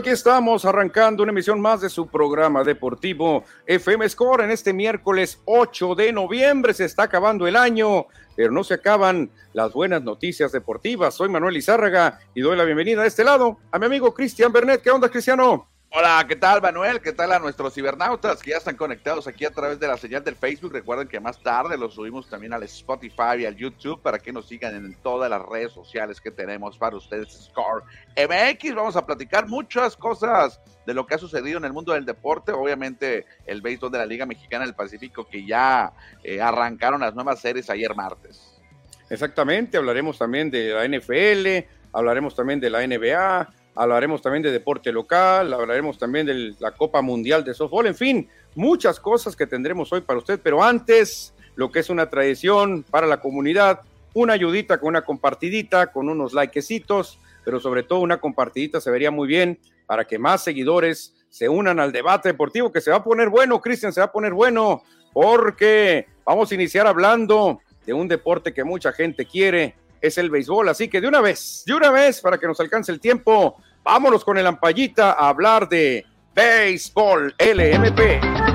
Aquí 0.00 0.08
estamos 0.08 0.64
arrancando 0.64 1.22
una 1.22 1.30
emisión 1.30 1.60
más 1.60 1.82
de 1.82 1.90
su 1.90 2.06
programa 2.06 2.64
deportivo 2.64 3.44
FM 3.66 4.08
Score 4.08 4.44
en 4.44 4.50
este 4.50 4.72
miércoles 4.72 5.42
8 5.44 5.94
de 5.94 6.10
noviembre. 6.10 6.72
Se 6.72 6.86
está 6.86 7.02
acabando 7.02 7.46
el 7.46 7.54
año, 7.54 8.06
pero 8.34 8.50
no 8.50 8.64
se 8.64 8.72
acaban 8.72 9.30
las 9.52 9.74
buenas 9.74 10.02
noticias 10.02 10.52
deportivas. 10.52 11.12
Soy 11.12 11.28
Manuel 11.28 11.58
Izárraga 11.58 12.18
y 12.34 12.40
doy 12.40 12.56
la 12.56 12.64
bienvenida 12.64 13.02
a 13.02 13.06
este 13.06 13.24
lado 13.24 13.58
a 13.70 13.78
mi 13.78 13.84
amigo 13.84 14.14
Cristian 14.14 14.50
Bernet. 14.50 14.80
¿Qué 14.80 14.90
onda, 14.90 15.10
Cristiano? 15.10 15.69
Hola, 15.92 16.24
¿qué 16.28 16.36
tal 16.36 16.62
Manuel? 16.62 17.00
¿Qué 17.00 17.12
tal 17.12 17.32
a 17.32 17.40
nuestros 17.40 17.74
cibernautas 17.74 18.40
que 18.40 18.52
ya 18.52 18.58
están 18.58 18.76
conectados 18.76 19.26
aquí 19.26 19.44
a 19.44 19.50
través 19.50 19.80
de 19.80 19.88
la 19.88 19.96
señal 19.96 20.22
del 20.22 20.36
Facebook? 20.36 20.72
Recuerden 20.72 21.08
que 21.08 21.18
más 21.18 21.42
tarde 21.42 21.76
los 21.76 21.94
subimos 21.94 22.30
también 22.30 22.52
al 22.52 22.62
Spotify 22.62 23.40
y 23.40 23.46
al 23.46 23.56
YouTube 23.56 24.00
para 24.00 24.20
que 24.20 24.32
nos 24.32 24.46
sigan 24.46 24.76
en 24.76 24.94
todas 25.02 25.28
las 25.28 25.42
redes 25.42 25.72
sociales 25.72 26.20
que 26.20 26.30
tenemos 26.30 26.78
para 26.78 26.94
ustedes. 26.94 27.46
Score 27.46 27.82
MX, 28.16 28.72
vamos 28.76 28.94
a 28.94 29.04
platicar 29.04 29.48
muchas 29.48 29.96
cosas 29.96 30.60
de 30.86 30.94
lo 30.94 31.04
que 31.04 31.16
ha 31.16 31.18
sucedido 31.18 31.58
en 31.58 31.64
el 31.64 31.72
mundo 31.72 31.92
del 31.92 32.06
deporte. 32.06 32.52
Obviamente 32.52 33.26
el 33.44 33.60
béisbol 33.60 33.90
de 33.90 33.98
la 33.98 34.06
Liga 34.06 34.26
Mexicana 34.26 34.64
del 34.64 34.76
Pacífico 34.76 35.26
que 35.28 35.44
ya 35.44 35.92
eh, 36.22 36.40
arrancaron 36.40 37.00
las 37.00 37.16
nuevas 37.16 37.40
series 37.40 37.68
ayer 37.68 37.96
martes. 37.96 38.60
Exactamente, 39.10 39.76
hablaremos 39.76 40.16
también 40.16 40.52
de 40.52 40.68
la 40.72 40.86
NFL, 40.86 41.68
hablaremos 41.92 42.36
también 42.36 42.60
de 42.60 42.70
la 42.70 42.86
NBA 42.86 43.59
hablaremos 43.74 44.22
también 44.22 44.42
de 44.42 44.50
deporte 44.50 44.92
local, 44.92 45.52
hablaremos 45.52 45.98
también 45.98 46.26
de 46.26 46.54
la 46.58 46.72
Copa 46.72 47.02
Mundial 47.02 47.44
de 47.44 47.54
Softball, 47.54 47.86
en 47.86 47.94
fin, 47.94 48.28
muchas 48.54 49.00
cosas 49.00 49.36
que 49.36 49.46
tendremos 49.46 49.92
hoy 49.92 50.00
para 50.00 50.18
usted, 50.18 50.40
pero 50.42 50.62
antes, 50.62 51.34
lo 51.54 51.70
que 51.70 51.80
es 51.80 51.90
una 51.90 52.10
tradición 52.10 52.84
para 52.90 53.06
la 53.06 53.20
comunidad, 53.20 53.80
una 54.14 54.32
ayudita 54.32 54.78
con 54.78 54.88
una 54.88 55.02
compartidita, 55.02 55.92
con 55.92 56.08
unos 56.08 56.32
likecitos, 56.32 57.18
pero 57.44 57.60
sobre 57.60 57.82
todo 57.82 58.00
una 58.00 58.20
compartidita 58.20 58.80
se 58.80 58.90
vería 58.90 59.10
muy 59.10 59.28
bien 59.28 59.58
para 59.86 60.04
que 60.04 60.18
más 60.18 60.44
seguidores 60.44 61.14
se 61.28 61.48
unan 61.48 61.78
al 61.80 61.92
debate 61.92 62.28
deportivo 62.28 62.72
que 62.72 62.80
se 62.80 62.90
va 62.90 62.98
a 62.98 63.04
poner 63.04 63.28
bueno, 63.28 63.60
Cristian, 63.60 63.92
se 63.92 64.00
va 64.00 64.06
a 64.06 64.12
poner 64.12 64.32
bueno, 64.32 64.82
porque 65.12 66.06
vamos 66.24 66.50
a 66.50 66.54
iniciar 66.54 66.86
hablando 66.86 67.60
de 67.86 67.92
un 67.92 68.08
deporte 68.08 68.52
que 68.52 68.64
mucha 68.64 68.92
gente 68.92 69.26
quiere, 69.26 69.74
es 70.00 70.18
el 70.18 70.30
béisbol. 70.30 70.68
Así 70.68 70.88
que 70.88 71.00
de 71.00 71.08
una 71.08 71.20
vez, 71.20 71.62
de 71.66 71.74
una 71.74 71.90
vez, 71.90 72.20
para 72.20 72.38
que 72.38 72.46
nos 72.46 72.60
alcance 72.60 72.92
el 72.92 73.00
tiempo, 73.00 73.56
vámonos 73.82 74.24
con 74.24 74.38
el 74.38 74.46
ampallita 74.46 75.12
a 75.12 75.28
hablar 75.28 75.68
de 75.68 76.04
béisbol 76.34 77.34
LMP. 77.38 78.50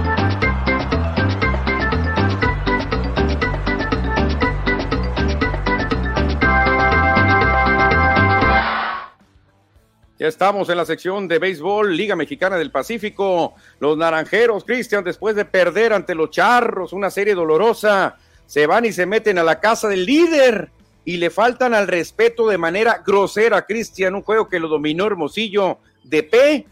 Ya 10.17 10.29
estamos 10.29 10.69
en 10.69 10.77
la 10.77 10.85
sección 10.85 11.27
de 11.27 11.39
béisbol, 11.39 11.95
Liga 11.95 12.15
Mexicana 12.15 12.55
del 12.55 12.71
Pacífico. 12.71 13.53
Los 13.79 13.97
naranjeros, 13.97 14.63
Cristian, 14.63 15.03
después 15.03 15.35
de 15.35 15.43
perder 15.43 15.91
ante 15.91 16.15
los 16.15 16.29
charros, 16.29 16.93
una 16.93 17.09
serie 17.09 17.35
dolorosa, 17.35 18.15
se 18.45 18.65
van 18.65 18.85
y 18.85 18.93
se 18.93 19.05
meten 19.05 19.37
a 19.39 19.43
la 19.43 19.59
casa 19.59 19.89
del 19.89 20.05
líder 20.05 20.71
y 21.05 21.17
le 21.17 21.29
faltan 21.29 21.73
al 21.73 21.87
respeto 21.87 22.47
de 22.47 22.57
manera 22.57 23.03
grosera, 23.05 23.65
Cristian, 23.65 24.15
un 24.15 24.23
juego 24.23 24.49
que 24.49 24.59
lo 24.59 24.67
dominó 24.67 25.05
Hermosillo 25.05 25.77
de 26.03 26.23
P 26.23 26.67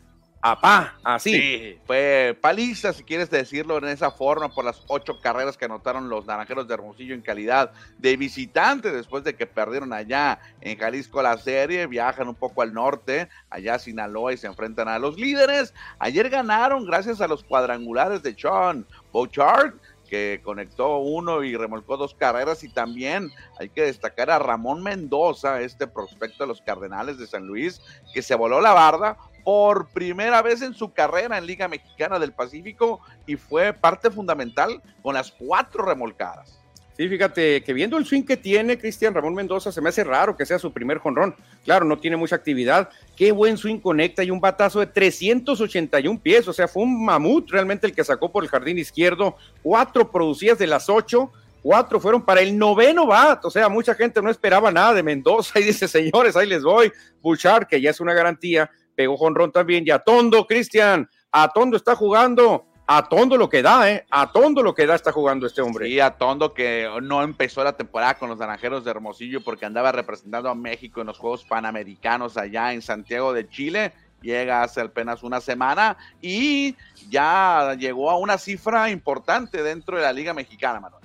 a 0.45 0.59
pa, 0.59 0.97
así. 1.05 1.31
Sí, 1.31 1.79
fue 1.87 2.37
paliza, 2.41 2.91
si 2.91 3.05
quieres 3.05 3.29
decirlo 3.29 3.77
en 3.77 3.87
esa 3.87 4.11
forma, 4.11 4.53
por 4.53 4.65
las 4.65 4.83
ocho 4.87 5.21
carreras 5.21 5.55
que 5.55 5.63
anotaron 5.63 6.09
los 6.09 6.25
naranjeros 6.25 6.67
de 6.67 6.73
Hermosillo 6.73 7.15
en 7.15 7.21
calidad 7.21 7.71
de 7.97 8.17
visitante, 8.17 8.91
después 8.91 9.23
de 9.23 9.37
que 9.37 9.47
perdieron 9.47 9.93
allá 9.93 10.41
en 10.59 10.77
Jalisco 10.77 11.23
la 11.23 11.37
serie, 11.37 11.87
viajan 11.87 12.27
un 12.27 12.35
poco 12.35 12.61
al 12.61 12.73
norte, 12.73 13.29
allá 13.49 13.79
Sinaloa 13.79 14.33
y 14.33 14.37
se 14.37 14.47
enfrentan 14.47 14.89
a 14.89 14.99
los 14.99 15.17
líderes. 15.17 15.73
Ayer 15.97 16.29
ganaron 16.29 16.85
gracias 16.85 17.21
a 17.21 17.27
los 17.29 17.41
cuadrangulares 17.45 18.21
de 18.21 18.35
Sean 18.35 18.85
Bouchard, 19.13 19.75
que 20.13 20.41
conectó 20.43 20.97
uno 20.97 21.43
y 21.43 21.57
remolcó 21.57 21.97
dos 21.97 22.13
carreras 22.13 22.63
y 22.63 22.69
también 22.69 23.31
hay 23.57 23.69
que 23.69 23.81
destacar 23.81 24.29
a 24.29 24.37
Ramón 24.37 24.83
Mendoza, 24.83 25.61
este 25.61 25.87
prospecto 25.87 26.43
de 26.43 26.49
los 26.49 26.61
Cardenales 26.61 27.17
de 27.17 27.25
San 27.25 27.47
Luis, 27.47 27.81
que 28.13 28.21
se 28.21 28.35
voló 28.35 28.61
la 28.61 28.73
barda 28.73 29.17
por 29.43 29.87
primera 29.87 30.43
vez 30.43 30.61
en 30.61 30.75
su 30.75 30.93
carrera 30.93 31.39
en 31.39 31.47
Liga 31.47 31.67
Mexicana 31.67 32.19
del 32.19 32.31
Pacífico 32.31 32.99
y 33.25 33.37
fue 33.37 33.73
parte 33.73 34.11
fundamental 34.11 34.83
con 35.01 35.15
las 35.15 35.31
cuatro 35.31 35.83
remolcadas. 35.83 36.62
Sí, 36.95 37.09
fíjate 37.09 37.63
que 37.63 37.73
viendo 37.73 37.97
el 37.97 38.05
swing 38.05 38.21
que 38.21 38.37
tiene 38.37 38.77
Cristian 38.77 39.15
Ramón 39.15 39.33
Mendoza, 39.33 39.71
se 39.71 39.81
me 39.81 39.89
hace 39.89 40.03
raro 40.03 40.37
que 40.37 40.45
sea 40.45 40.59
su 40.59 40.71
primer 40.71 40.99
jonrón. 40.99 41.35
Claro, 41.65 41.85
no 41.85 41.97
tiene 41.97 42.17
mucha 42.17 42.35
actividad. 42.35 42.89
Qué 43.15 43.31
buen 43.31 43.57
swing 43.57 43.79
conecta 43.79 44.23
y 44.23 44.29
un 44.29 44.39
batazo 44.39 44.79
de 44.79 44.85
381 44.85 46.19
pies. 46.21 46.47
O 46.47 46.53
sea, 46.53 46.67
fue 46.67 46.83
un 46.83 47.03
mamut 47.03 47.49
realmente 47.49 47.87
el 47.87 47.95
que 47.95 48.03
sacó 48.03 48.31
por 48.31 48.43
el 48.43 48.49
jardín 48.49 48.77
izquierdo. 48.77 49.37
Cuatro 49.63 50.11
producidas 50.11 50.59
de 50.59 50.67
las 50.67 50.87
ocho, 50.87 51.31
cuatro 51.63 51.99
fueron 51.99 52.23
para 52.23 52.41
el 52.41 52.55
noveno 52.55 53.07
bat. 53.07 53.43
O 53.43 53.49
sea, 53.49 53.69
mucha 53.69 53.95
gente 53.95 54.21
no 54.21 54.29
esperaba 54.29 54.71
nada 54.71 54.93
de 54.93 55.01
Mendoza 55.01 55.59
y 55.59 55.63
dice, 55.63 55.87
señores, 55.87 56.35
ahí 56.35 56.47
les 56.47 56.61
voy. 56.61 56.91
Bouchard, 57.23 57.65
que 57.65 57.81
ya 57.81 57.89
es 57.89 57.99
una 58.01 58.13
garantía, 58.13 58.69
pegó 58.93 59.17
jonrón 59.17 59.51
también. 59.51 59.83
Y 59.83 59.89
a 59.89 59.97
Tondo, 59.97 60.45
Cristian, 60.45 61.09
a 61.31 61.47
Tondo 61.51 61.75
está 61.75 61.95
jugando 61.95 62.67
a 62.85 63.07
Tondo 63.07 63.37
lo 63.37 63.49
que 63.49 63.61
da, 63.61 63.89
¿eh? 63.89 64.05
A 64.09 64.31
Tondo 64.31 64.61
lo 64.61 64.75
que 64.75 64.85
da 64.85 64.95
está 64.95 65.11
jugando 65.11 65.47
este 65.47 65.61
hombre. 65.61 65.87
Sí, 65.87 65.99
a 65.99 66.11
Tondo 66.11 66.53
que 66.53 66.89
no 67.01 67.23
empezó 67.23 67.63
la 67.63 67.77
temporada 67.77 68.15
con 68.15 68.29
los 68.29 68.37
Naranjeros 68.37 68.83
de 68.83 68.91
Hermosillo 68.91 69.41
porque 69.41 69.65
andaba 69.65 69.91
representando 69.91 70.49
a 70.49 70.55
México 70.55 71.01
en 71.01 71.07
los 71.07 71.17
Juegos 71.17 71.45
Panamericanos 71.45 72.35
allá 72.37 72.73
en 72.73 72.81
Santiago 72.81 73.31
de 73.31 73.47
Chile. 73.47 73.93
Llega 74.21 74.63
hace 74.63 74.81
apenas 74.81 75.23
una 75.23 75.41
semana 75.41 75.97
y 76.21 76.75
ya 77.09 77.75
llegó 77.77 78.09
a 78.09 78.17
una 78.17 78.37
cifra 78.37 78.89
importante 78.89 79.63
dentro 79.63 79.97
de 79.97 80.03
la 80.03 80.13
Liga 80.13 80.33
Mexicana, 80.33 80.79
Manuel. 80.79 81.03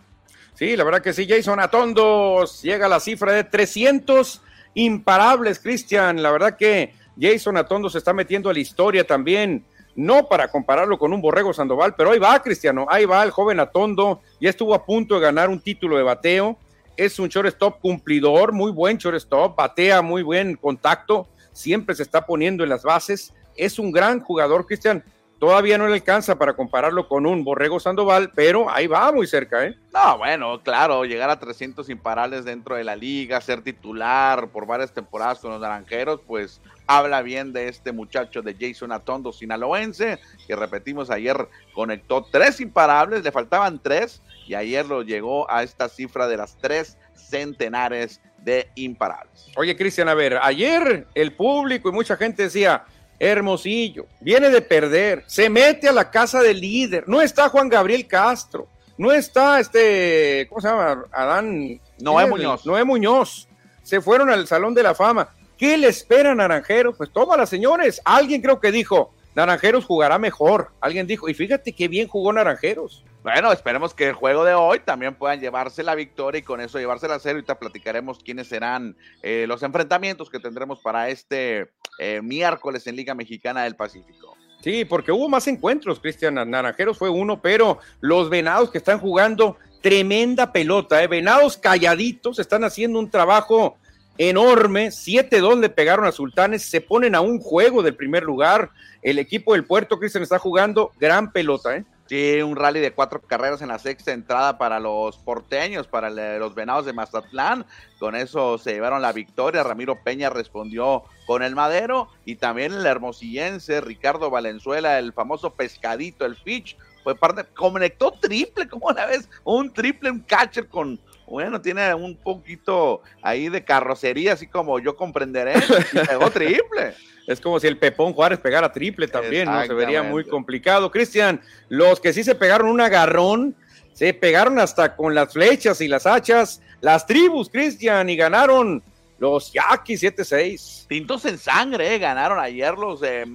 Sí, 0.55 0.77
la 0.77 0.83
verdad 0.83 1.03
que 1.03 1.13
sí, 1.13 1.27
Jason 1.29 1.61
Atondo 1.61 2.45
llega 2.63 2.87
a 2.87 2.89
la 2.89 2.99
cifra 2.99 3.33
de 3.33 3.45
300 3.45 4.43
imparables, 4.75 5.61
Cristian. 5.61 6.21
La 6.23 6.33
verdad 6.33 6.57
que 6.57 6.95
Jason 7.21 7.57
Atondo 7.57 7.89
se 7.89 7.99
está 7.99 8.13
metiendo 8.13 8.51
a 8.51 8.53
la 8.53 8.59
historia 8.59 9.07
también 9.07 9.65
no 9.99 10.29
para 10.29 10.47
compararlo 10.47 10.97
con 10.97 11.13
un 11.13 11.21
Borrego 11.21 11.53
Sandoval, 11.53 11.97
pero 11.97 12.13
ahí 12.13 12.21
va 12.21 12.41
Cristiano, 12.41 12.87
ahí 12.89 13.05
va 13.05 13.25
el 13.25 13.33
joven 13.33 13.59
Atondo, 13.59 14.21
ya 14.41 14.49
estuvo 14.49 14.73
a 14.73 14.87
punto 14.87 15.17
de 15.17 15.23
ganar 15.23 15.49
un 15.49 15.61
título 15.61 15.97
de 15.97 16.05
bateo, 16.05 16.57
es 16.97 17.19
un 17.19 17.29
shortstop 17.29 17.81
cumplidor, 17.81 18.53
muy 18.53 18.71
buen 18.71 18.97
shortstop, 18.97 19.57
batea 19.57 20.01
muy 20.01 20.23
buen 20.23 20.55
contacto, 20.55 21.27
siempre 21.53 21.97
se 21.97 22.05
está 22.05 22.25
poniendo 22.25 22.63
en 22.63 22.71
las 22.71 22.85
bases, 22.85 23.35
es 23.57 23.81
un 23.81 23.91
gran 23.91 24.21
jugador, 24.21 24.67
Cristian, 24.67 25.03
Todavía 25.39 25.79
no 25.79 25.87
le 25.87 25.95
alcanza 25.95 26.37
para 26.37 26.55
compararlo 26.55 27.07
con 27.07 27.25
un 27.25 27.45
Borrego 27.45 27.79
Sandoval, 27.79 28.33
pero 28.35 28.69
ahí 28.71 28.89
va 28.89 29.13
muy 29.13 29.27
cerca, 29.29 29.65
¿eh? 29.65 29.79
No, 29.93 30.19
bueno, 30.19 30.61
claro, 30.65 31.05
llegar 31.05 31.31
a 31.31 31.39
300 31.39 31.89
imparables 31.91 32.45
dentro 32.45 32.75
de 32.75 32.83
la 32.83 32.97
liga, 32.97 33.41
ser 33.41 33.63
titular 33.63 34.49
por 34.49 34.67
varias 34.67 34.93
temporadas 34.93 35.39
con 35.39 35.53
los 35.53 35.61
Naranjeros, 35.61 36.21
pues 36.27 36.61
habla 36.89 37.23
bien 37.23 37.53
de 37.53 37.69
este 37.69 37.93
muchacho 37.93 38.43
de 38.43 38.57
Jason 38.59 38.91
Atondo, 38.91 39.33
sinaloense, 39.33 40.19
que 40.49 40.57
repetimos 40.57 41.09
ayer 41.09 41.49
conectó 41.73 42.27
tres 42.31 42.61
imparables, 42.61 43.23
le 43.23 43.31
faltaban 43.31 43.81
tres, 43.81 44.23
y 44.49 44.55
ayer 44.55 44.87
lo 44.87 45.03
llegó 45.03 45.49
a 45.51 45.63
esta 45.63 45.89
cifra 45.89 46.27
de 46.27 46.37
las 46.37 46.57
tres 46.59 46.99
centenares 47.15 48.21
de 48.39 48.71
imparables. 48.75 49.47
Oye, 49.57 49.77
Cristian, 49.77 50.09
a 50.09 50.15
ver, 50.15 50.39
ayer 50.43 51.07
el 51.15 51.33
público 51.35 51.91
y 51.91 51.93
mucha 51.93 52.17
gente 52.17 52.45
decía, 52.45 52.85
Hermosillo, 53.19 54.07
viene 54.21 54.51
de 54.51 54.63
perder, 54.63 55.25
se 55.27 55.51
mete 55.51 55.89
a 55.89 55.93
la 55.93 56.11
casa 56.11 56.41
del 56.41 56.61
líder, 56.61 57.09
no 57.09 57.21
está 57.21 57.49
Juan 57.49 57.69
Gabriel 57.69 58.07
Castro, 58.07 58.69
no 58.99 59.13
está 59.13 59.61
este, 59.61 60.47
¿cómo 60.49 60.61
se 60.61 60.69
llama? 60.69 61.05
Adán 61.13 61.81
Noé 62.01 62.27
Muñoz. 62.27 62.67
Noé 62.67 62.85
Muñoz. 62.85 63.49
Se 63.85 64.01
fueron 64.01 64.29
al 64.29 64.47
Salón 64.49 64.75
de 64.75 64.83
la 64.83 64.95
Fama. 64.95 65.29
¿Qué 65.57 65.79
le 65.79 65.87
espera 65.87 66.35
Naranjeros? 66.35 66.97
Pues 66.97 67.11
las 67.37 67.49
señores. 67.49 68.01
Alguien 68.05 68.43
creo 68.43 68.61
que 68.61 68.73
dijo, 68.73 69.13
Naranjeros 69.35 69.85
jugará 69.85 70.19
mejor. 70.19 70.73
Alguien 70.81 71.07
dijo, 71.07 71.29
y 71.29 71.35
fíjate 71.35 71.73
qué 71.73 71.87
bien 71.87 72.09
jugó 72.09 72.33
Naranjeros. 72.33 73.05
Bueno, 73.31 73.53
esperemos 73.53 73.93
que 73.93 74.09
el 74.09 74.15
juego 74.15 74.43
de 74.43 74.55
hoy 74.55 74.81
también 74.81 75.15
puedan 75.15 75.39
llevarse 75.39 75.83
la 75.83 75.95
victoria 75.95 76.39
y 76.39 76.43
con 76.43 76.63
eso 76.63 76.79
llevarse 76.79 77.09
la 77.09 77.19
cero. 77.19 77.35
Ahorita 77.35 77.59
platicaremos 77.59 78.21
quiénes 78.21 78.49
serán 78.49 78.97
eh, 79.23 79.45
los 79.47 79.63
enfrentamientos 79.63 80.31
que 80.31 80.41
tendremos 80.41 80.81
para 80.81 81.11
este 81.11 81.71
eh, 81.99 82.23
miércoles 82.23 82.87
en 82.87 82.97
Liga 82.97 83.15
Mexicana 83.15 83.65
del 83.65 83.77
Pacífico. 83.77 84.35
Sí, 84.63 84.87
porque 84.87 85.13
hubo 85.13 85.29
más 85.29 85.47
encuentros, 85.47 86.01
Cristian 86.01 86.37
Naranjeros 86.37 86.97
fue 86.97 87.11
uno, 87.11 87.43
pero 87.43 87.81
los 88.01 88.31
venados 88.31 88.71
que 88.71 88.79
están 88.79 88.99
jugando 88.99 89.59
tremenda 89.83 90.51
pelota, 90.51 91.03
¿eh? 91.03 91.07
venados 91.07 91.59
calladitos, 91.59 92.39
están 92.39 92.65
haciendo 92.65 92.99
un 92.99 93.11
trabajo 93.11 93.77
enorme, 94.17 94.89
7-2 94.89 95.61
le 95.61 95.69
pegaron 95.69 96.07
a 96.07 96.13
Sultanes, 96.13 96.63
se 96.63 96.81
ponen 96.81 97.15
a 97.15 97.21
un 97.21 97.41
juego 97.41 97.83
del 97.83 97.95
primer 97.95 98.23
lugar, 98.23 98.71
el 99.03 99.19
equipo 99.19 99.53
del 99.53 99.67
Puerto, 99.67 99.99
Cristian, 99.99 100.23
está 100.23 100.39
jugando 100.39 100.93
gran 100.99 101.31
pelota, 101.31 101.77
¿eh? 101.77 101.85
Sí, 102.09 102.41
un 102.41 102.57
rally 102.57 102.81
de 102.81 102.95
cuatro 102.95 103.21
carreras 103.21 103.61
en 103.61 103.69
la 103.69 103.79
sexta 103.79 104.13
entrada 104.13 104.57
para 104.57 104.81
los 104.81 105.19
porteños, 105.19 105.87
para 105.87 106.09
los 106.09 106.55
venados 106.55 106.87
de 106.87 106.95
Mazatlán. 106.95 107.67
Con 107.99 108.17
eso 108.17 108.57
se 108.57 108.73
llevaron 108.73 109.03
la 109.03 109.13
victoria. 109.13 109.63
Ramiro 109.63 110.03
Peña 110.03 110.31
respondió 110.31 111.05
con 111.27 111.43
el 111.43 111.55
madero 111.55 112.09
y 112.25 112.37
también 112.37 112.73
el 112.73 112.87
hermosillense 112.87 113.83
Ricardo 113.83 114.31
Valenzuela, 114.31 114.99
el 114.99 115.13
famoso 115.13 115.51
pescadito, 115.51 116.25
el 116.25 116.37
Fitch, 116.37 116.79
fue 117.05 117.15
parte, 117.15 117.45
conectó 117.55 118.11
triple, 118.13 118.69
como 118.69 118.87
una 118.87 119.05
vez, 119.05 119.29
un 119.45 119.71
triple, 119.71 120.11
un 120.11 120.21
catcher 120.21 120.67
con, 120.67 120.99
bueno, 121.29 121.61
tiene 121.61 121.95
un 121.95 122.17
poquito 122.17 123.03
ahí 123.23 123.49
de 123.49 123.65
carrocería, 123.65 124.33
así 124.33 124.47
como 124.47 124.79
yo 124.79 124.97
comprenderé, 124.97 125.55
y 125.93 126.07
pegó 126.07 126.31
triple. 126.33 126.95
Es 127.27 127.41
como 127.41 127.61
si 127.61 127.67
el 127.67 127.77
Pepón 127.77 128.15
Juárez 128.15 128.39
pegara 128.39 128.73
triple 128.73 129.07
también, 129.07 129.51
¿no? 129.51 129.63
Se 129.67 129.75
vería 129.75 130.03
muy 130.03 130.25
complicado. 130.25 130.91
Cristian, 130.91 131.41
los 131.69 132.01
que 132.01 132.15
sí 132.15 132.25
se 132.25 132.35
pegaron 132.35 132.71
un 132.71 132.81
agarrón, 132.81 133.55
se 133.93 134.15
pegaron 134.15 134.59
hasta 134.59 134.97
con 134.97 135.15
las 135.15 135.35
flechas 135.35 135.83
y 135.83 135.89
las 135.89 136.07
hachas, 136.07 136.63
las 136.81 137.07
tribus, 137.07 137.51
Cristian, 137.51 138.09
y 138.09 138.17
ganaron 138.17 138.83
los 139.19 139.53
Yaquis 139.53 140.03
7-6. 140.03 140.87
Tintos 140.87 141.27
en 141.27 141.37
sangre, 141.37 141.95
¿eh? 141.95 141.99
ganaron 141.99 142.39
ayer 142.39 142.73
los 142.75 143.03
eh, 143.03 143.27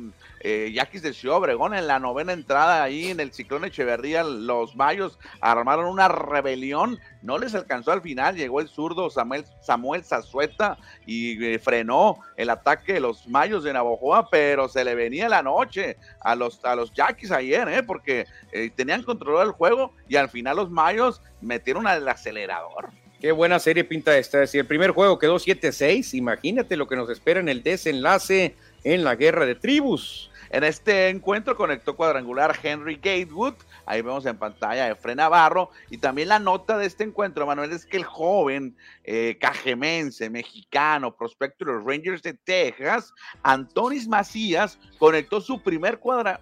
eh, 0.44 0.72
Yaquis 0.74 1.02
de 1.02 1.14
Obregón 1.30 1.74
en 1.74 1.88
la 1.88 2.00
novena 2.00 2.34
entrada 2.34 2.84
ahí 2.84 3.10
en 3.10 3.20
el 3.20 3.32
Ciclón 3.32 3.64
Echeverría. 3.64 4.24
Los 4.24 4.76
Mayos 4.76 5.18
armaron 5.40 5.86
una 5.86 6.10
rebelión, 6.10 7.00
no 7.22 7.38
les 7.38 7.56
alcanzó 7.56 7.94
al 7.94 8.02
final. 8.02 8.36
Llegó 8.36 8.60
el 8.60 8.68
zurdo 8.68 9.10
Samuel, 9.10 9.46
Samuel 9.62 10.04
Zazueta 10.04 10.78
y 11.06 11.44
eh, 11.44 11.60
frenó 11.60 12.20
el 12.36 12.50
ataque 12.50 12.94
de 12.94 13.00
los 13.00 13.28
Mayos 13.28 13.64
de 13.64 13.72
Navojoa, 13.72 14.30
pero 14.30 14.68
se 14.68 14.84
le 14.84 14.96
venía 14.96 15.30
la 15.30 15.42
noche 15.42 15.98
a 16.20 16.36
los, 16.36 16.64
a 16.66 16.76
los 16.76 16.94
Yaquis 16.94 17.32
ayer, 17.32 17.68
¿eh? 17.70 17.84
porque 17.84 18.28
eh, 18.52 18.70
tenían 18.76 19.04
controlado 19.04 19.46
el 19.46 19.52
juego 19.52 19.94
y 20.10 20.18
al 20.18 20.30
final 20.30 20.58
los 20.58 20.70
Mayos 20.70 21.22
metieron 21.42 21.88
al 21.88 22.08
acelerador. 22.08 22.90
Qué 23.22 23.32
buena 23.32 23.58
serie 23.60 23.86
pinta 23.86 24.18
esta. 24.18 24.46
Si 24.46 24.58
el 24.58 24.66
primer 24.66 24.92
juego 24.92 25.18
quedó 25.18 25.38
7-6, 25.38 26.14
imagínate 26.16 26.76
lo 26.76 26.90
que 26.90 26.98
nos 26.98 27.10
espera 27.10 27.40
en 27.40 27.48
el 27.48 27.64
desenlace 27.64 28.58
en 28.84 29.06
la 29.06 29.16
guerra 29.16 29.46
de 29.46 29.56
tribus. 29.56 30.30
En 30.54 30.64
este 30.64 31.10
encuentro 31.10 31.56
conectó 31.56 31.96
cuadrangular 31.96 32.56
Henry 32.62 32.98
Gatewood, 32.98 33.56
ahí 33.88 34.04
vemos 34.04 34.24
en 34.28 34.38
pantalla 34.38 34.88
Efre 34.88 35.16
Navarro, 35.16 35.72
y 35.90 35.98
también 35.98 36.28
la 36.28 36.38
nota 36.38 36.78
de 36.78 36.86
este 36.86 37.04
encuentro, 37.04 37.48
Manuel, 37.48 37.72
es 37.72 37.88
que 37.88 37.98
el 37.98 38.04
joven 38.04 38.78
eh, 39.04 39.36
cajemense, 39.42 40.30
mexicano, 40.30 41.16
prospecto 41.16 41.66
de 41.66 41.74
los 41.74 41.84
Rangers 41.84 42.22
de 42.22 42.36
Texas, 42.36 43.12
Antonis 43.42 44.08
Macías, 44.08 44.78
conectó 45.00 45.42
su 45.42 45.60
primer 45.60 45.98
cuadra, 45.98 46.40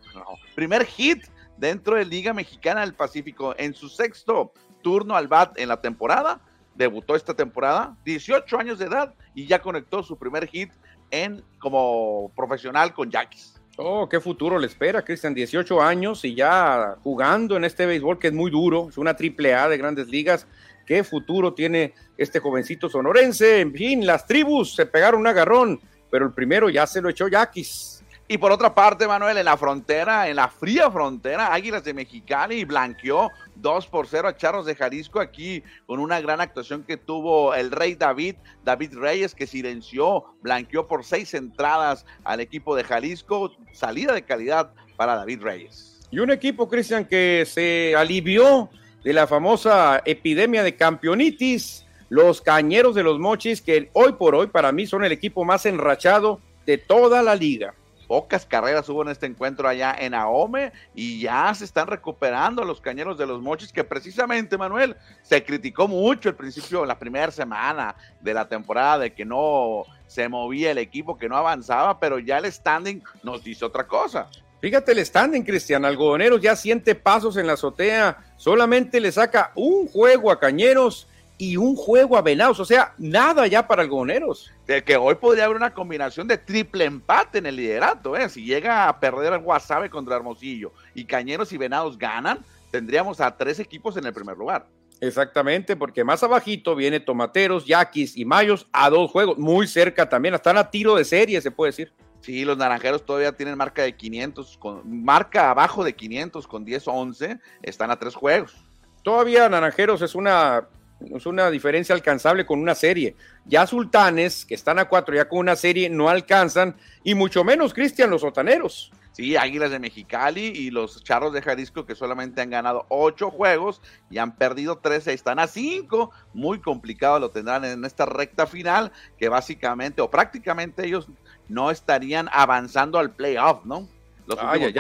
primer 0.56 0.86
hit 0.86 1.28
dentro 1.56 1.96
de 1.96 2.04
Liga 2.04 2.34
Mexicana 2.34 2.82
del 2.82 2.94
Pacífico 2.94 3.56
en 3.58 3.74
su 3.74 3.88
sexto 3.88 4.52
turno 4.82 5.16
al 5.16 5.30
bat 5.30 5.58
en 5.58 5.70
la 5.70 5.80
temporada. 5.80 6.42
Debutó 6.76 7.16
esta 7.16 7.34
temporada, 7.34 7.96
18 8.04 8.60
años 8.60 8.78
de 8.78 8.88
edad, 8.88 9.16
y 9.34 9.48
ya 9.48 9.62
conectó 9.62 10.04
su 10.04 10.18
primer 10.18 10.50
hit 10.50 10.74
en 11.12 11.42
como 11.60 12.30
profesional 12.36 12.94
con 12.94 13.10
Yaquis. 13.10 13.61
Oh, 13.84 14.08
qué 14.08 14.20
futuro 14.20 14.60
le 14.60 14.68
espera, 14.68 15.02
Cristian, 15.02 15.34
18 15.34 15.82
años 15.82 16.24
y 16.24 16.36
ya 16.36 16.98
jugando 17.02 17.58
en 17.58 17.64
este 17.64 17.88
béisbol 17.88 18.20
que 18.20 18.28
es 18.28 18.34
muy 18.34 18.52
duro, 18.52 18.90
es 18.90 18.98
una 19.00 19.16
triple 19.16 19.56
A 19.56 19.68
de 19.68 19.80
grandes 19.80 20.08
ligas. 20.08 20.46
¿Qué 20.86 21.04
futuro 21.04 21.56
tiene 21.56 21.96
este 22.16 22.40
jovencito 22.40 22.90
sonorense? 22.90 23.60
En 23.60 23.74
fin, 23.74 24.06
las 24.06 24.28
tribus 24.28 24.76
se 24.76 24.86
pegaron 24.86 25.22
un 25.22 25.28
agarrón, 25.28 25.82
pero 26.12 26.28
el 26.28 26.32
primero 26.32 26.70
ya 26.70 26.86
se 26.86 27.02
lo 27.02 27.10
echó 27.10 27.28
Yaquis. 27.28 28.04
Y 28.28 28.38
por 28.38 28.52
otra 28.52 28.76
parte, 28.76 29.08
Manuel, 29.08 29.38
en 29.38 29.46
la 29.46 29.58
frontera, 29.58 30.30
en 30.30 30.36
la 30.36 30.48
fría 30.48 30.92
frontera, 30.92 31.52
Águilas 31.52 31.84
de 31.84 31.96
Mexicali 31.96 32.64
blanqueó 32.66 33.32
2 33.62 33.88
por 33.88 34.08
0 34.08 34.28
a 34.28 34.36
Charros 34.36 34.66
de 34.66 34.76
Jalisco 34.76 35.20
aquí 35.20 35.64
con 35.86 36.00
una 36.00 36.20
gran 36.20 36.42
actuación 36.42 36.84
que 36.84 36.98
tuvo 36.98 37.54
el 37.54 37.72
rey 37.72 37.96
David, 37.96 38.36
David 38.64 38.98
Reyes, 38.98 39.36
que 39.36 39.48
silenció, 39.48 40.26
blanqueó 40.42 40.88
por 40.88 41.04
seis 41.04 41.34
entradas 41.34 42.06
al 42.24 42.40
equipo 42.40 42.76
de 42.76 42.84
Jalisco, 42.84 43.52
salida 43.72 44.14
de 44.14 44.24
calidad 44.24 44.72
para 44.96 45.16
David 45.16 45.42
Reyes. 45.42 46.00
Y 46.12 46.20
un 46.20 46.32
equipo, 46.32 46.68
Cristian, 46.68 47.06
que 47.06 47.46
se 47.48 47.96
alivió 47.96 48.70
de 49.04 49.14
la 49.14 49.28
famosa 49.28 50.02
epidemia 50.06 50.64
de 50.64 50.76
campeonitis, 50.76 51.86
los 52.10 52.42
Cañeros 52.42 52.96
de 52.96 53.04
los 53.04 53.20
Mochis, 53.20 53.62
que 53.62 53.90
hoy 53.94 54.14
por 54.14 54.36
hoy 54.36 54.48
para 54.48 54.72
mí 54.72 54.86
son 54.86 55.06
el 55.06 55.14
equipo 55.14 55.46
más 55.46 55.66
enrachado 55.66 56.42
de 56.66 56.78
toda 56.78 57.24
la 57.24 57.36
liga 57.36 57.74
pocas 58.12 58.46
carreras 58.46 58.90
hubo 58.90 59.04
en 59.04 59.08
este 59.08 59.26
encuentro 59.26 59.70
allá 59.70 59.96
en 59.98 60.14
Ahome 60.14 60.74
y 60.94 61.22
ya 61.22 61.56
se 61.56 61.64
están 61.64 61.88
recuperando 61.88 62.66
los 62.66 62.82
cañeros 62.82 63.18
de 63.18 63.26
los 63.26 63.42
mochis 63.42 63.72
que 63.72 63.86
precisamente 63.86 64.58
Manuel 64.58 64.98
se 65.22 65.42
criticó 65.46 65.88
mucho 65.88 66.28
al 66.28 66.36
principio, 66.36 66.86
la 66.86 67.00
primera 67.00 67.32
semana 67.32 67.96
de 68.20 68.34
la 68.34 68.50
temporada 68.50 68.98
de 68.98 69.14
que 69.14 69.24
no 69.24 69.86
se 70.08 70.28
movía 70.28 70.72
el 70.72 70.80
equipo, 70.80 71.18
que 71.18 71.30
no 71.30 71.38
avanzaba, 71.38 72.02
pero 72.02 72.20
ya 72.20 72.40
el 72.40 72.52
standing 72.52 73.02
nos 73.24 73.46
dice 73.46 73.64
otra 73.64 73.88
cosa. 73.88 74.30
Fíjate 74.60 74.92
el 74.92 75.06
standing, 75.06 75.44
Cristian. 75.44 75.86
Algodoneros 75.86 76.42
ya 76.42 76.58
siente 76.58 76.96
pasos 76.96 77.38
en 77.38 77.48
la 77.48 77.54
azotea. 77.54 78.18
Solamente 78.36 79.00
le 79.00 79.14
saca 79.14 79.54
un 79.56 79.88
juego 79.88 80.32
a 80.32 80.40
Cañeros 80.42 81.08
y 81.42 81.58
un 81.58 81.76
juego 81.76 82.18
a 82.18 82.22
Venados, 82.22 82.60
o 82.60 82.66
sea, 82.66 82.94
nada 83.00 83.48
ya 83.48 83.68
para 83.68 83.82
algodoneros. 83.82 84.52
De 84.68 84.84
que 84.84 84.96
hoy 84.96 85.16
podría 85.16 85.46
haber 85.46 85.58
una 85.58 85.74
combinación 85.74 86.28
de 86.28 86.38
triple 86.38 86.86
empate 86.86 87.40
en 87.40 87.48
el 87.48 87.56
liderato, 87.56 88.16
¿eh? 88.16 88.30
Si 88.30 88.46
llega 88.46 88.88
a 88.88 89.00
perder 89.00 89.34
el 89.34 89.40
Guasave 89.40 89.90
contra 89.90 90.18
Hermosillo 90.18 90.72
y 90.94 91.04
Cañeros 91.04 91.52
y 91.52 91.58
Venados 91.58 91.98
ganan, 91.98 92.46
tendríamos 92.70 93.20
a 93.22 93.36
tres 93.36 93.60
equipos 93.60 93.98
en 93.98 94.06
el 94.06 94.14
primer 94.14 94.38
lugar. 94.38 94.68
Exactamente, 95.00 95.76
porque 95.76 96.04
más 96.04 96.22
abajito 96.22 96.76
viene 96.76 97.00
Tomateros, 97.00 97.66
Yaquis 97.66 98.16
y 98.16 98.24
Mayos 98.24 98.68
a 98.72 98.92
dos 98.92 99.10
juegos, 99.10 99.40
muy 99.40 99.66
cerca 99.66 100.08
también, 100.08 100.36
están 100.36 100.60
a 100.60 100.70
tiro 100.70 100.94
de 100.94 101.06
serie, 101.06 101.42
se 101.42 101.50
puede 101.50 101.72
decir. 101.72 101.92
Sí, 102.20 102.46
los 102.46 102.56
naranjeros 102.56 103.04
todavía 103.04 103.36
tienen 103.36 103.58
marca 103.58 103.82
de 103.82 103.96
500, 103.96 104.58
con, 104.60 105.04
marca 105.04 105.50
abajo 105.50 105.84
de 105.84 105.96
500 105.96 106.46
con 106.46 106.68
10-11, 106.68 107.40
están 107.64 107.90
a 107.90 107.98
tres 107.98 108.14
juegos. 108.14 108.56
Todavía 109.02 109.50
Naranjeros 109.50 110.04
es 110.04 110.14
una 110.14 110.68
es 111.16 111.26
una 111.26 111.50
diferencia 111.50 111.96
alcanzable 111.96 112.46
con 112.46 112.60
una 112.60 112.76
serie. 112.76 113.16
Ya 113.46 113.66
Sultanes, 113.68 114.46
que 114.46 114.56
están 114.56 114.80
a 114.80 114.86
cuatro 114.86 115.16
ya 115.16 115.28
con 115.28 115.40
una 115.40 115.56
serie, 115.56 115.90
no 115.90 116.10
alcanzan, 116.10 116.76
y 117.04 117.16
mucho 117.16 117.44
menos 117.44 117.74
Cristian, 117.74 118.10
los 118.10 118.22
sotaneros. 118.22 118.92
Sí, 119.12 119.36
Águilas 119.36 119.72
de 119.72 119.80
Mexicali 119.80 120.46
y 120.46 120.72
los 120.72 121.04
Charros 121.04 121.34
de 121.34 121.42
Jalisco 121.42 121.86
que 121.86 121.96
solamente 121.96 122.42
han 122.42 122.50
ganado 122.50 122.86
ocho 122.88 123.30
juegos 123.30 123.82
y 124.10 124.20
han 124.20 124.38
perdido 124.38 124.78
13, 124.78 125.12
están 125.12 125.38
a 125.40 125.48
cinco. 125.48 126.12
Muy 126.34 126.62
complicado 126.62 127.20
lo 127.20 127.30
tendrán 127.30 127.66
en 127.66 127.84
esta 127.84 128.06
recta 128.06 128.48
final, 128.48 128.94
que 129.18 129.28
básicamente 129.28 130.02
o 130.02 130.10
prácticamente 130.10 130.86
ellos 130.86 131.08
no 131.50 131.72
estarían 131.72 132.30
avanzando 132.32 133.00
al 133.00 133.12
playoff, 133.12 133.66
¿no? 133.66 133.90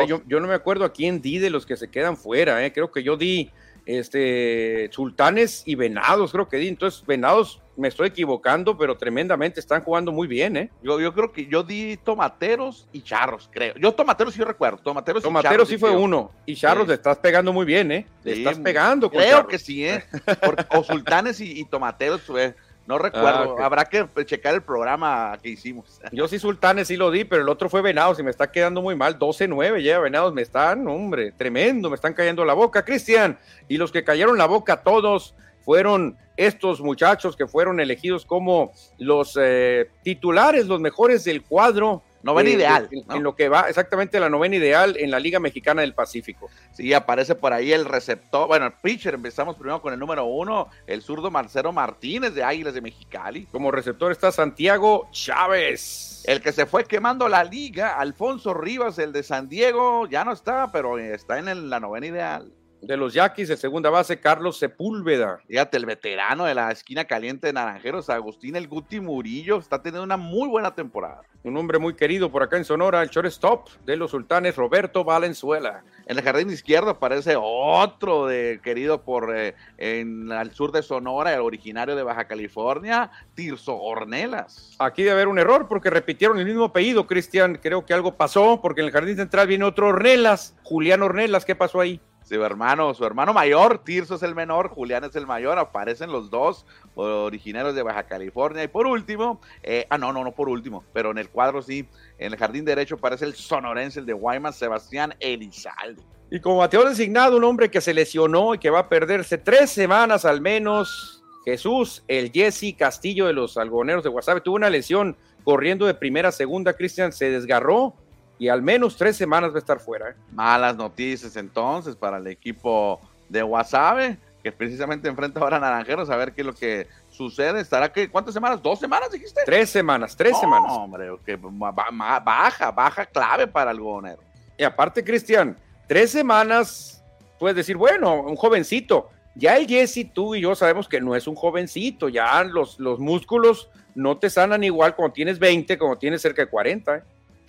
yo, 0.07 0.21
yo, 0.25 0.39
no 0.39 0.47
me 0.47 0.53
acuerdo 0.53 0.85
a 0.85 0.93
quién 0.93 1.21
di 1.21 1.37
de 1.39 1.49
los 1.49 1.65
que 1.65 1.75
se 1.75 1.89
quedan 1.89 2.15
fuera, 2.15 2.63
¿eh? 2.65 2.71
creo 2.71 2.89
que 2.91 3.03
yo 3.03 3.17
di 3.17 3.51
este, 3.99 4.89
sultanes 4.91 5.63
y 5.65 5.75
venados, 5.75 6.31
creo 6.31 6.47
que 6.47 6.57
di. 6.57 6.67
Entonces, 6.67 7.05
venados, 7.05 7.61
me 7.75 7.87
estoy 7.87 8.07
equivocando, 8.07 8.77
pero 8.77 8.97
tremendamente 8.97 9.59
están 9.59 9.83
jugando 9.83 10.11
muy 10.11 10.27
bien, 10.27 10.57
¿eh? 10.57 10.69
Yo, 10.83 10.99
yo 10.99 11.13
creo 11.13 11.31
que 11.31 11.45
yo 11.47 11.63
di 11.63 11.97
tomateros 11.97 12.87
y 12.91 13.01
charros, 13.01 13.49
creo. 13.51 13.75
Yo 13.75 13.91
tomateros 13.93 14.33
sí 14.33 14.43
recuerdo, 14.43 14.77
tomateros, 14.77 15.23
tomateros 15.23 15.67
sí 15.67 15.77
fue 15.77 15.91
uno, 15.91 16.31
y 16.45 16.55
charros 16.55 16.87
le 16.87 16.95
estás 16.95 17.17
pegando 17.17 17.51
muy 17.51 17.65
bien, 17.65 17.91
¿eh? 17.91 18.05
Le 18.23 18.33
estás 18.33 18.59
pegando. 18.59 19.09
creo 19.09 19.47
que 19.47 19.57
sí, 19.57 19.85
¿eh? 19.85 20.03
o 20.75 20.83
sultanes 20.83 21.39
y, 21.39 21.59
y 21.59 21.65
tomateros, 21.65 22.21
pues 22.27 22.53
no 22.91 22.97
recuerdo, 22.97 23.55
ah, 23.57 23.65
habrá 23.65 23.85
que 23.85 24.05
checar 24.25 24.53
el 24.53 24.63
programa 24.63 25.39
que 25.41 25.47
hicimos. 25.47 26.01
Yo 26.11 26.27
sí 26.27 26.39
Sultanes 26.39 26.89
sí 26.89 26.97
lo 26.97 27.09
di, 27.09 27.23
pero 27.23 27.41
el 27.41 27.47
otro 27.47 27.69
fue 27.69 27.81
Venados 27.81 28.19
y 28.19 28.23
me 28.23 28.31
está 28.31 28.51
quedando 28.51 28.81
muy 28.81 28.97
mal. 28.97 29.17
12-9 29.17 29.81
ya 29.81 29.97
Venados, 29.99 30.33
me 30.33 30.41
están, 30.41 30.85
hombre, 30.89 31.31
tremendo, 31.31 31.89
me 31.89 31.95
están 31.95 32.13
cayendo 32.13 32.43
la 32.43 32.53
boca, 32.53 32.83
Cristian. 32.83 33.39
Y 33.69 33.77
los 33.77 33.93
que 33.93 34.03
cayeron 34.03 34.37
la 34.37 34.45
boca 34.45 34.83
todos 34.83 35.35
fueron 35.63 36.17
estos 36.35 36.81
muchachos 36.81 37.37
que 37.37 37.47
fueron 37.47 37.79
elegidos 37.79 38.25
como 38.25 38.73
los 38.97 39.39
eh, 39.41 39.89
titulares, 40.03 40.67
los 40.67 40.81
mejores 40.81 41.23
del 41.23 41.43
cuadro 41.43 42.03
Novena 42.23 42.49
eh, 42.49 42.53
ideal. 42.53 42.89
En, 42.91 43.23
lo 43.23 43.35
que 43.35 43.49
va 43.49 43.61
exactamente 43.61 44.19
la 44.19 44.29
novena 44.29 44.55
ideal 44.55 44.95
en 44.99 45.11
la 45.11 45.19
Liga 45.19 45.39
Mexicana 45.39 45.81
del 45.81 45.93
Pacífico. 45.93 46.49
Sí, 46.73 46.93
aparece 46.93 47.35
por 47.35 47.53
ahí 47.53 47.71
el 47.73 47.85
receptor, 47.85 48.47
bueno, 48.47 48.65
el 48.67 48.73
pitcher, 48.73 49.13
empezamos 49.13 49.55
primero 49.55 49.81
con 49.81 49.93
el 49.93 49.99
número 49.99 50.25
uno, 50.25 50.69
el 50.87 51.01
zurdo 51.01 51.31
Marcelo 51.31 51.71
Martínez 51.71 52.33
de 52.33 52.43
Águilas 52.43 52.73
de 52.73 52.81
Mexicali. 52.81 53.45
Como 53.45 53.71
receptor 53.71 54.11
está 54.11 54.31
Santiago 54.31 55.09
Chávez. 55.11 56.23
El 56.25 56.41
que 56.41 56.51
se 56.51 56.65
fue 56.65 56.85
quemando 56.85 57.27
la 57.27 57.43
liga, 57.43 57.97
Alfonso 57.99 58.53
Rivas, 58.53 58.99
el 58.99 59.11
de 59.11 59.23
San 59.23 59.49
Diego, 59.49 60.07
ya 60.07 60.23
no 60.23 60.33
está, 60.33 60.71
pero 60.71 60.97
está 60.99 61.39
en 61.39 61.69
la 61.69 61.79
novena 61.79 62.05
ideal. 62.05 62.51
De 62.81 62.97
los 62.97 63.13
Yaquis, 63.13 63.47
de 63.47 63.57
segunda 63.57 63.89
base, 63.89 64.19
Carlos 64.19 64.57
Sepúlveda. 64.57 65.39
Fíjate, 65.47 65.77
el 65.77 65.85
veterano 65.85 66.45
de 66.45 66.55
la 66.55 66.71
esquina 66.71 67.05
caliente 67.05 67.47
de 67.47 67.53
Naranjeros, 67.53 68.09
Agustín 68.09 68.55
El 68.55 68.67
Guti 68.67 68.99
Murillo, 68.99 69.59
está 69.59 69.81
teniendo 69.81 70.03
una 70.03 70.17
muy 70.17 70.49
buena 70.49 70.73
temporada. 70.73 71.21
Un 71.43 71.57
hombre 71.57 71.79
muy 71.79 71.95
querido 71.95 72.31
por 72.31 72.43
acá 72.43 72.57
en 72.57 72.65
Sonora, 72.65 73.01
el 73.01 73.09
shortstop 73.09 73.69
de 73.85 73.97
los 73.97 74.11
sultanes, 74.11 74.55
Roberto 74.55 75.03
Valenzuela. 75.03 75.83
En 76.07 76.17
el 76.17 76.23
jardín 76.23 76.49
izquierdo 76.49 76.91
aparece 76.91 77.35
otro 77.37 78.27
de, 78.27 78.59
querido 78.63 79.03
por 79.03 79.35
eh, 79.35 79.55
en 79.77 80.31
el 80.31 80.51
sur 80.51 80.71
de 80.71 80.83
Sonora, 80.83 81.33
el 81.33 81.41
originario 81.41 81.95
de 81.95 82.03
Baja 82.03 82.25
California, 82.25 83.11
Tirso 83.35 83.75
Ornelas. 83.75 84.75
Aquí 84.79 85.03
debe 85.03 85.13
haber 85.13 85.27
un 85.27 85.39
error 85.39 85.67
porque 85.67 85.89
repitieron 85.89 86.39
el 86.39 86.45
mismo 86.45 86.65
apellido, 86.65 87.07
Cristian. 87.07 87.59
Creo 87.61 87.85
que 87.85 87.93
algo 87.93 88.17
pasó 88.17 88.59
porque 88.61 88.81
en 88.81 88.87
el 88.87 88.93
jardín 88.93 89.15
central 89.15 89.47
viene 89.47 89.65
otro 89.65 89.87
Ornelas, 89.87 90.55
Julián 90.63 91.01
Ornelas. 91.01 91.45
¿Qué 91.45 91.55
pasó 91.55 91.79
ahí? 91.79 91.99
Su 92.31 92.45
hermano, 92.45 92.93
su 92.93 93.03
hermano 93.03 93.33
mayor, 93.33 93.79
Tirso 93.83 94.15
es 94.15 94.23
el 94.23 94.35
menor, 94.35 94.69
Julián 94.69 95.03
es 95.03 95.13
el 95.17 95.27
mayor, 95.27 95.59
aparecen 95.59 96.13
los 96.13 96.29
dos 96.29 96.65
originarios 96.95 97.75
de 97.75 97.83
Baja 97.83 98.03
California. 98.03 98.63
Y 98.63 98.69
por 98.69 98.87
último, 98.87 99.41
eh, 99.63 99.85
ah, 99.89 99.97
no, 99.97 100.13
no, 100.13 100.23
no 100.23 100.31
por 100.31 100.47
último, 100.47 100.85
pero 100.93 101.11
en 101.11 101.17
el 101.17 101.27
cuadro 101.27 101.61
sí, 101.61 101.85
en 102.17 102.31
el 102.31 102.39
jardín 102.39 102.63
derecho 102.63 102.95
aparece 102.95 103.25
el 103.25 103.35
sonorense, 103.35 103.99
el 103.99 104.05
de 104.05 104.13
Guaymas, 104.13 104.55
Sebastián 104.55 105.13
Elizalde. 105.19 106.01
Y 106.29 106.39
como 106.39 106.59
bateador 106.59 106.87
designado, 106.87 107.35
un 107.35 107.43
hombre 107.43 107.69
que 107.69 107.81
se 107.81 107.93
lesionó 107.93 108.55
y 108.55 108.59
que 108.59 108.69
va 108.69 108.79
a 108.79 108.87
perderse 108.87 109.37
tres 109.37 109.69
semanas 109.69 110.23
al 110.23 110.39
menos, 110.39 111.25
Jesús, 111.43 112.01
el 112.07 112.31
Jesse 112.31 112.73
Castillo 112.77 113.27
de 113.27 113.33
los 113.33 113.57
algoneros 113.57 114.05
de 114.05 114.09
Guasave, 114.09 114.39
tuvo 114.39 114.55
una 114.55 114.69
lesión 114.69 115.17
corriendo 115.43 115.85
de 115.85 115.95
primera 115.95 116.29
a 116.29 116.31
segunda, 116.31 116.71
Cristian 116.77 117.11
se 117.11 117.29
desgarró 117.29 117.97
y 118.41 118.49
al 118.49 118.63
menos 118.63 118.97
tres 118.97 119.15
semanas 119.15 119.51
va 119.51 119.57
a 119.57 119.59
estar 119.59 119.79
fuera. 119.79 120.09
¿eh? 120.09 120.15
Malas 120.31 120.75
noticias 120.75 121.35
entonces 121.35 121.95
para 121.95 122.17
el 122.17 122.25
equipo 122.25 122.99
de 123.29 123.43
Guasave, 123.43 124.17
que 124.41 124.51
precisamente 124.51 125.07
enfrenta 125.07 125.39
ahora 125.39 125.57
a 125.57 125.59
Naranjeros, 125.59 126.09
a 126.09 126.15
ver 126.15 126.33
qué 126.33 126.41
es 126.41 126.47
lo 126.47 126.55
que 126.55 126.87
sucede. 127.11 127.61
¿Estará 127.61 127.93
que 127.93 128.09
cuántas 128.09 128.33
semanas? 128.33 128.59
¿Dos 128.59 128.79
semanas 128.79 129.11
dijiste? 129.11 129.41
Tres 129.45 129.69
semanas, 129.69 130.17
tres 130.17 130.39
semanas. 130.39 130.71
hombre, 130.71 131.11
que 131.23 131.37
baja, 131.39 132.71
baja 132.71 133.05
clave 133.05 133.45
para 133.45 133.69
el 133.69 133.77
algodonero. 133.77 134.23
Y 134.57 134.63
aparte, 134.63 135.03
Cristian, 135.03 135.55
tres 135.87 136.09
semanas, 136.09 137.03
puedes 137.37 137.55
decir, 137.55 137.77
bueno, 137.77 138.23
un 138.23 138.35
jovencito. 138.35 139.11
Ya 139.35 139.55
el 139.55 139.67
Jesse, 139.67 140.11
tú 140.11 140.33
y 140.33 140.41
yo 140.41 140.55
sabemos 140.55 140.89
que 140.89 140.99
no 140.99 141.15
es 141.15 141.27
un 141.27 141.35
jovencito, 141.35 142.09
ya 142.09 142.43
los, 142.43 142.79
los 142.79 142.97
músculos 142.97 143.69
no 143.93 144.17
te 144.17 144.31
sanan 144.31 144.63
igual 144.63 144.95
cuando 144.95 145.13
tienes 145.13 145.37
20, 145.37 145.77
como 145.77 145.99
tienes 145.99 146.23
cerca 146.23 146.41
de 146.41 146.49
40. 146.49 146.95
¿eh? 146.95 147.03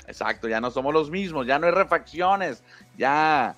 Exacto, 0.06 0.48
ya 0.48 0.60
no 0.60 0.70
somos 0.70 0.92
los 0.92 1.10
mismos, 1.10 1.46
ya 1.46 1.58
no 1.58 1.66
hay 1.66 1.72
refacciones, 1.72 2.62
ya 2.96 3.56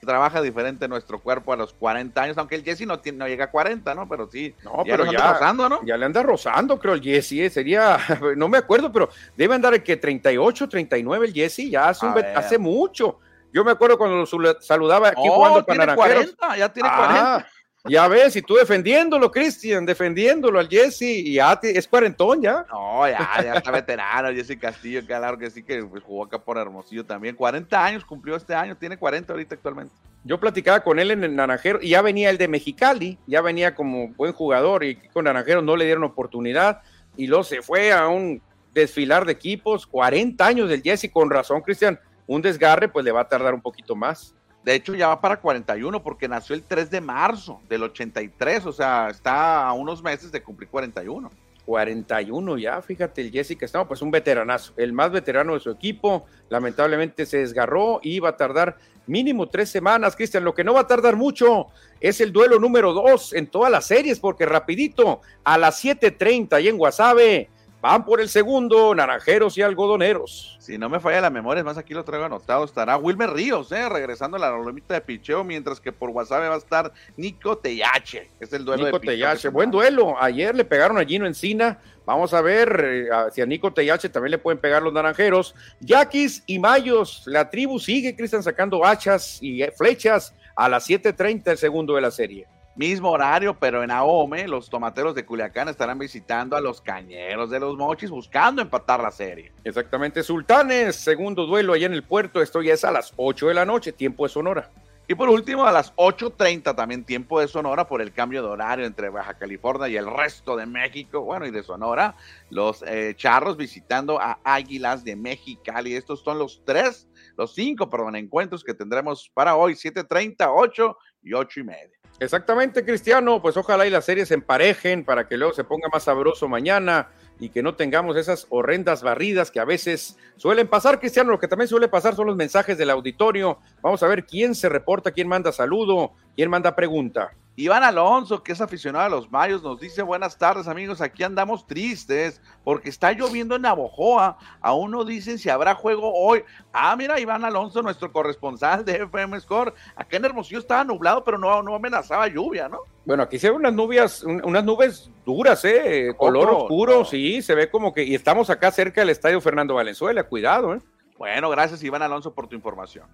trabaja 0.00 0.40
diferente 0.40 0.88
nuestro 0.88 1.20
cuerpo 1.20 1.52
a 1.52 1.56
los 1.56 1.74
40 1.74 2.22
años, 2.22 2.38
aunque 2.38 2.54
el 2.54 2.64
Jesse 2.64 2.86
no, 2.86 3.00
no 3.14 3.28
llega 3.28 3.44
a 3.44 3.50
40, 3.50 3.94
¿no? 3.94 4.08
Pero 4.08 4.26
sí, 4.30 4.54
no, 4.64 4.84
ya 4.84 4.96
pero 4.96 5.12
ya, 5.12 5.32
rozando, 5.32 5.68
¿no? 5.68 5.84
Ya 5.84 5.96
le 5.98 6.06
anda 6.06 6.22
rozando, 6.22 6.78
creo, 6.78 6.94
el 6.94 7.02
Jesse, 7.02 7.32
eh, 7.32 7.50
sería, 7.50 7.98
no 8.36 8.48
me 8.48 8.58
acuerdo, 8.58 8.90
pero 8.90 9.10
debe 9.36 9.54
andar 9.54 9.74
el 9.74 9.82
que 9.82 9.96
38, 9.96 10.68
39 10.68 11.26
el 11.26 11.34
Jesse, 11.34 11.70
ya 11.70 11.90
hace, 11.90 12.06
hace 12.34 12.58
mucho. 12.58 13.18
Yo 13.52 13.64
me 13.64 13.72
acuerdo 13.72 13.98
cuando 13.98 14.16
lo 14.16 14.60
saludaba 14.60 15.08
aquí 15.08 15.28
jugando 15.28 15.64
para 15.66 15.94
40, 15.94 16.56
ya 16.56 16.72
tiene 16.72 16.88
40. 16.88 17.46
Ya 17.88 18.08
ves, 18.08 18.36
y 18.36 18.42
tú 18.42 18.56
defendiéndolo, 18.56 19.30
Cristian, 19.30 19.86
defendiéndolo 19.86 20.58
al 20.58 20.68
Jesse, 20.68 21.02
y 21.02 21.34
ya 21.34 21.58
es 21.62 21.88
cuarentón 21.88 22.42
ya. 22.42 22.66
No, 22.70 23.08
ya, 23.08 23.42
ya 23.42 23.54
está 23.54 23.70
veterano, 23.70 24.28
Jesse 24.34 24.58
Castillo, 24.60 25.00
claro 25.06 25.38
que 25.38 25.50
sí 25.50 25.62
que 25.62 25.82
pues, 25.84 26.02
jugó 26.02 26.24
acá 26.24 26.38
por 26.38 26.58
Hermosillo 26.58 27.06
también. 27.06 27.34
40 27.34 27.82
años 27.84 28.04
cumplió 28.04 28.36
este 28.36 28.54
año, 28.54 28.76
tiene 28.76 28.98
40 28.98 29.32
ahorita 29.32 29.54
actualmente. 29.54 29.94
Yo 30.24 30.38
platicaba 30.38 30.80
con 30.80 30.98
él 30.98 31.10
en 31.10 31.24
el 31.24 31.34
Naranjero, 31.34 31.78
y 31.80 31.90
ya 31.90 32.02
venía 32.02 32.28
el 32.28 32.36
de 32.36 32.48
Mexicali, 32.48 33.18
ya 33.26 33.40
venía 33.40 33.74
como 33.74 34.08
buen 34.08 34.34
jugador, 34.34 34.84
y 34.84 34.96
con 34.96 35.24
Naranjero 35.24 35.62
no 35.62 35.74
le 35.74 35.86
dieron 35.86 36.04
oportunidad, 36.04 36.82
y 37.16 37.28
luego 37.28 37.44
se 37.44 37.62
fue 37.62 37.92
a 37.92 38.08
un 38.08 38.42
desfilar 38.74 39.24
de 39.24 39.32
equipos, 39.32 39.86
40 39.86 40.46
años 40.46 40.68
del 40.68 40.82
Jesse, 40.82 41.10
con 41.10 41.30
razón, 41.30 41.62
Cristian, 41.62 41.98
un 42.26 42.42
desgarre, 42.42 42.88
pues 42.88 43.04
le 43.06 43.12
va 43.12 43.22
a 43.22 43.28
tardar 43.28 43.54
un 43.54 43.62
poquito 43.62 43.96
más. 43.96 44.34
De 44.64 44.74
hecho, 44.74 44.94
ya 44.94 45.08
va 45.08 45.20
para 45.20 45.40
41 45.40 46.02
porque 46.02 46.28
nació 46.28 46.54
el 46.54 46.62
3 46.62 46.90
de 46.90 47.00
marzo 47.00 47.60
del 47.68 47.84
83, 47.84 48.66
o 48.66 48.72
sea, 48.72 49.08
está 49.08 49.66
a 49.66 49.72
unos 49.72 50.02
meses 50.02 50.30
de 50.30 50.42
cumplir 50.42 50.68
41. 50.68 51.30
41 51.64 52.58
ya, 52.58 52.82
fíjate, 52.82 53.20
el 53.20 53.30
Jessica 53.30 53.64
estaba 53.64 53.86
pues 53.86 54.02
un 54.02 54.10
veteranazo, 54.10 54.72
el 54.76 54.92
más 54.92 55.12
veterano 55.12 55.54
de 55.54 55.60
su 55.60 55.70
equipo, 55.70 56.26
lamentablemente 56.48 57.26
se 57.26 57.38
desgarró 57.38 58.00
y 58.02 58.18
va 58.18 58.30
a 58.30 58.36
tardar 58.36 58.76
mínimo 59.06 59.48
tres 59.48 59.70
semanas, 59.70 60.16
Cristian, 60.16 60.44
lo 60.44 60.54
que 60.54 60.64
no 60.64 60.74
va 60.74 60.80
a 60.80 60.86
tardar 60.86 61.16
mucho 61.16 61.66
es 62.00 62.20
el 62.20 62.32
duelo 62.32 62.58
número 62.58 62.92
dos 62.92 63.32
en 63.32 63.46
todas 63.46 63.70
las 63.70 63.86
series, 63.86 64.18
porque 64.18 64.46
rapidito, 64.46 65.20
a 65.44 65.58
las 65.58 65.84
7.30 65.84 66.62
y 66.62 66.68
en 66.68 66.76
Guasave, 66.76 67.50
Van 67.80 68.04
por 68.04 68.20
el 68.20 68.28
segundo, 68.28 68.94
naranjeros 68.94 69.56
y 69.56 69.62
algodoneros. 69.62 70.58
Si 70.60 70.76
no 70.76 70.90
me 70.90 71.00
falla 71.00 71.22
la 71.22 71.30
memoria, 71.30 71.60
es 71.60 71.64
más, 71.64 71.78
aquí 71.78 71.94
lo 71.94 72.04
traigo 72.04 72.26
anotado. 72.26 72.64
Estará 72.64 72.98
Wilmer 72.98 73.30
Ríos, 73.30 73.72
eh, 73.72 73.88
regresando 73.88 74.36
a 74.36 74.40
la 74.40 74.50
lomita 74.50 74.92
de 74.92 75.00
picheo, 75.00 75.44
mientras 75.44 75.80
que 75.80 75.90
por 75.90 76.10
WhatsApp 76.10 76.42
va 76.42 76.54
a 76.54 76.58
estar 76.58 76.92
Nico 77.16 77.56
Tellache. 77.56 78.28
Es 78.38 78.52
el 78.52 78.66
duelo 78.66 78.84
Nico 78.84 78.98
de 78.98 79.06
Tellache, 79.06 79.48
buen 79.48 79.70
duelo. 79.70 80.14
Ayer 80.20 80.54
le 80.54 80.66
pegaron 80.66 80.98
a 80.98 81.04
Gino 81.06 81.26
Encina. 81.26 81.78
Vamos 82.04 82.34
a 82.34 82.42
ver 82.42 82.84
eh, 82.84 83.08
si 83.32 83.40
a 83.40 83.46
Nico 83.46 83.72
Tellache 83.72 84.10
también 84.10 84.32
le 84.32 84.38
pueden 84.38 84.60
pegar 84.60 84.82
los 84.82 84.92
naranjeros. 84.92 85.54
Yaquis 85.80 86.42
y 86.46 86.58
Mayos, 86.58 87.22
la 87.24 87.48
tribu 87.48 87.78
sigue, 87.78 88.14
Cristian, 88.14 88.42
sacando 88.42 88.84
hachas 88.84 89.38
y 89.40 89.62
eh, 89.62 89.72
flechas 89.74 90.34
a 90.54 90.68
las 90.68 90.86
7:30 90.86 91.52
el 91.52 91.58
segundo 91.58 91.94
de 91.94 92.02
la 92.02 92.10
serie. 92.10 92.46
Mismo 92.80 93.10
horario, 93.10 93.58
pero 93.60 93.84
en 93.84 93.90
Ahome, 93.90 94.48
los 94.48 94.70
tomateros 94.70 95.14
de 95.14 95.26
Culiacán 95.26 95.68
estarán 95.68 95.98
visitando 95.98 96.56
a 96.56 96.62
los 96.62 96.80
cañeros 96.80 97.50
de 97.50 97.60
los 97.60 97.76
mochis 97.76 98.08
buscando 98.08 98.62
empatar 98.62 99.02
la 99.02 99.10
serie. 99.10 99.52
Exactamente, 99.64 100.22
Sultanes, 100.22 100.96
segundo 100.96 101.44
duelo 101.44 101.74
allá 101.74 101.84
en 101.84 101.92
el 101.92 102.02
puerto. 102.02 102.40
Esto 102.40 102.62
ya 102.62 102.72
es 102.72 102.82
a 102.82 102.90
las 102.90 103.12
8 103.16 103.48
de 103.48 103.52
la 103.52 103.66
noche, 103.66 103.92
tiempo 103.92 104.24
de 104.24 104.30
Sonora. 104.30 104.70
Y 105.06 105.14
por 105.14 105.28
último, 105.28 105.66
a 105.66 105.72
las 105.72 105.94
8.30 105.96 106.74
también 106.74 107.04
tiempo 107.04 107.38
de 107.38 107.48
Sonora 107.48 107.86
por 107.86 108.00
el 108.00 108.14
cambio 108.14 108.40
de 108.40 108.48
horario 108.48 108.86
entre 108.86 109.10
Baja 109.10 109.34
California 109.34 109.86
y 109.88 109.98
el 109.98 110.10
resto 110.10 110.56
de 110.56 110.64
México, 110.64 111.20
bueno, 111.20 111.44
y 111.44 111.50
de 111.50 111.62
Sonora, 111.62 112.16
los 112.48 112.82
eh, 112.86 113.12
charros 113.14 113.58
visitando 113.58 114.18
a 114.18 114.38
Águilas 114.42 115.04
de 115.04 115.16
Mexicali. 115.16 115.96
Estos 115.96 116.22
son 116.22 116.38
los 116.38 116.62
tres, 116.64 117.06
los 117.36 117.52
cinco, 117.52 117.90
perdón, 117.90 118.16
encuentros 118.16 118.64
que 118.64 118.72
tendremos 118.72 119.30
para 119.34 119.54
hoy, 119.54 119.74
7.30, 119.74 120.50
8 120.50 120.96
y 121.24 121.34
8 121.34 121.60
y 121.60 121.64
media. 121.64 121.99
Exactamente, 122.20 122.84
Cristiano. 122.84 123.40
Pues 123.40 123.56
ojalá 123.56 123.86
y 123.86 123.90
las 123.90 124.04
series 124.04 124.28
se 124.28 124.34
emparejen 124.34 125.04
para 125.04 125.26
que 125.26 125.38
luego 125.38 125.54
se 125.54 125.64
ponga 125.64 125.88
más 125.90 126.04
sabroso 126.04 126.48
mañana 126.48 127.08
y 127.40 127.48
que 127.48 127.62
no 127.62 127.74
tengamos 127.74 128.14
esas 128.18 128.46
horrendas 128.50 129.02
barridas 129.02 129.50
que 129.50 129.58
a 129.58 129.64
veces 129.64 130.18
suelen 130.36 130.68
pasar, 130.68 131.00
Cristiano. 131.00 131.30
Lo 131.30 131.38
que 131.38 131.48
también 131.48 131.68
suele 131.68 131.88
pasar 131.88 132.14
son 132.14 132.26
los 132.26 132.36
mensajes 132.36 132.76
del 132.76 132.90
auditorio. 132.90 133.58
Vamos 133.80 134.02
a 134.02 134.06
ver 134.06 134.26
quién 134.26 134.54
se 134.54 134.68
reporta, 134.68 135.12
quién 135.12 135.28
manda 135.28 135.50
saludo, 135.50 136.12
quién 136.36 136.50
manda 136.50 136.74
pregunta. 136.74 137.32
Iván 137.60 137.82
Alonso, 137.82 138.42
que 138.42 138.52
es 138.52 138.60
aficionado 138.62 139.04
a 139.04 139.08
los 139.10 139.30
Mayos, 139.30 139.62
nos 139.62 139.78
dice 139.78 140.00
buenas 140.02 140.38
tardes 140.38 140.66
amigos, 140.66 141.02
aquí 141.02 141.24
andamos 141.24 141.66
tristes 141.66 142.40
porque 142.64 142.88
está 142.88 143.12
lloviendo 143.12 143.56
en 143.56 143.62
Navojoa, 143.62 144.38
aún 144.62 144.92
no 144.92 145.04
dicen 145.04 145.38
si 145.38 145.50
habrá 145.50 145.74
juego 145.74 146.10
hoy. 146.14 146.42
Ah, 146.72 146.96
mira, 146.96 147.20
Iván 147.20 147.44
Alonso, 147.44 147.82
nuestro 147.82 148.12
corresponsal 148.12 148.82
de 148.84 149.02
FM 149.02 149.38
Score, 149.40 149.74
acá 149.94 150.16
en 150.16 150.24
Hermosillo 150.24 150.60
estaba 150.60 150.84
nublado, 150.84 151.22
pero 151.22 151.36
no, 151.36 151.62
no 151.62 151.74
amenazaba 151.74 152.28
lluvia, 152.28 152.66
¿no? 152.66 152.78
Bueno, 153.04 153.24
aquí 153.24 153.38
se 153.38 153.50
ven 153.50 153.58
unas 153.58 153.74
nubes, 153.74 154.22
unas 154.22 154.64
nubes 154.64 155.10
duras, 155.26 155.62
¿eh? 155.66 156.14
Color 156.16 156.50
oscuro, 156.50 157.04
sí, 157.04 157.42
se 157.42 157.54
ve 157.54 157.68
como 157.68 157.92
que, 157.92 158.04
y 158.04 158.14
estamos 158.14 158.48
acá 158.48 158.70
cerca 158.70 159.02
del 159.02 159.10
Estadio 159.10 159.40
Fernando 159.40 159.74
Valenzuela, 159.74 160.24
cuidado, 160.24 160.74
¿eh? 160.74 160.78
Bueno, 161.18 161.50
gracias 161.50 161.82
Iván 161.82 162.00
Alonso 162.00 162.32
por 162.32 162.46
tu 162.46 162.56
información. 162.56 163.06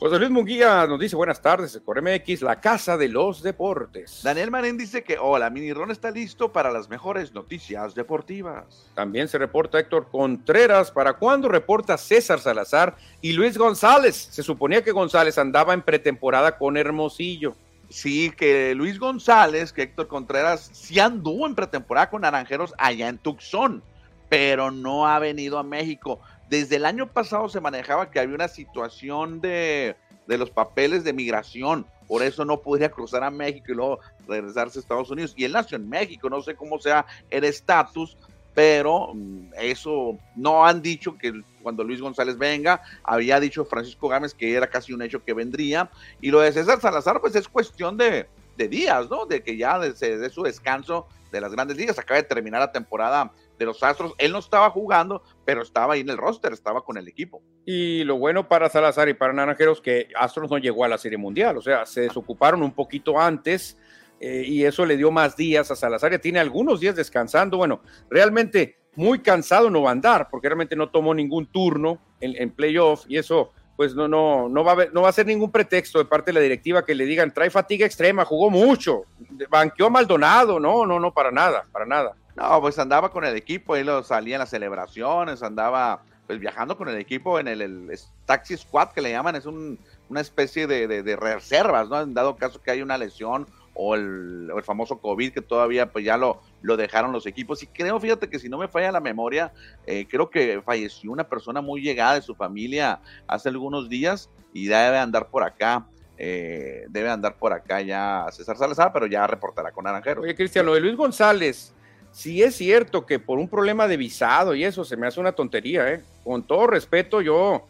José 0.00 0.18
Luis 0.18 0.30
Munguía 0.30 0.86
nos 0.88 0.98
dice 0.98 1.14
buenas 1.14 1.40
tardes, 1.40 1.80
MX, 1.86 2.42
la 2.42 2.60
casa 2.60 2.96
de 2.96 3.08
los 3.08 3.42
deportes. 3.42 4.20
Daniel 4.24 4.50
Marín 4.50 4.76
dice 4.76 5.04
que 5.04 5.16
hola, 5.18 5.48
Mini 5.50 5.72
Ron 5.72 5.92
está 5.92 6.10
listo 6.10 6.52
para 6.52 6.72
las 6.72 6.88
mejores 6.88 7.32
noticias 7.32 7.94
deportivas. 7.94 8.90
También 8.94 9.28
se 9.28 9.38
reporta 9.38 9.78
Héctor 9.78 10.08
Contreras, 10.10 10.90
¿para 10.90 11.14
cuándo 11.14 11.48
reporta 11.48 11.96
César 11.96 12.40
Salazar 12.40 12.96
y 13.22 13.32
Luis 13.34 13.56
González? 13.56 14.28
Se 14.30 14.42
suponía 14.42 14.82
que 14.82 14.90
González 14.90 15.38
andaba 15.38 15.72
en 15.72 15.82
pretemporada 15.82 16.58
con 16.58 16.76
Hermosillo. 16.76 17.54
Sí, 17.88 18.32
que 18.36 18.74
Luis 18.74 18.98
González, 18.98 19.72
que 19.72 19.82
Héctor 19.82 20.08
Contreras 20.08 20.70
sí 20.72 20.98
anduvo 20.98 21.46
en 21.46 21.54
pretemporada 21.54 22.10
con 22.10 22.22
Naranjeros 22.22 22.74
allá 22.78 23.08
en 23.08 23.18
Tucson, 23.18 23.82
pero 24.28 24.72
no 24.72 25.06
ha 25.06 25.20
venido 25.20 25.58
a 25.58 25.62
México. 25.62 26.18
Desde 26.48 26.76
el 26.76 26.84
año 26.84 27.06
pasado 27.06 27.48
se 27.48 27.60
manejaba 27.60 28.10
que 28.10 28.20
había 28.20 28.34
una 28.34 28.48
situación 28.48 29.40
de, 29.40 29.96
los 30.26 30.50
papeles 30.50 31.04
de 31.04 31.12
migración, 31.12 31.86
por 32.06 32.22
eso 32.22 32.44
no 32.44 32.60
podría 32.60 32.90
cruzar 32.90 33.24
a 33.24 33.30
México 33.30 33.66
y 33.68 33.74
luego 33.74 34.00
regresarse 34.28 34.78
a 34.78 34.82
Estados 34.82 35.10
Unidos. 35.10 35.32
Y 35.36 35.44
él 35.44 35.52
nació 35.52 35.76
en 35.76 35.88
México, 35.88 36.28
no 36.28 36.42
sé 36.42 36.54
cómo 36.54 36.78
sea 36.78 37.06
el 37.30 37.44
estatus, 37.44 38.16
pero 38.54 39.12
mm, 39.14 39.52
eso 39.58 40.18
no 40.36 40.66
han 40.66 40.82
dicho 40.82 41.16
que 41.16 41.42
cuando 41.62 41.82
Luis 41.82 42.00
González 42.00 42.36
venga, 42.36 42.82
había 43.02 43.40
dicho 43.40 43.64
Francisco 43.64 44.08
Gámez 44.08 44.34
que 44.34 44.54
era 44.54 44.68
casi 44.68 44.92
un 44.92 45.02
hecho 45.02 45.24
que 45.24 45.32
vendría, 45.32 45.90
y 46.20 46.30
lo 46.30 46.40
de 46.40 46.52
César 46.52 46.80
Salazar, 46.80 47.20
pues 47.20 47.34
es 47.34 47.48
cuestión 47.48 47.96
de, 47.96 48.28
días, 48.56 49.10
¿no? 49.10 49.26
De 49.26 49.42
que 49.42 49.56
ya 49.56 49.80
se 49.94 50.16
dé 50.16 50.30
su 50.30 50.42
descanso 50.42 51.08
de 51.32 51.40
las 51.40 51.52
grandes 51.52 51.76
ligas, 51.76 51.98
acaba 51.98 52.22
de 52.22 52.28
terminar 52.28 52.60
la 52.60 52.70
temporada 52.70 53.32
de 53.58 53.64
los 53.64 53.82
Astros, 53.82 54.14
él 54.18 54.32
no 54.32 54.38
estaba 54.38 54.70
jugando, 54.70 55.22
pero 55.44 55.62
estaba 55.62 55.94
ahí 55.94 56.00
en 56.00 56.10
el 56.10 56.16
roster, 56.16 56.52
estaba 56.52 56.84
con 56.84 56.96
el 56.96 57.08
equipo. 57.08 57.42
Y 57.64 58.04
lo 58.04 58.18
bueno 58.18 58.48
para 58.48 58.68
Salazar 58.68 59.08
y 59.08 59.14
para 59.14 59.32
Naranjeros 59.32 59.80
que 59.80 60.08
Astros 60.16 60.50
no 60.50 60.58
llegó 60.58 60.84
a 60.84 60.88
la 60.88 60.98
Serie 60.98 61.18
Mundial, 61.18 61.56
o 61.56 61.62
sea, 61.62 61.86
se 61.86 62.02
desocuparon 62.02 62.62
un 62.62 62.72
poquito 62.72 63.18
antes, 63.20 63.78
eh, 64.20 64.44
y 64.46 64.64
eso 64.64 64.86
le 64.86 64.96
dio 64.96 65.10
más 65.10 65.36
días 65.36 65.70
a 65.70 65.76
Salazar, 65.76 66.12
ya 66.12 66.18
tiene 66.18 66.40
algunos 66.40 66.80
días 66.80 66.96
descansando, 66.96 67.56
bueno, 67.56 67.80
realmente 68.10 68.78
muy 68.96 69.20
cansado 69.20 69.70
no 69.70 69.82
va 69.82 69.90
a 69.90 69.92
andar, 69.92 70.28
porque 70.30 70.48
realmente 70.48 70.76
no 70.76 70.90
tomó 70.90 71.14
ningún 71.14 71.46
turno 71.46 72.00
en, 72.20 72.40
en 72.40 72.50
playoff 72.50 73.04
y 73.08 73.16
eso 73.16 73.52
pues 73.76 73.94
no, 73.94 74.06
no, 74.06 74.48
no, 74.48 74.62
va 74.62 74.72
a 74.72 74.86
no 74.92 75.02
va 75.02 75.08
a 75.08 75.12
ser 75.12 75.26
ningún 75.26 75.50
pretexto 75.50 75.98
de 75.98 76.04
parte 76.04 76.30
de 76.30 76.34
la 76.34 76.40
directiva 76.40 76.84
que 76.84 76.94
le 76.94 77.06
digan 77.06 77.32
trae 77.32 77.50
fatiga 77.50 77.86
extrema, 77.86 78.24
jugó 78.24 78.50
mucho, 78.50 79.02
banqueó 79.50 79.90
Maldonado, 79.90 80.60
no, 80.60 80.86
no, 80.86 81.00
no, 81.00 81.12
para 81.12 81.30
nada, 81.30 81.66
para 81.72 81.86
nada. 81.86 82.14
No, 82.36 82.60
pues 82.60 82.78
andaba 82.78 83.10
con 83.10 83.24
el 83.24 83.36
equipo, 83.36 83.76
él 83.76 83.88
salía 84.04 84.36
en 84.36 84.40
las 84.40 84.50
celebraciones, 84.50 85.42
andaba 85.42 86.02
pues 86.26 86.38
viajando 86.38 86.76
con 86.76 86.88
el 86.88 86.98
equipo 86.98 87.38
en 87.38 87.48
el, 87.48 87.90
taxi 88.24 88.56
squad 88.56 88.88
que 88.92 89.02
le 89.02 89.10
llaman, 89.10 89.36
es 89.36 89.46
una 89.46 90.20
especie 90.20 90.66
de, 90.66 91.16
reservas, 91.16 91.88
¿no? 91.88 92.00
En 92.00 92.14
dado 92.14 92.36
caso 92.36 92.62
que 92.62 92.70
hay 92.70 92.82
una 92.82 92.96
lesión 92.96 93.46
o 93.74 93.94
el, 93.94 94.50
famoso 94.64 94.98
COVID 94.98 95.32
que 95.32 95.42
todavía 95.42 95.90
pues 95.90 96.04
ya 96.04 96.16
lo, 96.16 96.40
lo 96.62 96.76
dejaron 96.76 97.12
los 97.12 97.26
equipos. 97.26 97.62
Y 97.62 97.66
creo, 97.66 98.00
fíjate 98.00 98.30
que 98.30 98.38
si 98.38 98.48
no 98.48 98.58
me 98.58 98.68
falla 98.68 98.92
la 98.92 99.00
memoria, 99.00 99.52
eh, 99.86 100.06
creo 100.08 100.30
que 100.30 100.62
falleció 100.62 101.12
una 101.12 101.24
persona 101.24 101.60
muy 101.60 101.82
llegada 101.82 102.14
de 102.14 102.22
su 102.22 102.34
familia 102.34 103.00
hace 103.26 103.48
algunos 103.48 103.88
días 103.88 104.30
y 104.52 104.66
debe 104.66 104.98
andar 104.98 105.28
por 105.28 105.42
acá. 105.42 105.86
Eh, 106.16 106.86
debe 106.90 107.10
andar 107.10 107.36
por 107.36 107.52
acá 107.52 107.80
ya 107.82 108.24
César 108.30 108.56
Salazar, 108.56 108.92
pero 108.92 109.06
ya 109.06 109.26
reportará 109.26 109.72
con 109.72 109.84
Naranjero. 109.84 110.22
Oye, 110.22 110.36
Cristian, 110.36 110.64
lo 110.64 110.74
de 110.74 110.80
Luis 110.80 110.96
González, 110.96 111.73
si 112.14 112.42
es 112.42 112.54
cierto 112.54 113.04
que 113.04 113.18
por 113.18 113.38
un 113.38 113.48
problema 113.48 113.86
de 113.86 113.98
visado 113.98 114.54
y 114.54 114.64
eso 114.64 114.84
se 114.84 114.96
me 114.96 115.06
hace 115.06 115.20
una 115.20 115.32
tontería, 115.32 115.92
¿eh? 115.92 116.00
Con 116.22 116.44
todo 116.44 116.66
respeto, 116.66 117.20
yo, 117.20 117.66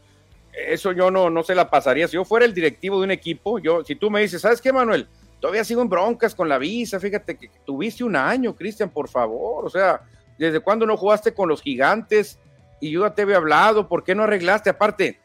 eso 0.53 0.93
yo 0.93 1.11
no, 1.11 1.31
no 1.31 1.43
se 1.43 1.57
la 1.57 1.69
pasaría. 1.69 2.07
Si 2.07 2.15
yo 2.15 2.25
fuera 2.25 2.47
el 2.47 2.55
directivo 2.55 2.99
de 2.99 3.05
un 3.05 3.11
equipo, 3.11 3.59
yo, 3.59 3.83
si 3.83 3.97
tú 3.97 4.11
me 4.11 4.21
dices, 4.21 4.43
¿sabes 4.43 4.61
qué, 4.61 4.73
Manuel? 4.73 5.09
todavía 5.45 5.63
sigo 5.63 5.83
en 5.83 5.91
broncas 5.91 6.35
con 6.35 6.49
la 6.49 6.57
visa, 6.57 6.99
fíjate 6.99 7.37
que 7.37 7.51
tuviste 7.67 8.03
un 8.03 8.17
año, 8.17 8.57
Cristian, 8.57 8.89
por 8.89 9.11
favor, 9.11 9.67
o 9.67 9.69
sea, 9.69 10.01
¿desde 10.39 10.59
cuándo 10.61 10.87
no 10.87 10.97
jugaste 10.97 11.35
con 11.35 11.51
los 11.51 11.61
gigantes? 11.61 12.39
Y 12.81 12.93
yo 12.93 13.03
ya 13.03 13.15
te 13.15 13.21
había 13.21 13.37
hablado, 13.37 13.87
¿por 13.87 14.05
qué 14.05 14.15
no 14.15 14.23
arreglaste? 14.23 14.71
Aparte, 14.71 15.21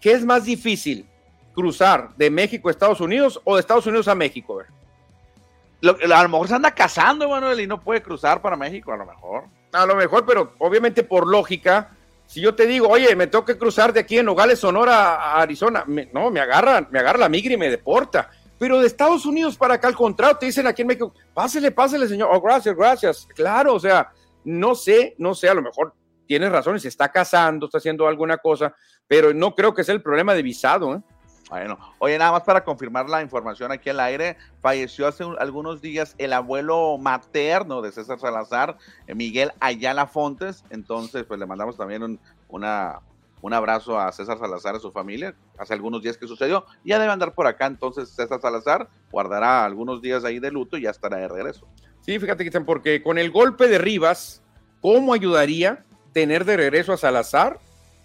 ¿qué 0.00 0.10
es 0.10 0.24
más 0.24 0.44
difícil? 0.44 1.06
¿Cruzar 1.54 2.08
de 2.16 2.30
México 2.30 2.66
a 2.66 2.72
Estados 2.72 3.00
Unidos 3.00 3.40
o 3.44 3.54
de 3.54 3.60
Estados 3.60 3.86
Unidos 3.86 4.08
a 4.08 4.16
México? 4.16 4.58
A, 4.58 4.64
a 5.82 6.22
lo 6.22 6.28
mejor 6.28 6.48
se 6.48 6.54
anda 6.54 6.70
casando, 6.70 7.28
Manuel, 7.28 7.60
y 7.60 7.66
no 7.66 7.80
puede 7.80 8.02
cruzar 8.02 8.40
para 8.40 8.56
México, 8.56 8.92
a 8.92 8.96
lo 8.96 9.06
mejor. 9.06 9.44
A 9.72 9.86
lo 9.86 9.96
mejor, 9.96 10.24
pero 10.24 10.54
obviamente 10.58 11.02
por 11.02 11.26
lógica, 11.26 11.90
si 12.26 12.40
yo 12.40 12.54
te 12.54 12.66
digo, 12.66 12.88
oye, 12.88 13.14
me 13.16 13.26
tengo 13.26 13.44
que 13.44 13.58
cruzar 13.58 13.92
de 13.92 14.00
aquí 14.00 14.18
en 14.18 14.26
Nogales, 14.26 14.58
Sonora 14.60 15.16
a 15.16 15.42
Arizona, 15.42 15.84
no, 16.12 16.30
me 16.30 16.40
agarra, 16.40 16.86
me 16.90 16.98
agarra 16.98 17.18
la 17.18 17.28
migra 17.28 17.54
y 17.54 17.56
me 17.56 17.70
deporta. 17.70 18.30
Pero 18.58 18.78
de 18.78 18.86
Estados 18.86 19.26
Unidos 19.26 19.56
para 19.56 19.74
acá, 19.74 19.88
al 19.88 19.96
contrario, 19.96 20.36
te 20.38 20.46
dicen 20.46 20.66
aquí 20.66 20.82
en 20.82 20.88
México, 20.88 21.12
pásele, 21.34 21.72
pásele, 21.72 22.06
señor. 22.06 22.30
Oh, 22.32 22.40
gracias, 22.40 22.76
gracias. 22.76 23.28
Claro, 23.34 23.74
o 23.74 23.80
sea, 23.80 24.12
no 24.44 24.74
sé, 24.74 25.16
no 25.18 25.34
sé, 25.34 25.48
a 25.48 25.54
lo 25.54 25.62
mejor 25.62 25.94
tiene 26.26 26.48
razón, 26.48 26.78
se 26.78 26.88
está 26.88 27.10
casando, 27.10 27.66
está 27.66 27.78
haciendo 27.78 28.06
alguna 28.06 28.38
cosa, 28.38 28.74
pero 29.08 29.34
no 29.34 29.54
creo 29.54 29.74
que 29.74 29.82
sea 29.82 29.94
el 29.94 30.02
problema 30.02 30.32
de 30.32 30.42
visado. 30.42 30.94
¿eh? 30.94 31.00
Bueno, 31.52 31.78
oye, 31.98 32.16
nada 32.16 32.32
más 32.32 32.44
para 32.44 32.64
confirmar 32.64 33.10
la 33.10 33.20
información 33.20 33.72
aquí 33.72 33.90
al 33.90 34.00
aire, 34.00 34.38
falleció 34.62 35.06
hace 35.06 35.22
algunos 35.38 35.82
días 35.82 36.14
el 36.16 36.32
abuelo 36.32 36.96
materno 36.96 37.82
de 37.82 37.92
César 37.92 38.18
Salazar, 38.18 38.78
eh, 39.06 39.14
Miguel 39.14 39.52
Ayala 39.60 40.06
Fontes, 40.06 40.64
entonces 40.70 41.24
pues 41.24 41.38
le 41.38 41.44
mandamos 41.44 41.76
también 41.76 42.18
una, 42.48 43.00
un 43.42 43.52
abrazo 43.52 44.00
a 44.00 44.10
César 44.12 44.38
Salazar, 44.38 44.76
a 44.76 44.78
su 44.78 44.92
familia, 44.92 45.34
hace 45.58 45.74
algunos 45.74 46.00
días 46.00 46.16
que 46.16 46.26
sucedió. 46.26 46.64
Ya 46.86 46.98
debe 46.98 47.12
andar 47.12 47.34
por 47.34 47.46
acá, 47.46 47.66
entonces 47.66 48.08
César 48.08 48.40
Salazar 48.40 48.88
guardará 49.10 49.66
algunos 49.66 50.00
días 50.00 50.24
ahí 50.24 50.38
de 50.38 50.50
luto 50.50 50.78
y 50.78 50.84
ya 50.84 50.90
estará 50.90 51.18
de 51.18 51.28
regreso. 51.28 51.68
Sí, 52.00 52.18
fíjate, 52.18 52.48
que 52.48 52.60
porque 52.62 53.02
con 53.02 53.18
el 53.18 53.30
golpe 53.30 53.68
de 53.68 53.76
Rivas, 53.76 54.42
¿cómo 54.80 55.12
ayudaría 55.12 55.84
tener 56.14 56.46
de 56.46 56.56
regreso 56.56 56.94
a 56.94 56.96
Salazar? 56.96 57.60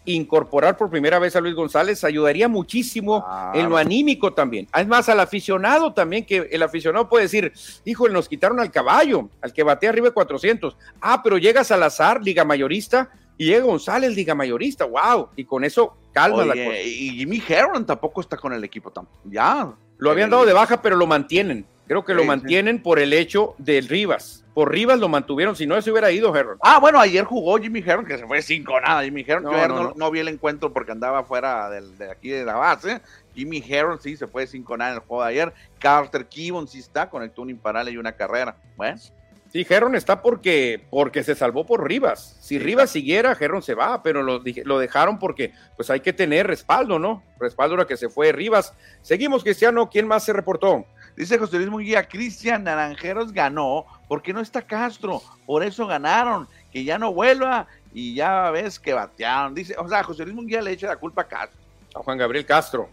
Incorporar 0.10 0.78
por 0.78 0.90
primera 0.90 1.20
vez 1.20 1.36
a 1.36 1.42
Luis 1.42 1.54
González 1.54 2.04
ayudaría 2.06 2.48
muchísimo 2.48 3.26
en 3.54 3.70
lo 3.70 3.76
anímico 3.76 4.34
también. 4.34 4.66
Además, 4.72 5.10
al 5.10 5.20
aficionado 5.20 5.94
también, 5.94 6.26
que 6.26 6.48
el 6.50 6.64
aficionado 6.64 7.10
puede 7.10 7.24
decir, 7.24 7.52
híjole, 7.84 8.14
nos 8.14 8.30
quitaron 8.30 8.62
al 8.62 8.72
caballo, 8.72 9.30
al 9.42 9.52
que 9.52 9.64
batea 9.64 9.90
arriba 9.90 10.08
de 10.08 10.14
400. 10.14 10.78
Ah, 11.02 11.22
pero 11.22 11.38
llega 11.38 11.66
Salazar, 11.66 12.24
liga 12.24 12.46
mayorista, 12.46 13.10
y 13.38 13.48
llega 13.48 13.66
González, 13.66 14.16
liga 14.16 14.34
mayorista, 14.34 14.86
wow, 14.86 15.28
y 15.36 15.44
con 15.44 15.66
eso 15.66 15.98
calma 16.14 16.46
la 16.46 16.54
cosa. 16.54 16.80
Y 16.80 17.10
Jimmy 17.18 17.44
Herron 17.46 17.86
tampoco 17.86 18.22
está 18.22 18.38
con 18.38 18.54
el 18.54 18.64
equipo, 18.64 18.92
ya. 19.26 19.74
Lo 19.98 20.12
habían 20.12 20.30
dado 20.30 20.46
de 20.46 20.54
baja, 20.54 20.82
pero 20.82 20.96
lo 20.96 21.06
mantienen. 21.06 21.66
Creo 21.88 22.04
que 22.04 22.14
lo 22.14 22.26
mantienen 22.26 22.82
por 22.82 23.00
el 23.00 23.14
hecho 23.14 23.56
del 23.58 23.88
Rivas. 23.88 24.44
Por 24.54 24.72
Rivas 24.72 25.00
lo 25.00 25.08
mantuvieron, 25.08 25.56
si 25.56 25.68
no 25.68 25.82
se 25.82 25.92
hubiera 25.92 26.12
ido 26.12 26.36
Herron. 26.36 26.58
Ah, 26.62 26.80
bueno, 26.80 27.00
ayer 27.00 27.24
jugó 27.24 27.58
Jimmy 27.60 27.84
Herron, 27.86 28.06
que 28.06 28.18
se 28.18 28.26
fue 28.26 28.42
cinco 28.42 28.80
nada. 28.82 29.04
Jimmy 29.04 29.24
Herron, 29.26 29.44
no, 29.44 29.94
no, 29.96 30.12
vi 30.12 30.20
el 30.20 30.28
encuentro 30.28 30.74
porque 30.74 30.92
andaba 30.92 31.24
fuera 31.24 31.70
de 31.70 32.12
aquí 32.12 32.30
de 32.30 32.44
la 32.44 32.56
base. 32.56 33.02
Jimmy 33.36 33.64
Herron 33.68 34.02
sí 34.02 34.18
se 34.18 34.28
fue 34.28 34.48
cinco 34.48 34.76
nada 34.76 34.92
en 34.92 34.96
el 34.98 35.04
juego 35.04 35.24
de 35.24 35.30
ayer. 35.30 35.54
Carter 35.80 36.26
Kibon 36.26 36.68
sí 36.68 36.80
está, 36.80 37.10
conectó 37.10 37.44
un 37.44 37.52
imparable 37.52 37.92
y 37.92 37.98
una 37.98 38.14
carrera. 38.14 38.58
Bueno. 38.76 39.00
Sí, 39.52 39.66
Herron 39.70 39.96
está 39.96 40.22
porque, 40.22 40.82
porque 40.90 41.24
se 41.24 41.36
salvó 41.36 41.66
por 41.66 41.88
Rivas. 41.88 42.38
Si 42.42 42.60
Rivas 42.60 42.90
siguiera, 42.90 43.38
Herron 43.40 43.62
se 43.62 43.76
va, 43.76 44.04
pero 44.04 44.24
lo, 44.24 44.42
lo, 44.66 44.80
dejaron 44.80 45.20
porque 45.20 45.54
pues 45.76 45.90
hay 45.90 46.02
que 46.02 46.12
tener 46.14 46.48
respaldo, 46.48 47.00
¿no? 47.00 47.24
Respaldo 47.40 47.76
ahora 47.76 47.88
que 47.88 47.96
se 47.96 48.10
fue 48.10 48.32
Rivas. 48.32 48.74
Seguimos, 49.02 49.44
Cristiano. 49.44 49.90
¿Quién 49.90 50.08
más 50.08 50.26
se 50.26 50.34
reportó? 50.34 50.86
Dice 51.18 51.40
José 51.40 51.58
Luis 51.58 51.70
Munguía, 51.72 52.08
Cristian 52.08 52.64
Naranjeros 52.64 53.34
ganó 53.34 53.88
porque 54.08 54.32
no 54.32 54.40
está 54.40 54.62
Castro, 54.62 55.24
por 55.48 55.64
eso 55.64 55.88
ganaron, 55.88 56.48
que 56.72 56.84
ya 56.84 57.00
no 57.00 57.12
vuelva 57.12 57.66
y 57.92 58.14
ya 58.14 58.52
ves 58.52 58.80
que 58.80 58.94
batearon. 58.94 59.56
Dice, 59.56 59.76
o 59.80 59.90
sea, 59.90 60.04
José 60.04 60.24
Luis 60.26 60.36
Munguía 60.36 60.62
le 60.62 60.72
echa 60.72 60.88
la 60.88 60.98
culpa 60.98 61.24
a 61.24 61.28
Castro. 61.28 61.60
A 61.96 62.04
Juan 62.04 62.20
Gabriel 62.20 62.46
Castro 62.46 62.88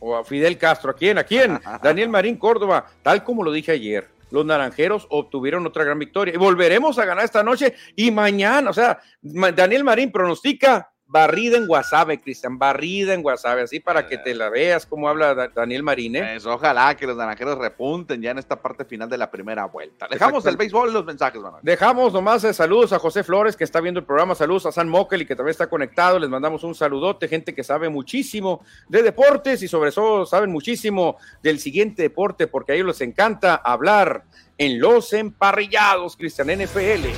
o 0.00 0.14
a 0.14 0.22
Fidel 0.22 0.58
Castro. 0.58 0.90
¿A 0.90 0.94
quién? 0.94 1.16
¿A 1.16 1.24
quién? 1.24 1.58
Daniel 1.82 2.10
Marín 2.10 2.36
Córdoba, 2.36 2.86
tal 3.02 3.24
como 3.24 3.42
lo 3.42 3.50
dije 3.50 3.72
ayer 3.72 4.06
los 4.32 4.46
naranjeros 4.46 5.06
obtuvieron 5.10 5.66
otra 5.66 5.84
gran 5.84 5.98
victoria. 5.98 6.34
Y 6.34 6.38
volveremos 6.38 6.98
a 6.98 7.04
ganar 7.04 7.24
esta 7.24 7.42
noche 7.42 7.74
y 7.94 8.10
mañana, 8.10 8.70
o 8.70 8.72
sea, 8.72 8.98
Daniel 9.20 9.84
Marín 9.84 10.10
pronostica 10.10 10.90
barrida 11.12 11.58
en 11.58 11.66
Guasave, 11.66 12.22
Cristian, 12.22 12.58
barrida 12.58 13.12
en 13.12 13.22
Guasave, 13.22 13.60
así 13.60 13.80
para 13.80 14.06
que 14.06 14.16
te 14.16 14.34
la 14.34 14.48
veas 14.48 14.86
cómo 14.86 15.10
habla 15.10 15.50
Daniel 15.54 15.82
Marín. 15.82 16.16
¿eh? 16.16 16.30
Pues, 16.32 16.46
ojalá 16.46 16.96
que 16.96 17.06
los 17.06 17.18
naranjeros 17.18 17.58
repunten 17.58 18.22
ya 18.22 18.30
en 18.30 18.38
esta 18.38 18.60
parte 18.60 18.86
final 18.86 19.10
de 19.10 19.18
la 19.18 19.30
primera 19.30 19.66
vuelta. 19.66 20.08
Dejamos 20.10 20.46
el 20.46 20.56
béisbol 20.56 20.88
y 20.88 20.92
los 20.94 21.04
mensajes, 21.04 21.40
Manuel. 21.40 21.62
Dejamos 21.62 22.14
nomás 22.14 22.42
eh, 22.44 22.54
saludos 22.54 22.94
a 22.94 22.98
José 22.98 23.22
Flores, 23.22 23.56
que 23.56 23.64
está 23.64 23.82
viendo 23.82 24.00
el 24.00 24.06
programa, 24.06 24.34
saludos 24.34 24.64
a 24.64 24.72
San 24.72 24.88
Mokel 24.88 25.20
y 25.20 25.26
que 25.26 25.36
también 25.36 25.50
está 25.50 25.68
conectado, 25.68 26.18
les 26.18 26.30
mandamos 26.30 26.64
un 26.64 26.74
saludote, 26.74 27.28
gente 27.28 27.54
que 27.54 27.62
sabe 27.62 27.90
muchísimo 27.90 28.64
de 28.88 29.02
deportes 29.02 29.62
y 29.62 29.68
sobre 29.68 29.92
todo 29.92 30.24
saben 30.24 30.50
muchísimo 30.50 31.18
del 31.42 31.60
siguiente 31.60 32.00
deporte, 32.00 32.46
porque 32.46 32.72
a 32.72 32.74
ellos 32.74 32.86
les 32.86 33.00
encanta 33.02 33.56
hablar 33.56 34.24
en 34.56 34.80
los 34.80 35.12
emparrillados, 35.12 36.16
Cristian 36.16 36.48
NFL. 36.48 37.08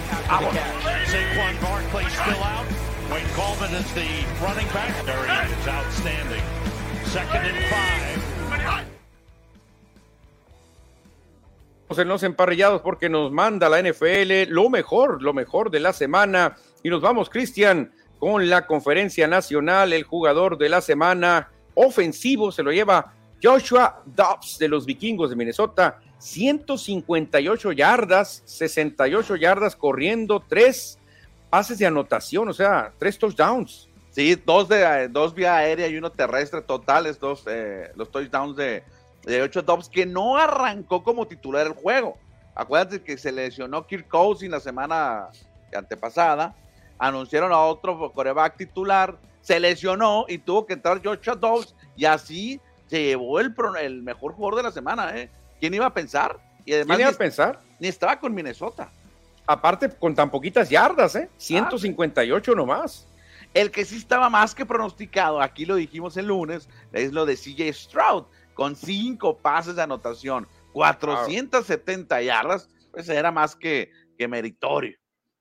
En 11.96 12.08
los 12.08 12.22
emparrillados 12.24 12.82
porque 12.82 13.08
nos 13.08 13.30
manda 13.30 13.68
la 13.68 13.80
NFL 13.80 14.48
lo 14.48 14.68
mejor, 14.68 15.22
lo 15.22 15.32
mejor 15.32 15.70
de 15.70 15.80
la 15.80 15.92
semana. 15.92 16.56
Y 16.82 16.90
nos 16.90 17.00
vamos, 17.00 17.30
Cristian, 17.30 17.92
con 18.18 18.48
la 18.48 18.66
conferencia 18.66 19.28
nacional. 19.28 19.92
El 19.92 20.02
jugador 20.02 20.58
de 20.58 20.68
la 20.68 20.80
semana 20.80 21.50
ofensivo 21.74 22.50
se 22.50 22.62
lo 22.62 22.72
lleva 22.72 23.12
Joshua 23.42 24.02
Dobbs 24.06 24.58
de 24.58 24.68
los 24.68 24.86
vikingos 24.86 25.30
de 25.30 25.36
Minnesota. 25.36 26.00
158 26.18 27.72
yardas, 27.72 28.42
68 28.44 29.36
yardas 29.36 29.76
corriendo, 29.76 30.42
tres 30.48 30.98
pases 31.54 31.78
de 31.78 31.86
anotación, 31.86 32.48
o 32.48 32.52
sea, 32.52 32.92
tres 32.98 33.16
touchdowns. 33.16 33.88
Sí, 34.10 34.34
dos, 34.44 34.68
de, 34.68 35.06
dos 35.06 35.32
vía 35.32 35.54
aérea 35.54 35.86
y 35.86 35.96
uno 35.96 36.10
terrestre 36.10 36.60
totales, 36.62 37.20
dos, 37.20 37.44
eh, 37.46 37.92
los 37.94 38.10
touchdowns 38.10 38.56
de, 38.56 38.82
de 39.22 39.40
8 39.40 39.62
Dobbs, 39.62 39.88
que 39.88 40.04
no 40.04 40.36
arrancó 40.36 41.04
como 41.04 41.28
titular 41.28 41.64
el 41.64 41.74
juego. 41.74 42.18
Acuérdate 42.56 43.04
que 43.04 43.16
se 43.16 43.30
lesionó 43.30 43.86
Kirk 43.86 44.08
Cousins 44.08 44.50
la 44.50 44.58
semana 44.58 45.28
antepasada, 45.72 46.56
anunciaron 46.98 47.52
a 47.52 47.60
otro 47.60 48.10
coreback 48.10 48.56
titular, 48.56 49.16
se 49.40 49.60
lesionó 49.60 50.24
y 50.26 50.38
tuvo 50.38 50.66
que 50.66 50.72
entrar 50.72 51.00
Joshua 51.04 51.36
Dobbs 51.36 51.76
y 51.94 52.04
así 52.04 52.60
se 52.88 53.00
llevó 53.00 53.38
el, 53.38 53.54
el 53.80 54.02
mejor 54.02 54.32
jugador 54.32 54.56
de 54.56 54.62
la 54.64 54.72
semana. 54.72 55.16
¿eh? 55.16 55.30
¿Quién 55.60 55.72
iba 55.72 55.86
a 55.86 55.94
pensar? 55.94 56.36
Y 56.64 56.72
además, 56.72 56.96
¿Quién 56.96 57.08
iba 57.08 57.14
a 57.14 57.18
pensar? 57.18 57.60
Ni 57.78 57.86
estaba 57.86 58.18
con 58.18 58.34
Minnesota. 58.34 58.90
Aparte, 59.46 59.90
con 59.90 60.14
tan 60.14 60.30
poquitas 60.30 60.70
yardas, 60.70 61.16
¿eh? 61.16 61.28
158 61.36 62.54
nomás. 62.54 63.06
El 63.52 63.70
que 63.70 63.84
sí 63.84 63.96
estaba 63.96 64.28
más 64.28 64.54
que 64.54 64.66
pronosticado, 64.66 65.40
aquí 65.40 65.64
lo 65.64 65.76
dijimos 65.76 66.16
el 66.16 66.26
lunes, 66.26 66.68
es 66.92 67.12
lo 67.12 67.24
de 67.24 67.36
CJ 67.36 67.72
Stroud, 67.72 68.24
con 68.54 68.74
cinco 68.74 69.38
pases 69.38 69.76
de 69.76 69.82
anotación, 69.82 70.48
470 70.72 72.22
yardas, 72.22 72.68
pues 72.90 73.08
era 73.08 73.30
más 73.30 73.54
que, 73.54 73.92
que 74.18 74.26
meritorio. 74.26 74.96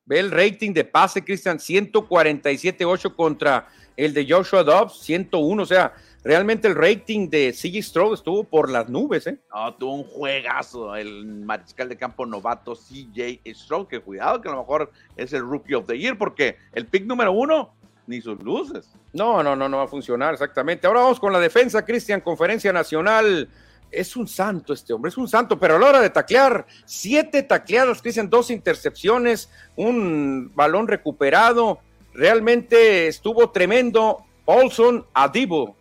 Ve 0.06 0.20
el 0.20 0.32
rating 0.32 0.74
de 0.74 0.84
pase, 0.84 1.24
Cristian, 1.24 1.58
147.8 1.58 3.16
contra 3.16 3.68
el 3.96 4.14
de 4.14 4.28
Joshua 4.30 4.64
Dobbs, 4.64 5.00
101. 5.00 5.64
O 5.64 5.66
sea, 5.66 5.94
realmente 6.24 6.68
el 6.68 6.76
rating 6.76 7.30
de 7.30 7.52
CJ 7.52 7.84
Stroud 7.84 8.14
estuvo 8.14 8.44
por 8.44 8.70
las 8.70 8.90
nubes, 8.90 9.28
¿eh? 9.28 9.38
No, 9.54 9.74
tuvo 9.76 9.96
un 9.96 10.04
juegazo 10.04 10.96
el 10.96 11.26
mariscal 11.26 11.90
de 11.90 11.98
campo 11.98 12.26
novato 12.26 12.76
CJ 12.76 13.42
Stroud, 13.54 13.88
que 13.88 14.00
cuidado, 14.00 14.42
que 14.42 14.50
a 14.50 14.52
lo 14.52 14.60
mejor 14.60 14.92
es 15.16 15.34
el 15.34 15.42
Rookie 15.42 15.76
of 15.76 15.88
the 15.88 15.98
Year, 15.98 16.18
porque 16.18 16.58
el 16.74 16.88
pick 16.88 17.06
número 17.06 17.32
uno, 17.32 17.74
ni 18.08 18.22
sus 18.22 18.42
luces. 18.44 18.90
No, 19.14 19.44
no, 19.44 19.56
no, 19.56 19.70
no 19.70 19.78
va 19.78 19.84
a 19.84 19.88
funcionar, 19.88 20.34
exactamente. 20.34 20.88
Ahora 20.88 21.02
vamos 21.02 21.20
con 21.20 21.34
la 21.34 21.40
defensa, 21.40 21.86
Cristian, 21.86 22.22
Conferencia 22.22 22.74
Nacional 22.74 23.50
es 23.94 24.16
un 24.16 24.28
santo 24.28 24.74
este 24.74 24.92
hombre, 24.92 25.10
es 25.10 25.18
un 25.18 25.28
santo, 25.28 25.60
pero 25.60 25.76
a 25.76 25.80
la 25.80 25.88
hora 25.88 26.02
de 26.02 26.10
taclear, 26.10 26.66
siete 26.86 27.44
tacleadas, 27.44 28.02
Cristian, 28.02 28.30
dos 28.30 28.50
intercepciones, 28.50 29.50
un 29.76 30.52
balón 30.56 30.88
recuperado, 30.88 31.80
realmente 32.14 33.08
estuvo 33.08 33.52
tremendo. 33.52 34.26
Olson 34.46 35.06
Adibo. 35.14 35.76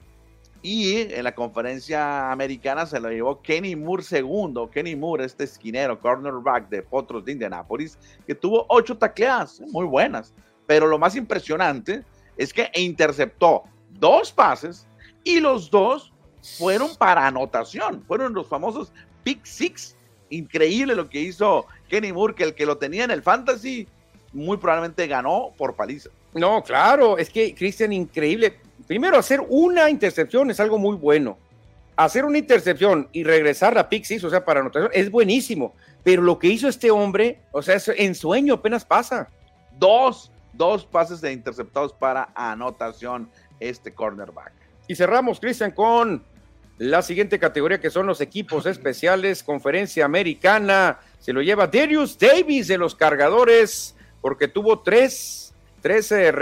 Y 0.62 1.12
en 1.12 1.24
la 1.24 1.34
conferencia 1.34 2.30
americana 2.30 2.86
se 2.86 3.00
lo 3.00 3.10
llevó 3.10 3.42
Kenny 3.42 3.74
Moore 3.74 4.04
segundo. 4.04 4.70
Kenny 4.70 4.94
Moore, 4.94 5.24
este 5.24 5.44
esquinero, 5.44 5.98
cornerback 5.98 6.68
de 6.68 6.82
Potros 6.82 7.24
de 7.24 7.32
Indianapolis, 7.32 7.98
que 8.26 8.34
tuvo 8.34 8.64
ocho 8.68 8.96
tacleadas, 8.96 9.60
muy 9.72 9.84
buenas. 9.84 10.32
Pero 10.66 10.86
lo 10.86 10.98
más 10.98 11.16
impresionante 11.16 12.04
es 12.36 12.52
que 12.52 12.70
interceptó 12.76 13.64
dos 13.98 14.30
pases 14.30 14.86
y 15.24 15.40
los 15.40 15.70
dos 15.70 16.12
fueron 16.58 16.94
para 16.96 17.26
anotación, 17.26 18.02
fueron 18.06 18.32
los 18.32 18.48
famosos 18.48 18.92
Pick 19.24 19.44
Six. 19.44 19.96
Increíble 20.30 20.94
lo 20.94 21.10
que 21.10 21.20
hizo 21.20 21.66
Kenny 21.88 22.12
Moore, 22.12 22.34
que 22.34 22.44
el 22.44 22.54
que 22.54 22.66
lo 22.66 22.78
tenía 22.78 23.04
en 23.04 23.10
el 23.10 23.22
Fantasy 23.22 23.86
muy 24.32 24.56
probablemente 24.56 25.06
ganó 25.06 25.52
por 25.58 25.74
paliza. 25.74 26.08
No, 26.34 26.62
claro, 26.62 27.18
es 27.18 27.28
que 27.28 27.54
Cristian, 27.54 27.92
increíble. 27.92 28.58
Primero, 28.86 29.16
hacer 29.16 29.40
una 29.48 29.90
intercepción 29.90 30.50
es 30.50 30.60
algo 30.60 30.78
muy 30.78 30.96
bueno. 30.96 31.38
Hacer 31.96 32.24
una 32.24 32.38
intercepción 32.38 33.08
y 33.12 33.22
regresar 33.24 33.76
a 33.78 33.88
six, 33.90 34.24
o 34.24 34.30
sea, 34.30 34.44
para 34.44 34.60
anotación, 34.60 34.90
es 34.92 35.10
buenísimo. 35.10 35.74
Pero 36.02 36.22
lo 36.22 36.38
que 36.38 36.48
hizo 36.48 36.68
este 36.68 36.90
hombre, 36.90 37.40
o 37.52 37.62
sea, 37.62 37.76
en 37.96 38.14
sueño 38.14 38.54
apenas 38.54 38.84
pasa. 38.84 39.28
Dos, 39.78 40.30
dos 40.52 40.84
pases 40.84 41.20
de 41.20 41.32
interceptados 41.32 41.92
para 41.92 42.30
anotación 42.34 43.30
este 43.60 43.92
cornerback. 43.94 44.52
Y 44.88 44.96
cerramos, 44.96 45.38
Cristian, 45.38 45.70
con 45.70 46.24
la 46.78 47.02
siguiente 47.02 47.38
categoría 47.38 47.80
que 47.80 47.90
son 47.90 48.06
los 48.06 48.20
equipos 48.20 48.66
especiales, 48.66 49.42
conferencia 49.42 50.04
americana, 50.04 50.98
se 51.18 51.32
lo 51.32 51.42
lleva 51.42 51.66
Darius 51.66 52.18
Davis 52.18 52.68
de 52.68 52.78
los 52.78 52.94
cargadores, 52.94 53.94
porque 54.20 54.48
tuvo 54.48 54.80
tres, 54.80 55.41
tres, 55.82 56.10
eh, 56.12 56.32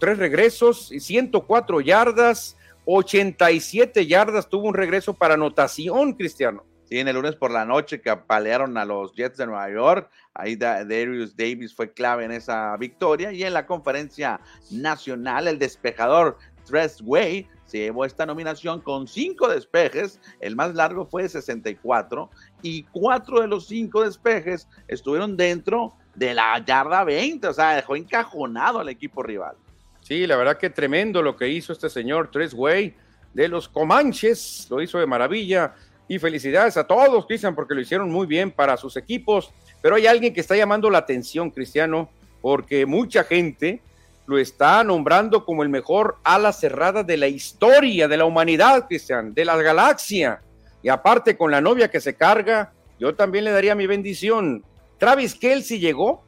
tres 0.00 0.18
regresos 0.18 0.90
y 0.92 1.00
104 1.00 1.80
yardas, 1.80 2.56
87 2.86 4.06
yardas, 4.06 4.48
tuvo 4.48 4.68
un 4.68 4.74
regreso 4.74 5.14
para 5.14 5.34
anotación, 5.34 6.14
Cristiano. 6.14 6.64
Sí, 6.84 6.98
en 6.98 7.08
el 7.08 7.16
lunes 7.16 7.34
por 7.34 7.50
la 7.50 7.64
noche 7.64 8.00
que 8.00 8.10
apalearon 8.10 8.76
a 8.76 8.84
los 8.84 9.14
Jets 9.14 9.38
de 9.38 9.46
Nueva 9.46 9.70
York, 9.70 10.10
ahí 10.34 10.54
Darius 10.54 11.34
Davis 11.34 11.74
fue 11.74 11.92
clave 11.92 12.26
en 12.26 12.30
esa 12.30 12.76
victoria 12.76 13.32
y 13.32 13.42
en 13.42 13.54
la 13.54 13.66
conferencia 13.66 14.40
nacional 14.70 15.48
el 15.48 15.58
despejador 15.58 16.36
Tres 16.66 17.00
Way 17.02 17.48
se 17.64 17.78
llevó 17.78 18.04
esta 18.04 18.26
nominación 18.26 18.82
con 18.82 19.08
cinco 19.08 19.48
despejes, 19.48 20.20
el 20.40 20.56
más 20.56 20.74
largo 20.74 21.06
fue 21.06 21.22
de 21.22 21.30
64 21.30 22.30
y 22.60 22.82
cuatro 22.84 23.40
de 23.40 23.48
los 23.48 23.66
cinco 23.66 24.02
despejes 24.02 24.68
estuvieron 24.86 25.38
dentro 25.38 25.96
de 26.14 26.34
la 26.34 26.62
yarda 26.64 27.04
20, 27.04 27.48
o 27.48 27.52
sea, 27.52 27.76
dejó 27.76 27.96
encajonado 27.96 28.80
al 28.80 28.88
equipo 28.88 29.22
rival. 29.22 29.56
Sí, 30.00 30.26
la 30.26 30.36
verdad 30.36 30.58
que 30.58 30.70
tremendo 30.70 31.22
lo 31.22 31.36
que 31.36 31.48
hizo 31.48 31.72
este 31.72 31.88
señor 31.88 32.30
Way 32.52 32.94
de 33.32 33.48
los 33.48 33.68
Comanches, 33.68 34.66
lo 34.70 34.82
hizo 34.82 34.98
de 34.98 35.06
maravilla 35.06 35.74
y 36.06 36.18
felicidades 36.18 36.76
a 36.76 36.86
todos, 36.86 37.26
Cristian, 37.26 37.54
porque 37.54 37.74
lo 37.74 37.80
hicieron 37.80 38.10
muy 38.10 38.26
bien 38.26 38.50
para 38.50 38.76
sus 38.76 38.96
equipos, 38.96 39.52
pero 39.80 39.96
hay 39.96 40.06
alguien 40.06 40.34
que 40.34 40.40
está 40.40 40.56
llamando 40.56 40.90
la 40.90 40.98
atención, 40.98 41.50
Cristiano, 41.50 42.10
porque 42.42 42.84
mucha 42.84 43.24
gente 43.24 43.80
lo 44.26 44.38
está 44.38 44.82
nombrando 44.84 45.44
como 45.44 45.62
el 45.62 45.68
mejor 45.68 46.16
ala 46.24 46.52
cerrada 46.52 47.02
de 47.02 47.16
la 47.16 47.28
historia 47.28 48.08
de 48.08 48.16
la 48.16 48.24
humanidad, 48.24 48.86
Cristian, 48.86 49.34
de 49.34 49.44
la 49.44 49.56
galaxia. 49.56 50.40
Y 50.82 50.88
aparte 50.88 51.36
con 51.36 51.50
la 51.50 51.60
novia 51.60 51.90
que 51.90 52.00
se 52.00 52.14
carga, 52.14 52.72
yo 52.98 53.14
también 53.14 53.44
le 53.44 53.50
daría 53.50 53.74
mi 53.74 53.86
bendición. 53.86 54.64
Travis 55.04 55.34
Kelsey 55.34 55.78
llegó 55.80 56.24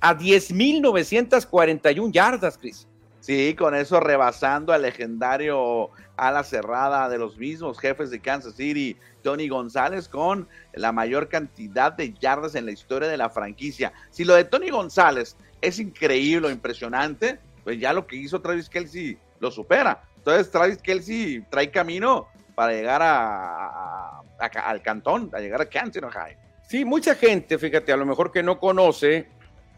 a 0.00 0.16
10.941 0.16 2.10
yardas, 2.10 2.56
Chris. 2.56 2.88
Sí, 3.20 3.54
con 3.54 3.74
eso 3.74 4.00
rebasando 4.00 4.72
al 4.72 4.80
legendario 4.80 5.90
ala 6.16 6.42
cerrada 6.42 7.10
de 7.10 7.18
los 7.18 7.36
mismos 7.36 7.78
jefes 7.78 8.08
de 8.08 8.18
Kansas 8.18 8.54
City, 8.54 8.96
Tony 9.22 9.46
González, 9.50 10.08
con 10.08 10.48
la 10.72 10.90
mayor 10.90 11.28
cantidad 11.28 11.92
de 11.92 12.14
yardas 12.14 12.54
en 12.54 12.64
la 12.64 12.72
historia 12.72 13.08
de 13.10 13.18
la 13.18 13.28
franquicia. 13.28 13.92
Si 14.08 14.24
lo 14.24 14.36
de 14.36 14.44
Tony 14.44 14.70
González 14.70 15.36
es 15.60 15.78
increíble, 15.78 16.50
impresionante, 16.50 17.38
pues 17.62 17.78
ya 17.78 17.92
lo 17.92 18.06
que 18.06 18.16
hizo 18.16 18.40
Travis 18.40 18.70
Kelsey 18.70 19.18
lo 19.38 19.50
supera. 19.50 20.02
Entonces 20.16 20.50
Travis 20.50 20.78
Kelsey 20.78 21.44
trae 21.50 21.70
camino 21.70 22.26
para 22.54 22.72
llegar 22.72 23.02
a, 23.02 24.22
al 24.64 24.80
cantón, 24.80 25.28
a 25.34 25.40
llegar 25.40 25.60
a 25.60 25.66
Kansas 25.66 26.02
High. 26.10 26.47
Sí, 26.68 26.84
mucha 26.84 27.14
gente, 27.14 27.58
fíjate, 27.58 27.92
a 27.92 27.96
lo 27.96 28.04
mejor 28.04 28.30
que 28.30 28.42
no 28.42 28.60
conoce 28.60 29.26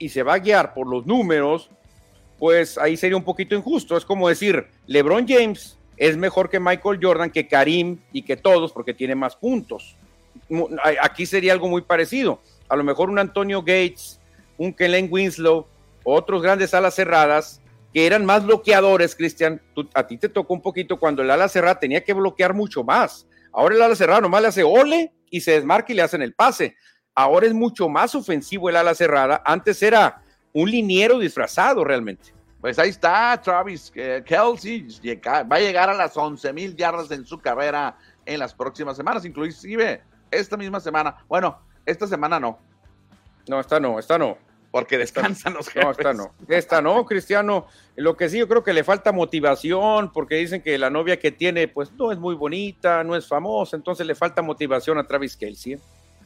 y 0.00 0.08
se 0.08 0.24
va 0.24 0.34
a 0.34 0.38
guiar 0.40 0.74
por 0.74 0.88
los 0.88 1.06
números, 1.06 1.70
pues 2.36 2.76
ahí 2.76 2.96
sería 2.96 3.16
un 3.16 3.22
poquito 3.22 3.54
injusto. 3.54 3.96
Es 3.96 4.04
como 4.04 4.28
decir, 4.28 4.66
LeBron 4.88 5.24
James 5.28 5.78
es 5.96 6.16
mejor 6.16 6.50
que 6.50 6.58
Michael 6.58 6.98
Jordan, 7.00 7.30
que 7.30 7.46
Karim 7.46 8.00
y 8.12 8.22
que 8.22 8.36
todos 8.36 8.72
porque 8.72 8.92
tiene 8.92 9.14
más 9.14 9.36
puntos. 9.36 9.96
Aquí 11.00 11.26
sería 11.26 11.52
algo 11.52 11.68
muy 11.68 11.82
parecido. 11.82 12.40
A 12.68 12.74
lo 12.74 12.82
mejor 12.82 13.08
un 13.08 13.20
Antonio 13.20 13.60
Gates 13.60 14.18
un 14.58 14.74
Kellen 14.74 15.08
Winslow, 15.10 15.66
otros 16.04 16.42
grandes 16.42 16.74
alas 16.74 16.94
cerradas 16.94 17.62
que 17.94 18.04
eran 18.04 18.26
más 18.26 18.44
bloqueadores, 18.44 19.14
Cristian. 19.14 19.62
A 19.94 20.06
ti 20.08 20.18
te 20.18 20.28
tocó 20.28 20.54
un 20.54 20.60
poquito 20.60 20.98
cuando 20.98 21.22
el 21.22 21.30
ala 21.30 21.48
cerrada 21.48 21.78
tenía 21.78 22.02
que 22.02 22.12
bloquear 22.14 22.52
mucho 22.52 22.82
más. 22.82 23.28
Ahora 23.52 23.76
el 23.76 23.82
ala 23.82 23.94
cerrada 23.94 24.20
nomás 24.20 24.42
le 24.42 24.48
hace 24.48 24.62
ole 24.64 25.12
y 25.30 25.40
se 25.40 25.52
desmarca 25.52 25.92
y 25.92 25.96
le 25.96 26.02
hacen 26.02 26.22
el 26.22 26.34
pase. 26.34 26.76
Ahora 27.14 27.46
es 27.46 27.54
mucho 27.54 27.88
más 27.88 28.14
ofensivo 28.14 28.68
el 28.68 28.76
ala 28.76 28.94
cerrada. 28.94 29.42
Antes 29.44 29.82
era 29.82 30.22
un 30.52 30.70
liniero 30.70 31.18
disfrazado 31.18 31.84
realmente. 31.84 32.34
Pues 32.60 32.78
ahí 32.78 32.90
está 32.90 33.40
Travis 33.40 33.90
eh, 33.94 34.22
Kelsey. 34.24 34.86
Va 35.26 35.56
a 35.56 35.60
llegar 35.60 35.88
a 35.88 35.94
las 35.94 36.16
11 36.16 36.52
mil 36.52 36.76
yardas 36.76 37.10
en 37.10 37.24
su 37.24 37.38
carrera 37.38 37.96
en 38.26 38.38
las 38.38 38.54
próximas 38.54 38.96
semanas, 38.96 39.24
inclusive 39.24 40.02
esta 40.30 40.56
misma 40.56 40.80
semana. 40.80 41.16
Bueno, 41.26 41.58
esta 41.86 42.06
semana 42.06 42.38
no. 42.38 42.58
No, 43.48 43.60
esta 43.60 43.80
no, 43.80 43.98
esta 43.98 44.18
no 44.18 44.49
porque 44.70 44.98
descansan 44.98 45.54
los 45.54 45.68
jefes. 45.68 45.84
No, 45.84 45.90
esta 45.90 46.12
no. 46.12 46.32
Esta 46.48 46.82
no, 46.82 47.04
Cristiano. 47.04 47.66
Lo 47.96 48.16
que 48.16 48.28
sí, 48.28 48.38
yo 48.38 48.48
creo 48.48 48.62
que 48.62 48.72
le 48.72 48.84
falta 48.84 49.12
motivación, 49.12 50.12
porque 50.12 50.36
dicen 50.36 50.62
que 50.62 50.78
la 50.78 50.90
novia 50.90 51.18
que 51.18 51.32
tiene, 51.32 51.68
pues 51.68 51.92
no 51.92 52.12
es 52.12 52.18
muy 52.18 52.34
bonita, 52.34 53.04
no 53.04 53.16
es 53.16 53.26
famosa, 53.26 53.76
entonces 53.76 54.06
le 54.06 54.14
falta 54.14 54.42
motivación 54.42 54.98
a 54.98 55.06
Travis 55.06 55.36
Kelsey. 55.36 55.74
¿eh? 55.74 55.78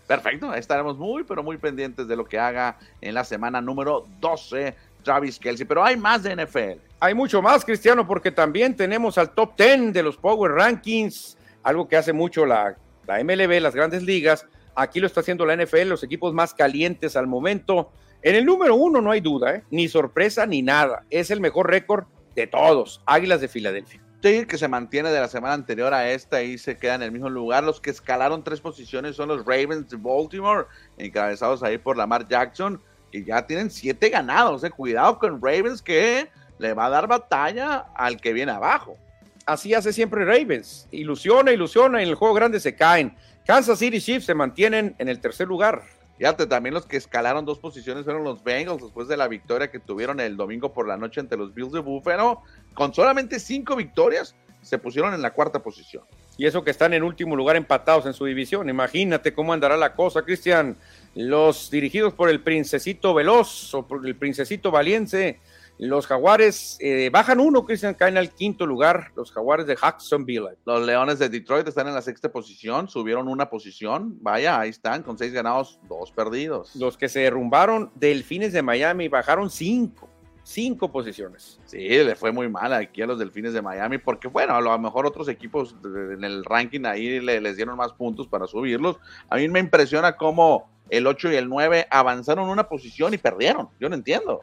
Perfecto, 0.06 0.52
estaremos 0.52 0.98
muy, 0.98 1.24
pero 1.24 1.42
muy 1.42 1.56
pendientes 1.56 2.06
de 2.06 2.16
lo 2.16 2.26
que 2.26 2.38
haga 2.38 2.78
en 3.00 3.14
la 3.14 3.24
semana 3.24 3.60
número 3.60 4.06
12 4.20 4.74
Travis 5.02 5.38
Kelsey. 5.38 5.66
Pero 5.66 5.82
hay 5.82 5.96
más 5.96 6.22
de 6.22 6.36
NFL. 6.36 6.80
Hay 7.00 7.14
mucho 7.14 7.40
más, 7.40 7.64
Cristiano, 7.64 8.06
porque 8.06 8.30
también 8.30 8.76
tenemos 8.76 9.16
al 9.18 9.30
top 9.30 9.56
10 9.56 9.92
de 9.92 10.02
los 10.02 10.16
Power 10.16 10.52
Rankings, 10.52 11.38
algo 11.62 11.88
que 11.88 11.96
hace 11.96 12.12
mucho 12.12 12.44
la, 12.44 12.76
la 13.06 13.22
MLB, 13.22 13.60
las 13.60 13.74
grandes 13.74 14.02
ligas. 14.02 14.46
Aquí 14.74 15.00
lo 15.00 15.06
está 15.06 15.20
haciendo 15.20 15.46
la 15.46 15.56
NFL, 15.56 15.88
los 15.88 16.02
equipos 16.02 16.34
más 16.34 16.52
calientes 16.52 17.16
al 17.16 17.26
momento. 17.26 17.90
En 18.24 18.34
el 18.34 18.46
número 18.46 18.74
uno 18.74 19.02
no 19.02 19.10
hay 19.10 19.20
duda, 19.20 19.56
¿eh? 19.56 19.64
ni 19.70 19.86
sorpresa 19.86 20.46
ni 20.46 20.62
nada. 20.62 21.04
Es 21.10 21.30
el 21.30 21.42
mejor 21.42 21.68
récord 21.68 22.06
de 22.34 22.46
todos, 22.46 23.02
Águilas 23.04 23.42
de 23.42 23.48
Filadelfia. 23.48 24.02
Sí, 24.22 24.46
que 24.46 24.56
se 24.56 24.66
mantiene 24.66 25.10
de 25.10 25.20
la 25.20 25.28
semana 25.28 25.52
anterior 25.52 25.92
a 25.92 26.10
esta 26.10 26.42
y 26.42 26.56
se 26.56 26.78
queda 26.78 26.94
en 26.94 27.02
el 27.02 27.12
mismo 27.12 27.28
lugar. 27.28 27.64
Los 27.64 27.82
que 27.82 27.90
escalaron 27.90 28.42
tres 28.42 28.62
posiciones 28.62 29.16
son 29.16 29.28
los 29.28 29.44
Ravens 29.44 29.90
de 29.90 29.98
Baltimore, 29.98 30.64
encabezados 30.96 31.62
ahí 31.62 31.76
por 31.76 31.98
Lamar 31.98 32.26
Jackson, 32.26 32.80
que 33.12 33.22
ya 33.22 33.46
tienen 33.46 33.70
siete 33.70 34.08
ganados. 34.08 34.64
Eh. 34.64 34.70
Cuidado 34.70 35.18
con 35.18 35.42
Ravens 35.42 35.82
que 35.82 36.30
le 36.58 36.72
va 36.72 36.86
a 36.86 36.90
dar 36.90 37.06
batalla 37.06 37.88
al 37.94 38.18
que 38.18 38.32
viene 38.32 38.52
abajo. 38.52 38.96
Así 39.44 39.74
hace 39.74 39.92
siempre 39.92 40.24
Ravens. 40.24 40.88
Ilusiona, 40.92 41.52
ilusiona, 41.52 42.02
en 42.02 42.08
el 42.08 42.14
juego 42.14 42.32
grande 42.32 42.58
se 42.58 42.74
caen. 42.74 43.14
Kansas 43.44 43.78
City 43.78 44.00
Chiefs 44.00 44.24
se 44.24 44.34
mantienen 44.34 44.94
en 44.96 45.10
el 45.10 45.20
tercer 45.20 45.46
lugar. 45.46 45.82
Fíjate, 46.16 46.46
también 46.46 46.74
los 46.74 46.86
que 46.86 46.96
escalaron 46.96 47.44
dos 47.44 47.58
posiciones 47.58 48.04
fueron 48.04 48.22
los 48.22 48.44
Bengals 48.44 48.82
después 48.82 49.08
de 49.08 49.16
la 49.16 49.26
victoria 49.26 49.70
que 49.70 49.80
tuvieron 49.80 50.20
el 50.20 50.36
domingo 50.36 50.72
por 50.72 50.86
la 50.86 50.96
noche 50.96 51.20
ante 51.20 51.36
los 51.36 51.52
Bills 51.52 51.72
de 51.72 51.80
Buffalo. 51.80 52.42
Con 52.72 52.94
solamente 52.94 53.40
cinco 53.40 53.74
victorias, 53.74 54.36
se 54.64 54.78
pusieron 54.78 55.12
en 55.12 55.22
la 55.22 55.32
cuarta 55.32 55.62
posición. 55.62 56.04
Y 56.36 56.46
eso 56.46 56.64
que 56.64 56.70
están 56.70 56.94
en 56.94 57.02
último 57.02 57.36
lugar 57.36 57.56
empatados 57.56 58.06
en 58.06 58.14
su 58.14 58.24
división. 58.24 58.68
Imagínate 58.68 59.34
cómo 59.34 59.52
andará 59.52 59.76
la 59.76 59.94
cosa, 59.94 60.22
Cristian. 60.22 60.76
Los 61.14 61.70
dirigidos 61.70 62.12
por 62.14 62.28
el 62.28 62.40
Princesito 62.40 63.14
Veloz 63.14 63.72
o 63.74 63.86
por 63.86 64.04
el 64.04 64.16
Princesito 64.16 64.70
Valiente 64.70 65.38
los 65.78 66.06
Jaguares 66.06 66.78
eh, 66.80 67.10
bajan 67.12 67.40
uno, 67.40 67.64
Cristian, 67.64 67.94
caen 67.94 68.16
al 68.16 68.30
quinto 68.30 68.66
lugar. 68.66 69.10
Los 69.16 69.32
Jaguares 69.32 69.66
de 69.66 69.76
Jacksonville. 69.76 70.56
Los 70.64 70.86
Leones 70.86 71.18
de 71.18 71.28
Detroit 71.28 71.66
están 71.66 71.88
en 71.88 71.94
la 71.94 72.02
sexta 72.02 72.30
posición, 72.30 72.88
subieron 72.88 73.28
una 73.28 73.50
posición. 73.50 74.16
Vaya, 74.20 74.60
ahí 74.60 74.70
están, 74.70 75.02
con 75.02 75.18
seis 75.18 75.32
ganados, 75.32 75.80
dos 75.88 76.12
perdidos. 76.12 76.74
Los 76.76 76.96
que 76.96 77.08
se 77.08 77.20
derrumbaron, 77.20 77.90
Delfines 77.96 78.52
de 78.52 78.62
Miami, 78.62 79.08
bajaron 79.08 79.50
cinco. 79.50 80.08
Cinco 80.44 80.92
posiciones. 80.92 81.58
Sí, 81.64 81.78
le 81.78 82.14
fue 82.14 82.30
muy 82.30 82.48
mal 82.50 82.72
aquí 82.74 83.00
a 83.00 83.06
los 83.06 83.18
Delfines 83.18 83.54
de 83.54 83.62
Miami, 83.62 83.96
porque 83.96 84.28
bueno, 84.28 84.54
a 84.54 84.60
lo 84.60 84.78
mejor 84.78 85.06
otros 85.06 85.26
equipos 85.28 85.74
en 85.82 86.22
el 86.22 86.44
ranking 86.44 86.84
ahí 86.84 87.18
le, 87.18 87.40
les 87.40 87.56
dieron 87.56 87.78
más 87.78 87.94
puntos 87.94 88.28
para 88.28 88.46
subirlos. 88.46 88.98
A 89.30 89.36
mí 89.36 89.48
me 89.48 89.58
impresiona 89.58 90.16
cómo 90.16 90.70
el 90.90 91.06
8 91.06 91.32
y 91.32 91.36
el 91.36 91.48
9 91.48 91.86
avanzaron 91.90 92.50
una 92.50 92.68
posición 92.68 93.14
y 93.14 93.18
perdieron. 93.18 93.70
Yo 93.80 93.88
no 93.88 93.94
entiendo. 93.94 94.42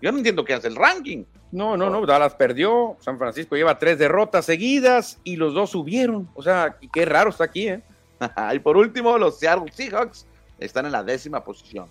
Yo 0.00 0.12
no 0.12 0.18
entiendo 0.18 0.44
qué 0.44 0.54
hace 0.54 0.68
el 0.68 0.76
ranking. 0.76 1.24
No, 1.50 1.76
no, 1.76 1.90
no. 1.90 2.06
Dallas 2.06 2.34
perdió. 2.34 2.96
San 3.00 3.18
Francisco 3.18 3.56
lleva 3.56 3.78
tres 3.78 3.98
derrotas 3.98 4.44
seguidas 4.44 5.18
y 5.24 5.36
los 5.36 5.54
dos 5.54 5.70
subieron. 5.70 6.28
O 6.34 6.42
sea, 6.42 6.76
qué 6.92 7.04
raro 7.04 7.30
está 7.30 7.44
aquí, 7.44 7.68
¿eh? 7.68 7.82
y 8.54 8.58
por 8.58 8.76
último, 8.76 9.16
los 9.18 9.38
Seattle 9.38 9.72
Seahawks 9.72 10.26
están 10.58 10.86
en 10.86 10.92
la 10.92 11.02
décima 11.02 11.42
posición. 11.42 11.86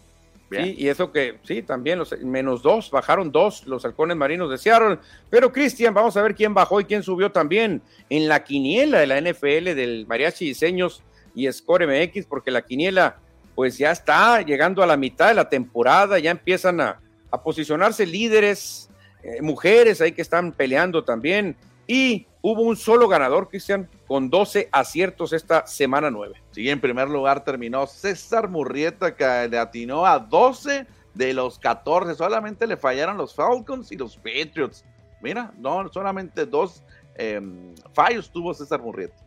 Sí, 0.50 0.76
y 0.78 0.88
eso 0.88 1.12
que, 1.12 1.40
sí, 1.44 1.62
también 1.62 2.00
los 2.00 2.18
menos 2.22 2.62
dos, 2.62 2.90
bajaron 2.90 3.34
dos 3.34 3.68
los 3.68 3.84
halcones 3.84 4.16
marinos 4.16 4.50
de 4.50 4.58
Seattle. 4.58 5.00
Pero, 5.30 5.52
Cristian, 5.52 5.94
vamos 5.94 6.16
a 6.16 6.22
ver 6.22 6.36
quién 6.36 6.54
bajó 6.54 6.80
y 6.80 6.86
quién 6.86 7.04
subió 7.04 7.34
también 7.34 7.82
en 8.10 8.30
la 8.30 8.46
quiniela 8.46 9.00
de 9.00 9.08
la 9.08 9.20
NFL 9.20 9.76
del 9.76 10.06
Mariachi 10.08 10.46
Diseños 10.46 11.04
y 11.36 11.52
Score 11.52 11.86
MX, 11.86 12.28
porque 12.28 12.50
la 12.50 12.62
quiniela, 12.62 13.18
pues 13.56 13.78
ya 13.78 13.92
está 13.92 14.42
llegando 14.42 14.82
a 14.82 14.88
la 14.88 14.96
mitad 14.96 15.28
de 15.28 15.34
la 15.34 15.50
temporada, 15.50 16.18
ya 16.18 16.32
empiezan 16.32 16.80
a, 16.80 17.02
a 17.32 17.42
posicionarse 17.42 18.06
líderes, 18.06 18.90
eh, 19.24 19.42
mujeres 19.42 20.02
ahí 20.02 20.12
que 20.12 20.22
están 20.22 20.52
peleando 20.52 21.04
también. 21.04 21.56
Y 21.88 22.28
hubo 22.42 22.62
un 22.62 22.76
solo 22.76 23.08
ganador, 23.08 23.48
Cristian, 23.50 23.90
con 24.08 24.30
12 24.30 24.70
aciertos 24.72 25.34
esta 25.34 25.66
semana 25.66 26.12
9. 26.12 26.36
Sí, 26.52 26.70
en 26.70 26.82
primer 26.82 27.08
lugar 27.10 27.44
terminó 27.44 27.88
César 27.88 28.50
Murrieta, 28.50 29.16
que 29.16 29.48
le 29.50 29.58
atinó 29.58 30.06
a 30.06 30.20
12 30.20 30.86
de 31.14 31.34
los 31.34 31.60
14. 31.60 32.16
Solamente 32.16 32.68
le 32.68 32.78
fallaron 32.78 33.18
los 33.18 33.34
Falcons 33.34 33.92
y 33.92 33.96
los 33.96 34.18
Patriots. 34.18 34.86
Mira, 35.22 35.52
no, 35.58 35.88
solamente 35.92 36.46
dos 36.46 36.84
em, 37.16 37.74
fallos 37.94 38.30
tuvo 38.30 38.54
César 38.54 38.82
Murrieta. 38.82 39.27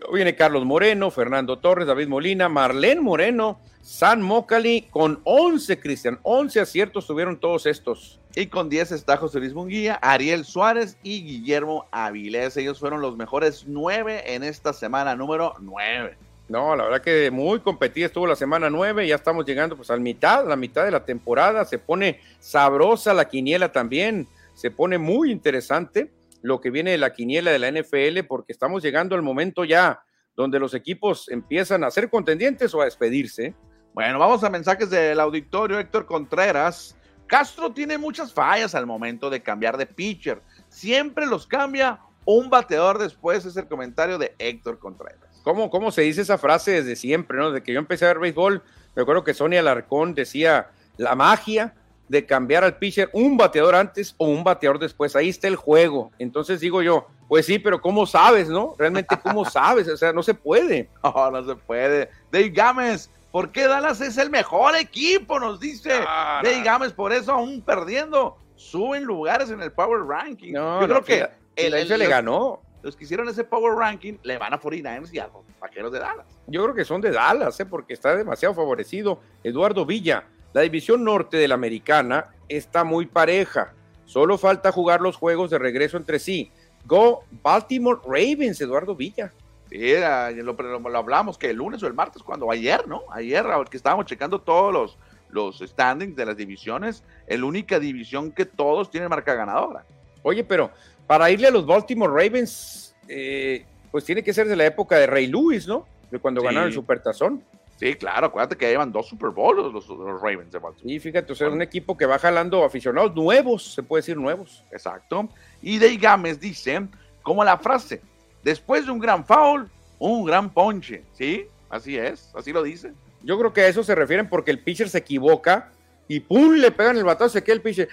Luego 0.00 0.14
viene 0.14 0.34
Carlos 0.34 0.64
Moreno, 0.64 1.10
Fernando 1.10 1.58
Torres, 1.58 1.86
David 1.86 2.08
Molina, 2.08 2.48
Marlene 2.48 3.02
Moreno, 3.02 3.60
San 3.82 4.22
Mocali 4.22 4.86
con 4.90 5.20
11, 5.24 5.78
Cristian. 5.78 6.18
11 6.22 6.60
aciertos 6.60 7.06
tuvieron 7.06 7.38
todos 7.38 7.66
estos. 7.66 8.18
Y 8.34 8.46
con 8.46 8.70
10 8.70 8.92
está 8.92 9.18
José 9.18 9.40
Luis 9.40 9.52
Munguía, 9.52 9.98
Ariel 10.00 10.46
Suárez 10.46 10.96
y 11.02 11.22
Guillermo 11.22 11.86
Avilés. 11.90 12.56
Ellos 12.56 12.78
fueron 12.78 13.02
los 13.02 13.18
mejores 13.18 13.64
9 13.66 14.34
en 14.34 14.42
esta 14.42 14.72
semana 14.72 15.14
número 15.16 15.54
9. 15.60 16.16
No, 16.48 16.74
la 16.74 16.84
verdad 16.84 17.02
que 17.02 17.30
muy 17.30 17.60
competida 17.60 18.06
estuvo 18.06 18.26
la 18.26 18.36
semana 18.36 18.70
9. 18.70 19.06
Ya 19.06 19.16
estamos 19.16 19.44
llegando 19.44 19.76
pues 19.76 19.90
a 19.90 19.96
la 19.96 20.00
mitad, 20.00 20.48
la 20.48 20.56
mitad 20.56 20.86
de 20.86 20.92
la 20.92 21.04
temporada. 21.04 21.66
Se 21.66 21.78
pone 21.78 22.20
sabrosa 22.38 23.12
la 23.12 23.28
quiniela 23.28 23.70
también. 23.70 24.26
Se 24.54 24.70
pone 24.70 24.96
muy 24.96 25.30
interesante 25.30 26.10
lo 26.42 26.60
que 26.60 26.70
viene 26.70 26.92
de 26.92 26.98
la 26.98 27.12
quiniela 27.12 27.50
de 27.50 27.58
la 27.58 27.70
NFL, 27.70 28.26
porque 28.28 28.52
estamos 28.52 28.82
llegando 28.82 29.14
al 29.14 29.22
momento 29.22 29.64
ya 29.64 30.02
donde 30.36 30.58
los 30.58 30.74
equipos 30.74 31.28
empiezan 31.28 31.84
a 31.84 31.90
ser 31.90 32.08
contendientes 32.08 32.74
o 32.74 32.80
a 32.80 32.86
despedirse. 32.86 33.54
Bueno, 33.92 34.18
vamos 34.18 34.42
a 34.44 34.50
mensajes 34.50 34.88
del 34.88 35.20
auditorio, 35.20 35.78
Héctor 35.78 36.06
Contreras. 36.06 36.96
Castro 37.26 37.72
tiene 37.72 37.98
muchas 37.98 38.32
fallas 38.32 38.74
al 38.74 38.86
momento 38.86 39.28
de 39.30 39.42
cambiar 39.42 39.76
de 39.76 39.86
pitcher. 39.86 40.40
Siempre 40.68 41.26
los 41.26 41.46
cambia 41.46 42.00
un 42.24 42.48
bateador 42.48 42.98
después, 42.98 43.44
es 43.44 43.56
el 43.56 43.66
comentario 43.66 44.18
de 44.18 44.34
Héctor 44.38 44.78
Contreras. 44.78 45.40
¿Cómo, 45.42 45.70
¿Cómo 45.70 45.90
se 45.90 46.02
dice 46.02 46.22
esa 46.22 46.38
frase 46.38 46.72
desde 46.72 46.96
siempre, 46.96 47.38
no? 47.38 47.50
Desde 47.50 47.62
que 47.62 47.72
yo 47.72 47.78
empecé 47.78 48.04
a 48.04 48.08
ver 48.08 48.18
béisbol, 48.18 48.62
me 48.94 49.02
acuerdo 49.02 49.24
que 49.24 49.34
Sonia 49.34 49.60
Alarcón 49.60 50.14
decía, 50.14 50.70
la 50.96 51.14
magia 51.14 51.74
de 52.10 52.26
cambiar 52.26 52.64
al 52.64 52.76
pitcher 52.76 53.08
un 53.12 53.36
bateador 53.36 53.76
antes 53.76 54.16
o 54.18 54.26
un 54.26 54.42
bateador 54.42 54.80
después. 54.80 55.14
Ahí 55.14 55.28
está 55.28 55.46
el 55.46 55.54
juego. 55.54 56.10
Entonces 56.18 56.58
digo 56.58 56.82
yo, 56.82 57.06
pues 57.28 57.46
sí, 57.46 57.60
pero 57.60 57.80
¿cómo 57.80 58.04
sabes, 58.04 58.48
no? 58.48 58.74
Realmente, 58.76 59.16
¿cómo 59.22 59.44
sabes? 59.48 59.86
O 59.86 59.96
sea, 59.96 60.12
no 60.12 60.24
se 60.24 60.34
puede. 60.34 60.90
No, 61.04 61.30
no 61.30 61.44
se 61.44 61.54
puede. 61.54 62.10
Dave 62.32 62.48
Gámez, 62.48 63.10
¿por 63.30 63.52
qué 63.52 63.68
Dallas 63.68 64.00
es 64.00 64.18
el 64.18 64.28
mejor 64.28 64.74
equipo? 64.74 65.38
Nos 65.38 65.60
dice 65.60 65.92
ah, 66.04 66.40
Dave 66.42 66.64
Gámez, 66.64 66.92
por 66.92 67.12
eso 67.12 67.30
aún 67.30 67.62
perdiendo, 67.62 68.36
suben 68.56 69.04
lugares 69.04 69.48
en 69.50 69.62
el 69.62 69.70
Power 69.70 70.00
Ranking. 70.04 70.52
No, 70.52 70.80
yo 70.80 70.88
creo 70.88 71.04
que 71.04 71.28
el, 71.54 71.74
el, 71.74 71.96
le 71.96 72.08
ganó. 72.08 72.60
Los 72.82 72.96
que 72.96 73.04
hicieron 73.04 73.28
ese 73.28 73.44
Power 73.44 73.74
Ranking 73.74 74.14
le 74.24 74.36
van 74.36 74.52
a 74.52 74.60
49ers 74.60 75.12
y 75.12 75.20
a 75.20 75.28
los 75.28 75.44
vaqueros 75.60 75.92
de 75.92 76.00
Dallas. 76.00 76.26
Yo 76.48 76.62
creo 76.64 76.74
que 76.74 76.84
son 76.84 77.00
de 77.00 77.12
Dallas, 77.12 77.60
¿eh? 77.60 77.66
porque 77.66 77.92
está 77.92 78.16
demasiado 78.16 78.52
favorecido. 78.52 79.20
Eduardo 79.44 79.86
Villa, 79.86 80.24
la 80.52 80.62
división 80.62 81.04
norte 81.04 81.36
de 81.36 81.48
la 81.48 81.54
americana 81.54 82.28
está 82.48 82.84
muy 82.84 83.06
pareja. 83.06 83.72
Solo 84.04 84.38
falta 84.38 84.72
jugar 84.72 85.00
los 85.00 85.16
juegos 85.16 85.50
de 85.50 85.58
regreso 85.58 85.96
entre 85.96 86.18
sí. 86.18 86.50
Go 86.84 87.24
Baltimore 87.42 88.00
Ravens, 88.04 88.60
Eduardo 88.60 88.96
Villa. 88.96 89.32
Sí, 89.68 89.94
lo, 90.36 90.52
lo, 90.54 90.98
hablamos 90.98 91.38
que 91.38 91.50
el 91.50 91.56
lunes 91.56 91.80
o 91.82 91.86
el 91.86 91.94
martes, 91.94 92.24
cuando 92.24 92.50
ayer, 92.50 92.88
¿no? 92.88 93.02
Ayer, 93.12 93.44
que 93.70 93.76
estábamos 93.76 94.06
checando 94.06 94.40
todos 94.40 94.72
los, 94.72 94.98
los 95.30 95.60
standings 95.60 96.16
de 96.16 96.26
las 96.26 96.36
divisiones, 96.36 97.04
la 97.28 97.44
única 97.44 97.78
división 97.78 98.32
que 98.32 98.44
todos 98.44 98.90
tienen 98.90 99.08
marca 99.08 99.34
ganadora. 99.34 99.84
Oye, 100.22 100.42
pero 100.42 100.72
para 101.06 101.30
irle 101.30 101.46
a 101.46 101.50
los 101.52 101.64
Baltimore 101.64 102.12
Ravens, 102.12 102.96
eh, 103.08 103.64
pues 103.90 104.04
tiene 104.04 104.22
que 104.22 104.32
ser 104.32 104.48
de 104.48 104.56
la 104.56 104.66
época 104.66 104.96
de 104.96 105.06
Ray 105.06 105.28
Lewis, 105.28 105.66
¿no? 105.68 105.86
De 106.10 106.18
cuando 106.18 106.42
ganaron 106.42 106.68
el 106.68 106.74
Supertazón. 106.74 107.44
Sí, 107.80 107.94
claro, 107.94 108.26
acuérdate 108.26 108.58
que 108.58 108.68
llevan 108.68 108.92
dos 108.92 109.08
Super 109.08 109.30
Bowls 109.30 109.72
los, 109.72 109.88
Ravens 110.20 110.52
de 110.52 110.58
Baltimore. 110.58 110.94
Y 110.94 111.00
fíjate, 111.00 111.32
o 111.32 111.34
sea, 111.34 111.48
un 111.48 111.62
equipo 111.62 111.96
que 111.96 112.04
va 112.04 112.18
jalando 112.18 112.62
aficionados 112.62 113.14
nuevos, 113.14 113.72
se 113.72 113.82
puede 113.82 114.02
decir 114.02 114.18
nuevos. 114.18 114.62
Exacto. 114.70 115.30
Y 115.62 115.78
Dave 115.78 115.96
Gámez 115.96 116.38
dice, 116.38 116.86
como 117.22 117.42
la 117.42 117.56
frase, 117.56 118.02
después 118.44 118.84
de 118.84 118.92
un 118.92 118.98
gran 118.98 119.24
foul, 119.24 119.66
un 119.98 120.26
gran 120.26 120.50
ponche. 120.50 121.04
¿Sí? 121.14 121.46
Así 121.70 121.96
es, 121.96 122.30
así 122.34 122.52
lo 122.52 122.62
dice. 122.62 122.92
Yo 123.22 123.38
creo 123.38 123.54
que 123.54 123.62
a 123.62 123.68
eso 123.68 123.82
se 123.82 123.94
refieren 123.94 124.28
porque 124.28 124.50
el 124.50 124.58
pitcher 124.58 124.90
se 124.90 124.98
equivoca 124.98 125.72
y 126.10 126.18
¡pum! 126.18 126.54
le 126.54 126.72
pegan 126.72 126.96
el 126.96 127.04
batazo, 127.04 127.30
se 127.30 127.44
queda 127.44 127.54
el 127.54 127.62
pitcher. 127.62 127.88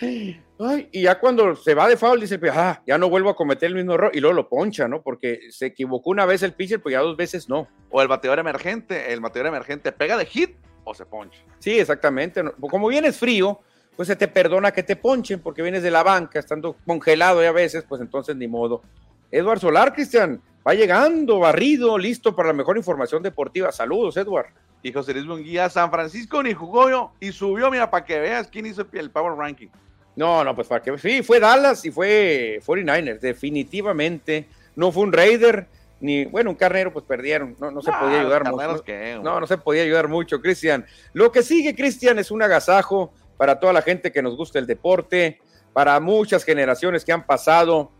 Ay, 0.57 0.89
y 0.91 1.03
ya 1.03 1.19
cuando 1.19 1.55
se 1.55 1.75
va 1.75 1.87
de 1.87 1.97
foul 1.97 2.19
dice, 2.19 2.39
ah, 2.51 2.81
ya 2.83 2.97
no 2.97 3.11
vuelvo 3.11 3.29
a 3.29 3.35
cometer 3.35 3.67
el 3.67 3.75
mismo 3.75 3.93
error 3.93 4.09
y 4.11 4.19
luego 4.19 4.33
lo 4.33 4.49
poncha, 4.49 4.87
¿no? 4.87 5.03
Porque 5.03 5.41
se 5.51 5.67
equivocó 5.67 6.09
una 6.09 6.25
vez 6.25 6.41
el 6.41 6.53
pitcher, 6.53 6.81
pues 6.81 6.93
ya 6.93 7.01
dos 7.01 7.15
veces 7.15 7.47
no. 7.47 7.67
O 7.91 8.01
el 8.01 8.07
bateador 8.07 8.39
emergente, 8.39 9.13
el 9.13 9.19
bateador 9.19 9.49
emergente 9.49 9.91
pega 9.91 10.17
de 10.17 10.25
hit 10.25 10.55
o 10.83 10.95
se 10.95 11.05
poncha. 11.05 11.37
Sí, 11.59 11.77
exactamente. 11.77 12.41
Como 12.59 12.87
vienes 12.87 13.19
frío, 13.19 13.59
pues 13.95 14.07
se 14.07 14.15
te 14.15 14.27
perdona 14.27 14.71
que 14.71 14.81
te 14.81 14.95
ponchen 14.95 15.39
porque 15.39 15.61
vienes 15.61 15.83
de 15.83 15.91
la 15.91 16.01
banca, 16.01 16.39
estando 16.39 16.75
congelado 16.87 17.43
ya 17.43 17.49
a 17.49 17.51
veces, 17.51 17.85
pues 17.87 18.01
entonces 18.01 18.35
ni 18.35 18.47
modo. 18.47 18.81
Edward 19.31 19.59
Solar, 19.59 19.93
Cristian, 19.93 20.41
va 20.65 20.73
llegando, 20.73 21.39
barrido, 21.39 21.97
listo 21.97 22.35
para 22.35 22.49
la 22.49 22.53
mejor 22.53 22.77
información 22.77 23.23
deportiva. 23.23 23.71
Saludos, 23.71 24.17
Edward. 24.17 24.47
Y 24.83 24.91
José 24.91 25.13
Luis 25.13 25.25
Munguía, 25.25 25.69
San 25.69 25.89
Francisco 25.89 26.41
ni 26.43 26.53
jugó 26.53 26.89
yo 26.89 27.11
y 27.19 27.31
subió, 27.31 27.69
mira, 27.71 27.89
para 27.89 28.05
que 28.05 28.19
veas 28.19 28.47
quién 28.47 28.65
hizo 28.65 28.85
el 28.93 29.09
Power 29.09 29.37
Ranking. 29.37 29.67
No, 30.15 30.43
no, 30.43 30.55
pues 30.55 30.67
para 30.67 30.81
que 30.81 30.97
sí, 30.97 31.21
fue 31.23 31.39
Dallas 31.39 31.83
y 31.85 31.91
fue 31.91 32.59
49ers, 32.65 33.19
definitivamente. 33.19 34.47
No 34.75 34.91
fue 34.91 35.03
un 35.03 35.13
Raider, 35.13 35.67
ni, 35.99 36.25
bueno, 36.25 36.51
un 36.51 36.55
carnero, 36.55 36.91
pues 36.93 37.05
perdieron. 37.05 37.55
No, 37.59 37.71
no 37.71 37.81
se 37.81 37.91
podía 37.91 38.21
ayudar 38.21 38.43
mucho. 38.51 38.83
no, 39.21 39.39
no 39.39 39.47
se 39.47 39.57
podía 39.57 39.83
ayudar 39.83 40.07
mucho, 40.07 40.41
Cristian. 40.41 40.85
Lo 41.13 41.31
que 41.31 41.43
sigue, 41.43 41.75
Cristian, 41.75 42.19
es 42.19 42.31
un 42.31 42.41
agasajo 42.41 43.13
para 43.37 43.59
toda 43.59 43.73
la 43.73 43.81
gente 43.81 44.11
que 44.11 44.21
nos 44.21 44.35
gusta 44.35 44.59
el 44.59 44.67
deporte, 44.67 45.39
para 45.73 45.99
muchas 45.99 46.43
generaciones 46.43 47.05
que 47.05 47.11
han 47.11 47.25
pasado 47.25 47.91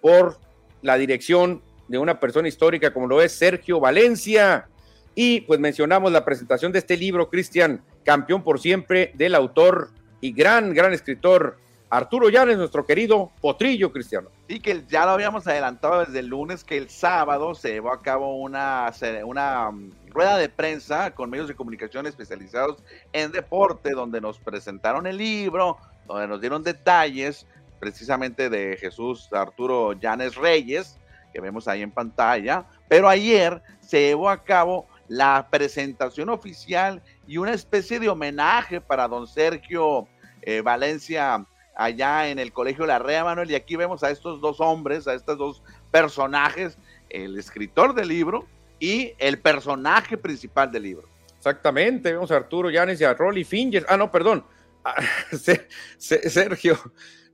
por 0.00 0.38
la 0.86 0.96
dirección 0.96 1.60
de 1.88 1.98
una 1.98 2.18
persona 2.20 2.48
histórica 2.48 2.92
como 2.92 3.06
lo 3.06 3.20
es 3.20 3.32
Sergio 3.32 3.80
Valencia. 3.80 4.68
Y 5.14 5.42
pues 5.42 5.60
mencionamos 5.60 6.12
la 6.12 6.24
presentación 6.24 6.72
de 6.72 6.78
este 6.78 6.96
libro, 6.96 7.28
Cristian, 7.28 7.82
Campeón 8.04 8.42
por 8.42 8.60
siempre, 8.60 9.12
del 9.14 9.34
autor 9.34 9.90
y 10.20 10.32
gran, 10.32 10.72
gran 10.72 10.92
escritor 10.92 11.58
Arturo 11.88 12.28
Llanes, 12.28 12.58
nuestro 12.58 12.84
querido 12.84 13.30
Potrillo 13.40 13.92
Cristiano. 13.92 14.28
Y 14.48 14.60
que 14.60 14.84
ya 14.88 15.04
lo 15.04 15.12
habíamos 15.12 15.46
adelantado 15.46 16.04
desde 16.04 16.18
el 16.18 16.26
lunes, 16.26 16.64
que 16.64 16.76
el 16.76 16.90
sábado 16.90 17.54
se 17.54 17.72
llevó 17.72 17.92
a 17.92 18.02
cabo 18.02 18.36
una, 18.36 18.92
una 19.24 19.70
mm, 19.70 19.90
rueda 20.10 20.36
de 20.36 20.48
prensa 20.48 21.12
con 21.12 21.30
medios 21.30 21.48
de 21.48 21.54
comunicación 21.54 22.06
especializados 22.06 22.82
en 23.12 23.32
deporte, 23.32 23.92
donde 23.92 24.20
nos 24.20 24.38
presentaron 24.38 25.06
el 25.06 25.16
libro, 25.16 25.78
donde 26.06 26.28
nos 26.28 26.40
dieron 26.40 26.62
detalles 26.62 27.46
precisamente 27.78 28.50
de 28.50 28.76
Jesús 28.76 29.28
Arturo 29.32 29.92
Llanes 29.92 30.34
Reyes, 30.34 30.98
que 31.32 31.40
vemos 31.40 31.68
ahí 31.68 31.82
en 31.82 31.90
pantalla. 31.90 32.64
Pero 32.88 33.08
ayer 33.08 33.62
se 33.80 34.00
llevó 34.00 34.30
a 34.30 34.42
cabo 34.42 34.86
la 35.08 35.48
presentación 35.50 36.28
oficial 36.28 37.02
y 37.26 37.38
una 37.38 37.52
especie 37.52 38.00
de 38.00 38.08
homenaje 38.08 38.80
para 38.80 39.08
don 39.08 39.26
Sergio 39.26 40.08
eh, 40.42 40.60
Valencia 40.62 41.44
allá 41.76 42.28
en 42.28 42.38
el 42.38 42.52
Colegio 42.52 42.86
La 42.86 42.98
Rea, 42.98 43.24
Manuel, 43.24 43.50
y 43.50 43.54
aquí 43.54 43.76
vemos 43.76 44.02
a 44.02 44.10
estos 44.10 44.40
dos 44.40 44.60
hombres, 44.60 45.06
a 45.06 45.14
estos 45.14 45.36
dos 45.36 45.62
personajes, 45.90 46.78
el 47.10 47.38
escritor 47.38 47.94
del 47.94 48.08
libro 48.08 48.46
y 48.80 49.12
el 49.18 49.38
personaje 49.38 50.16
principal 50.16 50.72
del 50.72 50.84
libro. 50.84 51.08
Exactamente, 51.36 52.12
vemos 52.12 52.30
a 52.30 52.36
Arturo 52.36 52.70
Llanes 52.70 53.00
y 53.00 53.04
a 53.04 53.14
Rolly 53.14 53.44
Fingers, 53.44 53.86
ah, 53.88 53.96
no, 53.96 54.10
perdón, 54.10 54.44
Sergio. 55.98 56.78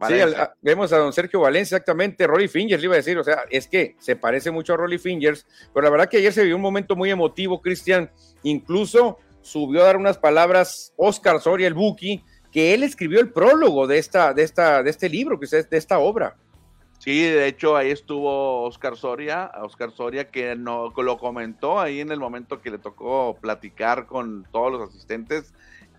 Sí, 0.09 0.15
vemos 0.61 0.93
a 0.93 0.99
don 0.99 1.13
Sergio 1.13 1.41
Valencia, 1.41 1.77
exactamente, 1.77 2.27
Rolly 2.27 2.49
Fingers, 2.49 2.81
le 2.81 2.87
iba 2.87 2.95
a 2.95 2.97
decir, 2.97 3.19
o 3.19 3.25
sea, 3.25 3.45
es 3.51 3.69
que 3.69 3.97
se 3.99 4.17
parece 4.17 4.51
mucho 4.51 4.75
a 4.75 4.77
Rolly 4.77 4.99
Fingers, 4.99 5.47
pero 5.73 5.85
la 5.85 5.91
verdad 5.91 6.09
que 6.09 6.19
ayer 6.19 6.33
se 6.33 6.45
vio 6.45 6.57
un 6.57 6.63
momento 6.63 6.97
muy 6.97 7.11
emotivo, 7.11 7.61
Cristian, 7.61 8.11
incluso 8.43 9.19
subió 9.43 9.83
a 9.83 9.87
dar 9.87 9.97
unas 9.97 10.19
palabras 10.19 10.93
Oscar 10.97 11.41
Soria, 11.41 11.67
el 11.67 11.75
Buki, 11.75 12.25
que 12.51 12.75
él 12.75 12.83
escribió 12.83 13.21
el 13.21 13.33
prólogo 13.33 13.87
de, 13.87 13.99
esta, 13.99 14.35
de, 14.35 14.43
esta, 14.43 14.83
de 14.83 14.91
este 14.91 15.09
libro, 15.09 15.39
que 15.41 15.47
es 15.47 15.71
de 15.71 15.77
esta 15.77 15.99
obra. 15.99 16.37
Sí, 17.03 17.21
de 17.21 17.49
hecho 17.49 17.77
ahí 17.77 17.91
estuvo 17.91 18.63
Oscar 18.63 18.97
Soria, 18.97 19.51
Oscar 19.61 19.91
Soria 19.91 20.29
que 20.29 20.55
no, 20.55 20.93
lo 20.97 21.19
comentó 21.19 21.81
ahí 21.81 21.99
en 21.99 22.13
el 22.13 22.21
momento 22.21 22.61
que 22.61 22.71
le 22.71 22.79
tocó 22.79 23.37
platicar 23.41 24.07
con 24.07 24.47
todos 24.53 24.71
los 24.71 24.89
asistentes, 24.89 25.53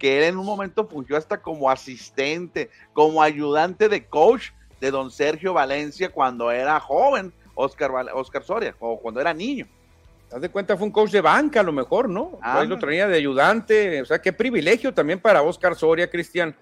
que 0.03 0.17
él 0.17 0.25
en 0.25 0.37
un 0.37 0.45
momento 0.45 0.85
fungió 0.85 1.15
hasta 1.15 1.41
como 1.41 1.69
asistente, 1.69 2.69
como 2.91 3.23
ayudante 3.23 3.87
de 3.87 4.05
coach 4.05 4.49
de 4.81 4.91
don 4.91 5.09
Sergio 5.09 5.53
Valencia 5.53 6.09
cuando 6.09 6.51
era 6.51 6.77
joven, 6.81 7.31
Oscar, 7.55 7.89
Oscar 8.13 8.43
Soria, 8.43 8.75
o 8.81 8.99
cuando 8.99 9.21
era 9.21 9.33
niño 9.33 9.65
haz 10.29 10.41
de 10.41 10.49
cuenta, 10.49 10.75
fue 10.75 10.87
un 10.87 10.91
coach 10.91 11.11
de 11.11 11.21
banca 11.21 11.61
a 11.61 11.63
lo 11.63 11.71
mejor, 11.71 12.09
¿no? 12.09 12.37
Ahí 12.41 12.67
lo 12.67 12.79
traía 12.79 13.07
de 13.07 13.15
ayudante, 13.15 14.01
o 14.01 14.05
sea, 14.05 14.19
qué 14.19 14.33
privilegio 14.33 14.93
también 14.93 15.21
para 15.21 15.41
Oscar 15.41 15.73
Soria, 15.75 16.09
Cristian, 16.09 16.53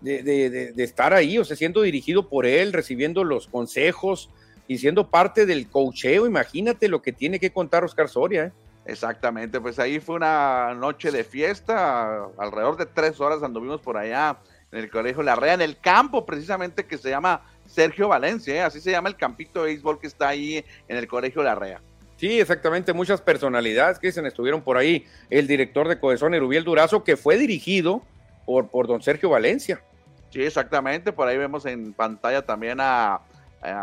de, 0.00 0.72
estar 0.78 1.12
ahí, 1.12 1.36
o 1.36 1.44
sea, 1.44 1.54
siendo 1.54 1.82
dirigido 1.82 2.30
por 2.30 2.46
él, 2.46 2.72
recibiendo 2.72 3.24
los 3.24 3.46
consejos 3.46 4.30
y 4.68 4.78
siendo 4.78 5.10
parte 5.10 5.44
del 5.44 5.68
coacheo, 5.68 6.26
imagínate 6.26 6.88
lo 6.88 7.02
que 7.02 7.12
tiene 7.12 7.38
que 7.38 7.50
contar 7.50 7.84
Oscar 7.84 8.08
Soria, 8.08 8.44
¿eh? 8.44 8.52
Exactamente, 8.86 9.60
pues 9.60 9.78
ahí 9.80 9.98
fue 9.98 10.14
una 10.14 10.72
noche 10.74 11.10
de 11.10 11.24
fiesta, 11.24 12.26
alrededor 12.38 12.76
de 12.76 12.86
tres 12.86 13.20
horas 13.20 13.42
anduvimos 13.42 13.80
por 13.80 13.96
allá 13.96 14.38
en 14.70 14.78
el 14.78 14.90
Colegio 14.90 15.24
La 15.24 15.34
Rea, 15.34 15.54
en 15.54 15.60
el 15.60 15.78
campo 15.78 16.24
precisamente 16.24 16.86
que 16.86 16.96
se 16.96 17.10
llama 17.10 17.42
Sergio 17.66 18.06
Valencia, 18.06 18.54
¿eh? 18.54 18.62
así 18.62 18.80
se 18.80 18.92
llama 18.92 19.08
el 19.08 19.16
campito 19.16 19.60
de 19.60 19.70
béisbol 19.70 19.98
que 19.98 20.06
está 20.06 20.28
ahí 20.28 20.64
en 20.86 20.96
el 20.96 21.08
Colegio 21.08 21.42
La 21.42 21.56
Rea. 21.56 21.80
Sí, 22.16 22.40
exactamente, 22.40 22.92
muchas 22.92 23.20
personalidades 23.20 23.98
que 23.98 24.06
dicen 24.06 24.24
estuvieron 24.24 24.62
por 24.62 24.78
ahí. 24.78 25.04
El 25.28 25.46
director 25.46 25.86
de 25.88 25.98
Cohesón, 25.98 26.32
Erubiel 26.34 26.64
Durazo, 26.64 27.04
que 27.04 27.16
fue 27.16 27.36
dirigido 27.36 28.02
por, 28.46 28.68
por 28.68 28.86
don 28.86 29.02
Sergio 29.02 29.28
Valencia. 29.28 29.82
Sí, 30.30 30.42
exactamente, 30.42 31.12
por 31.12 31.28
ahí 31.28 31.36
vemos 31.36 31.66
en 31.66 31.92
pantalla 31.92 32.46
también 32.46 32.78
a, 32.80 33.20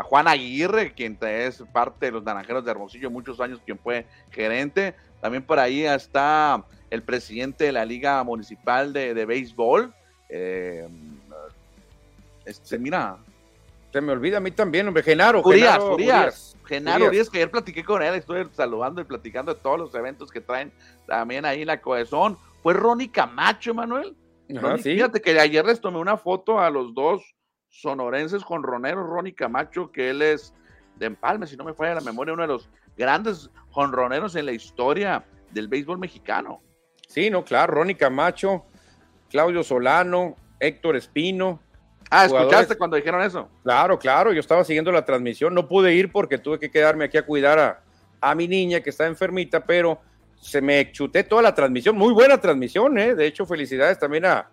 Juan 0.03 0.27
Aguirre, 0.27 0.93
quien 0.93 1.17
es 1.21 1.63
parte 1.73 2.05
de 2.05 2.11
los 2.13 2.23
Naranjeros 2.23 2.63
de 2.63 2.71
Hermosillo, 2.71 3.09
muchos 3.09 3.39
años 3.39 3.59
quien 3.65 3.77
fue 3.77 4.05
gerente. 4.31 4.95
También 5.21 5.43
por 5.43 5.59
ahí 5.59 5.85
está 5.85 6.63
el 6.89 7.01
presidente 7.01 7.65
de 7.65 7.71
la 7.71 7.85
Liga 7.85 8.23
Municipal 8.23 8.93
de, 8.93 9.13
de 9.13 9.25
Béisbol. 9.25 9.93
Eh, 10.29 10.87
este, 12.45 12.77
mira. 12.77 13.17
Se 13.91 14.01
me 14.01 14.11
olvida 14.11 14.37
a 14.37 14.39
mí 14.39 14.49
también, 14.49 14.87
hombre, 14.87 15.03
Genaro. 15.03 15.43
Genaro, 15.43 15.97
Genaro 16.65 17.09
Díaz, 17.11 17.29
que 17.29 17.37
ayer 17.37 17.51
platiqué 17.51 17.83
con 17.83 18.01
él, 18.01 18.15
estoy 18.15 18.47
saludando 18.51 19.01
y 19.01 19.03
platicando 19.03 19.53
de 19.53 19.59
todos 19.59 19.77
los 19.77 19.93
eventos 19.93 20.31
que 20.31 20.41
traen 20.41 20.71
también 21.05 21.45
ahí 21.45 21.61
en 21.61 21.67
la 21.67 21.79
cohesión. 21.79 22.35
Fue 22.63 22.73
Ronnie 22.73 23.11
Camacho, 23.11 23.73
Manuel. 23.75 24.15
Fíjate 24.81 25.21
que 25.21 25.39
ayer 25.39 25.63
les 25.63 25.79
tomé 25.79 25.99
una 25.99 26.17
foto 26.17 26.59
a 26.59 26.71
los 26.71 26.93
dos 26.95 27.21
sonorenses 27.73 28.43
con 28.43 28.63
Ronero, 28.63 29.03
Ronnie 29.03 29.33
Camacho, 29.33 29.91
que 29.91 30.09
él 30.09 30.21
es 30.21 30.53
de 30.95 31.07
Empalme, 31.07 31.47
si 31.47 31.57
no 31.57 31.63
me 31.63 31.73
falla 31.73 31.95
la 31.95 32.01
memoria, 32.01 32.33
uno 32.33 32.43
de 32.43 32.47
los 32.47 32.69
grandes 32.95 33.49
jonroneros 33.71 34.35
en 34.35 34.45
la 34.45 34.51
historia 34.51 35.25
del 35.51 35.67
béisbol 35.67 35.97
mexicano. 35.97 36.61
Sí, 37.07 37.29
no, 37.29 37.43
claro, 37.43 37.73
Ronnie 37.73 37.97
Camacho, 37.97 38.65
Claudio 39.29 39.63
Solano, 39.63 40.35
Héctor 40.59 40.95
Espino, 40.95 41.59
Ah, 42.09 42.25
¿escuchaste 42.25 42.75
cuando 42.75 42.95
dijeron 42.95 43.23
eso? 43.23 43.49
Claro, 43.63 43.97
claro, 43.97 44.31
yo 44.33 44.39
estaba 44.39 44.63
siguiendo 44.63 44.91
la 44.91 45.03
transmisión, 45.03 45.53
no 45.53 45.67
pude 45.67 45.95
ir 45.95 46.11
porque 46.11 46.37
tuve 46.37 46.59
que 46.59 46.69
quedarme 46.69 47.05
aquí 47.05 47.17
a 47.17 47.25
cuidar 47.25 47.81
a, 48.21 48.35
mi 48.35 48.47
niña 48.47 48.81
que 48.81 48.91
está 48.91 49.07
enfermita, 49.07 49.65
pero 49.65 49.99
se 50.39 50.61
me 50.61 50.91
chuté 50.91 51.23
toda 51.23 51.41
la 51.41 51.55
transmisión, 51.55 51.97
muy 51.97 52.13
buena 52.13 52.39
transmisión, 52.39 52.99
¿eh? 52.99 53.15
de 53.15 53.25
hecho 53.25 53.47
felicidades 53.47 53.97
también 53.97 54.25
a, 54.25 54.49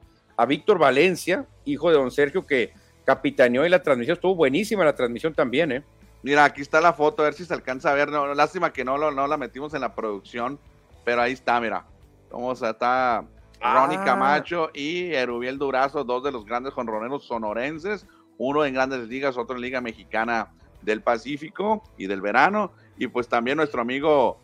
Víctor 0.49 0.79
Valencia, 0.79 1.45
hijo 1.67 1.91
de 1.91 1.97
don 1.97 2.11
Sergio, 2.11 2.47
que 2.47 2.73
capitaneó 3.11 3.67
y 3.67 3.69
la 3.69 3.83
transmisión, 3.83 4.15
estuvo 4.15 4.37
buenísima 4.37 4.85
la 4.85 4.95
transmisión 4.95 5.35
también, 5.35 5.73
¿eh? 5.73 5.83
Mira, 6.23 6.45
aquí 6.45 6.61
está 6.61 6.81
la 6.81 6.93
foto, 6.93 7.23
a 7.23 7.25
ver 7.25 7.35
si 7.35 7.45
se 7.45 7.53
alcanza 7.53 7.91
a 7.91 7.95
ver, 7.95 8.09
no, 8.09 8.35
lástima 8.35 8.73
que 8.73 8.85
no, 8.85 9.11
no 9.11 9.27
la 9.27 9.37
metimos 9.37 9.75
en 9.75 9.81
la 9.81 9.97
producción, 9.97 10.61
pero 11.05 11.21
ahí 11.21 11.33
está, 11.33 11.61
mira, 11.61 11.87
cómo 12.31 12.53
está 12.53 13.25
Ronnie 13.61 13.99
ah. 13.99 14.05
Camacho 14.05 14.71
y 14.73 15.13
Erubiel 15.13 15.59
Durazo, 15.59 16.05
dos 16.05 16.23
de 16.23 16.31
los 16.31 16.45
grandes 16.45 16.73
jonroneros 16.73 17.25
sonorenses, 17.25 18.07
uno 18.39 18.65
en 18.65 18.75
grandes 18.75 19.09
ligas, 19.09 19.37
otro 19.37 19.57
en 19.57 19.63
Liga 19.63 19.81
Mexicana 19.81 20.53
del 20.83 21.03
Pacífico 21.03 21.83
y 21.99 22.07
del 22.07 22.21
verano, 22.21 22.71
y 22.97 23.09
pues 23.09 23.27
también 23.27 23.57
nuestro 23.57 23.81
amigo 23.81 24.41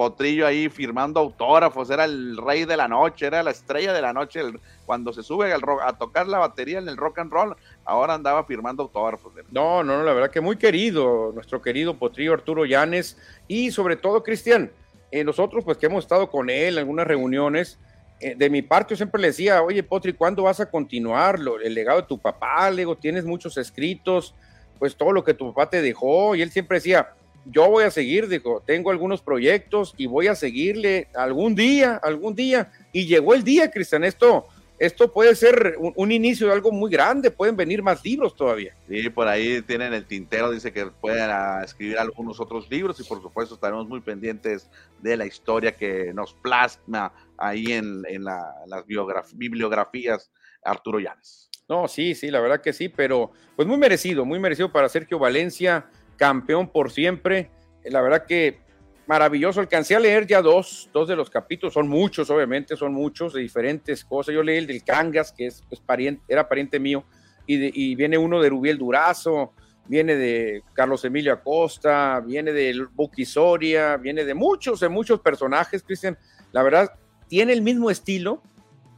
Potrillo 0.00 0.46
ahí 0.46 0.70
firmando 0.70 1.20
autógrafos, 1.20 1.90
era 1.90 2.06
el 2.06 2.38
rey 2.38 2.64
de 2.64 2.74
la 2.74 2.88
noche, 2.88 3.26
era 3.26 3.42
la 3.42 3.50
estrella 3.50 3.92
de 3.92 4.00
la 4.00 4.14
noche, 4.14 4.40
cuando 4.86 5.12
se 5.12 5.22
sube 5.22 5.52
a 5.52 5.92
tocar 5.92 6.26
la 6.26 6.38
batería 6.38 6.78
en 6.78 6.88
el 6.88 6.96
rock 6.96 7.18
and 7.18 7.30
roll, 7.30 7.54
ahora 7.84 8.14
andaba 8.14 8.44
firmando 8.44 8.84
autógrafos. 8.84 9.34
No, 9.50 9.84
no, 9.84 9.98
no, 9.98 10.02
la 10.02 10.14
verdad 10.14 10.30
que 10.30 10.40
muy 10.40 10.56
querido, 10.56 11.32
nuestro 11.34 11.60
querido 11.60 11.98
Potrillo 11.98 12.32
Arturo 12.32 12.64
Llanes, 12.64 13.18
y 13.46 13.72
sobre 13.72 13.96
todo 13.96 14.22
Cristian, 14.22 14.72
eh, 15.10 15.22
nosotros 15.22 15.64
pues 15.66 15.76
que 15.76 15.84
hemos 15.84 16.04
estado 16.04 16.30
con 16.30 16.48
él 16.48 16.76
en 16.76 16.78
algunas 16.78 17.06
reuniones, 17.06 17.78
eh, 18.20 18.34
de 18.34 18.48
mi 18.48 18.62
parte 18.62 18.94
yo 18.94 18.96
siempre 18.96 19.20
le 19.20 19.26
decía, 19.26 19.60
oye 19.62 19.82
Potri, 19.82 20.14
¿cuándo 20.14 20.44
vas 20.44 20.60
a 20.60 20.70
continuar 20.70 21.38
el 21.62 21.74
legado 21.74 22.00
de 22.00 22.06
tu 22.06 22.18
papá? 22.18 22.70
Le 22.70 22.86
tienes 22.96 23.26
muchos 23.26 23.58
escritos, 23.58 24.34
pues 24.78 24.96
todo 24.96 25.12
lo 25.12 25.22
que 25.24 25.34
tu 25.34 25.52
papá 25.52 25.68
te 25.68 25.82
dejó. 25.82 26.34
Y 26.34 26.40
él 26.40 26.50
siempre 26.50 26.78
decía, 26.78 27.12
yo 27.46 27.68
voy 27.68 27.84
a 27.84 27.90
seguir, 27.90 28.28
dijo, 28.28 28.62
tengo 28.66 28.90
algunos 28.90 29.22
proyectos 29.22 29.94
y 29.96 30.06
voy 30.06 30.28
a 30.28 30.34
seguirle 30.34 31.08
algún 31.14 31.54
día, 31.54 32.00
algún 32.02 32.34
día. 32.34 32.70
Y 32.92 33.06
llegó 33.06 33.34
el 33.34 33.44
día, 33.44 33.70
Cristian, 33.70 34.04
esto 34.04 34.46
esto 34.80 35.12
puede 35.12 35.34
ser 35.34 35.76
un, 35.78 36.10
inicio 36.10 36.46
de 36.46 36.54
algo 36.54 36.72
muy 36.72 36.90
grande, 36.90 37.30
pueden 37.30 37.54
venir 37.54 37.82
más 37.82 38.02
libros 38.02 38.34
todavía. 38.34 38.74
Sí, 38.88 39.10
por 39.10 39.28
ahí 39.28 39.60
tienen 39.60 39.92
el 39.92 40.06
tintero, 40.06 40.50
dice 40.50 40.72
que 40.72 40.86
pueden 40.86 41.28
ah, 41.30 41.60
escribir 41.62 41.98
algunos 41.98 42.40
otros 42.40 42.70
libros 42.70 42.98
y 42.98 43.04
por 43.04 43.20
supuesto 43.20 43.56
estaremos 43.56 43.86
muy 43.86 44.00
pendientes 44.00 44.70
de 45.02 45.18
la 45.18 45.26
historia 45.26 45.76
que 45.76 46.14
nos 46.14 46.32
plasma 46.32 47.12
ahí 47.36 47.72
en, 47.72 48.02
las 48.24 48.86
bibliografías 49.34 50.32
Arturo 50.64 50.98
Llanes. 50.98 51.50
No, 51.68 51.86
sí, 51.86 52.14
sí, 52.14 52.30
la 52.30 52.40
verdad 52.40 52.62
que 52.62 52.72
sí, 52.72 52.88
pero 52.88 53.32
pues 53.56 53.68
muy 53.68 53.76
merecido, 53.76 54.24
muy 54.24 54.38
merecido 54.38 54.72
para 54.72 54.88
Sergio 54.88 55.18
Valencia, 55.18 55.90
campeón 56.20 56.68
por 56.68 56.90
siempre. 56.90 57.50
La 57.82 58.02
verdad 58.02 58.26
que 58.26 58.58
maravilloso. 59.06 59.58
Alcancé 59.58 59.96
a 59.96 60.00
leer 60.00 60.26
ya 60.26 60.42
dos, 60.42 60.90
dos 60.92 61.08
de 61.08 61.16
los 61.16 61.30
capítulos, 61.30 61.72
son 61.74 61.88
muchos, 61.88 62.28
obviamente, 62.30 62.76
son 62.76 62.92
muchos 62.92 63.32
de 63.32 63.40
diferentes 63.40 64.04
cosas. 64.04 64.34
Yo 64.34 64.42
leí 64.42 64.58
el 64.58 64.66
del 64.66 64.84
Cangas, 64.84 65.32
que 65.32 65.46
es, 65.46 65.62
pariente, 65.84 66.22
era 66.28 66.46
pariente 66.46 66.78
mío, 66.78 67.04
y, 67.46 67.96
viene 67.96 68.18
uno 68.18 68.40
de 68.40 68.50
Rubiel 68.50 68.78
Durazo, 68.78 69.52
viene 69.88 70.14
de 70.14 70.62
Carlos 70.74 71.04
Emilio 71.04 71.32
Acosta, 71.32 72.20
viene 72.20 72.52
de 72.52 72.86
Buki 72.92 73.24
Soria, 73.24 73.96
viene 73.96 74.24
de 74.24 74.34
muchos, 74.34 74.78
de 74.78 74.88
muchos 74.88 75.20
personajes, 75.20 75.82
Cristian. 75.82 76.16
La 76.52 76.62
verdad, 76.62 76.92
tiene 77.26 77.52
el 77.52 77.62
mismo 77.62 77.90
estilo 77.90 78.42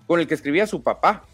con 0.06 0.20
el 0.20 0.26
que 0.26 0.34
escribía 0.34 0.66
su 0.66 0.82
papá. 0.82 1.24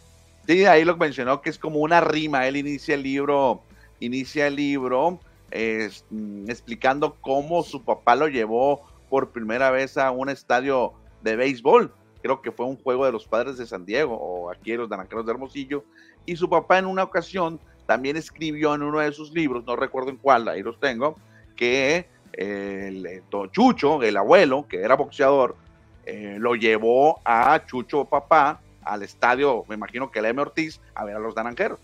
Sí, 0.47 0.67
ahí 0.67 0.85
lo 0.85 0.97
mencionó 0.97 1.43
que 1.43 1.51
es 1.51 1.59
como 1.59 1.81
una 1.81 2.01
rima. 2.01 2.47
Él 2.47 2.57
inicia 2.57 2.95
el 2.95 3.03
libro, 3.03 3.65
inicia 3.99 4.47
el 4.47 4.55
libro 4.55 5.19
Mm, 5.51 6.51
explicando 6.51 7.17
cómo 7.21 7.63
su 7.63 7.83
papá 7.83 8.15
lo 8.15 8.29
llevó 8.29 8.83
por 9.09 9.31
primera 9.31 9.71
vez 9.71 9.97
a 9.97 10.11
un 10.11 10.29
estadio 10.29 10.93
de 11.23 11.37
béisbol. 11.37 11.93
creo 12.21 12.43
que 12.43 12.51
fue 12.53 12.67
un 12.67 12.77
juego 12.77 13.07
de 13.07 13.13
los 13.13 13.27
padres 13.27 13.57
de 13.59 13.67
San 13.67 13.87
Diego 13.87 14.15
o 14.15 14.51
aquí 14.51 14.75
los 14.75 14.89
Naranjeros 14.91 15.25
de 15.25 15.33
Hermosillo, 15.33 15.85
y 16.27 16.37
su 16.37 16.51
papá 16.51 16.79
en 16.79 16.87
una 16.87 17.05
ocasión 17.05 17.61
también 17.87 18.17
escribió 18.17 18.75
en 18.75 18.83
uno 18.83 18.99
de 18.99 19.13
sus 19.13 19.33
libros, 19.33 19.65
no 19.65 19.77
recuerdo 19.77 20.11
en 20.11 20.17
cuál, 20.17 20.49
ahí 20.49 20.63
los 20.63 20.79
tengo, 20.81 21.17
que 21.57 22.07
el, 22.33 23.07
eh, 23.07 23.23
Chucho, 23.53 24.03
el 24.03 24.17
abuelo, 24.17 24.67
que 24.69 24.83
era 24.83 24.97
boxeador, 24.97 25.57
eh, 26.05 26.37
lo 26.39 26.55
llevó 26.57 27.21
a 27.25 27.65
Chucho 27.67 28.05
papá 28.05 28.61
al 28.83 29.05
estadio, 29.05 29.65
me 29.69 29.77
imagino 29.77 30.11
que 30.11 30.19
el 30.19 30.27
M. 30.27 30.43
Ortiz, 30.43 30.81
a 30.95 31.05
ver 31.05 31.17
a 31.17 31.21
los 31.21 31.37
naranjeros. 31.37 31.79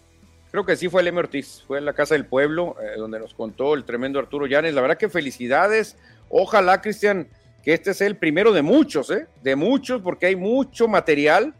Creo 0.55 0.65
que 0.65 0.77
sí 0.77 0.89
fue 0.89 1.03
el 1.03 1.09
M. 1.09 1.19
Ortiz, 1.19 1.65
fue 1.67 1.79
en 1.79 1.85
la 1.85 1.95
Casa 1.95 2.15
del 2.15 2.27
Pueblo, 2.27 2.77
eh, 2.81 2.97
donde 2.97 3.19
nos 3.19 3.35
contó 3.35 3.75
el 3.75 3.83
tremendo 3.83 4.21
Arturo 4.21 4.47
Llanes. 4.47 4.73
La 4.73 4.83
verdad 4.83 4.97
que 4.97 5.09
felicidades. 5.09 5.97
Ojalá, 6.29 6.81
Cristian, 6.81 7.27
que 7.65 7.75
este 7.75 7.93
sea 7.93 8.07
el 8.07 8.17
primero 8.17 8.53
de 8.53 8.63
muchos, 8.63 9.11
¿eh? 9.11 9.27
De 9.43 9.57
muchos, 9.57 10.01
porque 10.01 10.27
hay 10.27 10.37
mucho 10.37 10.87
material. 10.87 11.55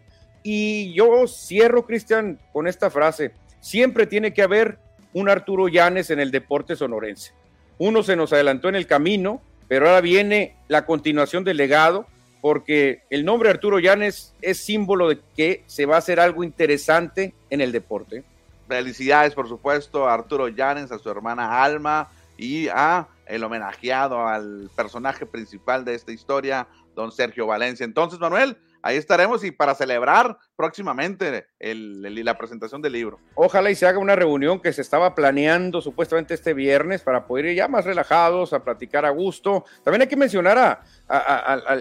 Y 0.45 0.95
yo 0.95 1.27
cierro, 1.27 1.87
Cristian, 1.87 2.39
con 2.53 2.69
esta 2.69 2.89
frase. 2.89 3.33
Siempre 3.59 4.07
tiene 4.07 4.33
que 4.33 4.43
haber 4.43 4.79
un 5.13 5.29
Arturo 5.29 5.67
Llanes 5.67 6.11
en 6.11 6.21
el 6.21 6.31
deporte 6.31 6.77
sonorense. 6.77 7.33
Uno 7.79 8.05
se 8.05 8.15
nos 8.15 8.33
adelantó 8.33 8.69
en 8.69 8.77
el 8.77 8.87
camino, 8.87 9.43
pero 9.67 9.89
ahora 9.89 10.03
viene 10.03 10.55
la 10.69 10.87
continuación 10.87 11.43
del 11.43 11.57
legado 11.57 12.07
porque 12.41 13.03
el 13.11 13.25
nombre 13.25 13.51
Arturo 13.51 13.81
Llanes 13.81 14.37
es 14.41 14.59
símbolo 14.59 15.09
de 15.09 15.19
que 15.37 15.65
se 15.67 15.85
va 15.85 15.97
a 15.97 15.99
hacer 15.99 16.21
algo 16.21 16.45
interesante 16.45 17.35
en 17.51 17.61
el 17.61 17.73
deporte. 17.73 18.23
Felicidades, 18.69 19.35
por 19.35 19.49
supuesto, 19.49 20.09
a 20.09 20.15
Arturo 20.15 20.49
Llanes, 20.49 20.91
a 20.91 20.99
su 20.99 21.11
hermana 21.11 21.63
Alma 21.63 22.09
y 22.37 22.69
a 22.69 23.09
el 23.27 23.43
homenajeado 23.45 24.27
al 24.27 24.71
personaje 24.75 25.27
principal 25.27 25.85
de 25.85 25.95
esta 25.95 26.13
historia, 26.13 26.67
don 26.95 27.13
Sergio 27.13 27.47
Valencia. 27.47 27.85
Entonces, 27.85 28.19
Manuel, 28.19 28.59
ahí 28.83 28.97
estaremos 28.97 29.45
y 29.45 29.51
para 29.51 29.75
celebrar 29.75 30.37
próximamente 30.57 31.47
el, 31.59 32.25
la 32.25 32.37
presentación 32.37 32.83
del 32.83 32.93
libro. 32.93 33.19
Ojalá 33.35 33.71
y 33.71 33.75
se 33.75 33.87
haga 33.87 33.99
una 33.99 34.17
reunión 34.17 34.61
que 34.61 34.73
se 34.73 34.83
estaba 34.83 35.15
planeando 35.15 35.81
supuestamente 35.81 36.35
este 36.35 36.55
viernes 36.55 37.03
para 37.03 37.27
poder 37.27 37.47
ir 37.47 37.57
ya 37.57 37.69
más 37.69 37.85
relajados, 37.85 38.53
a 38.53 38.63
platicar 38.63 39.05
a 39.05 39.11
gusto. 39.11 39.65
También 39.83 40.03
hay 40.03 40.09
que 40.09 40.17
mencionar 40.17 40.59
a, 40.59 40.83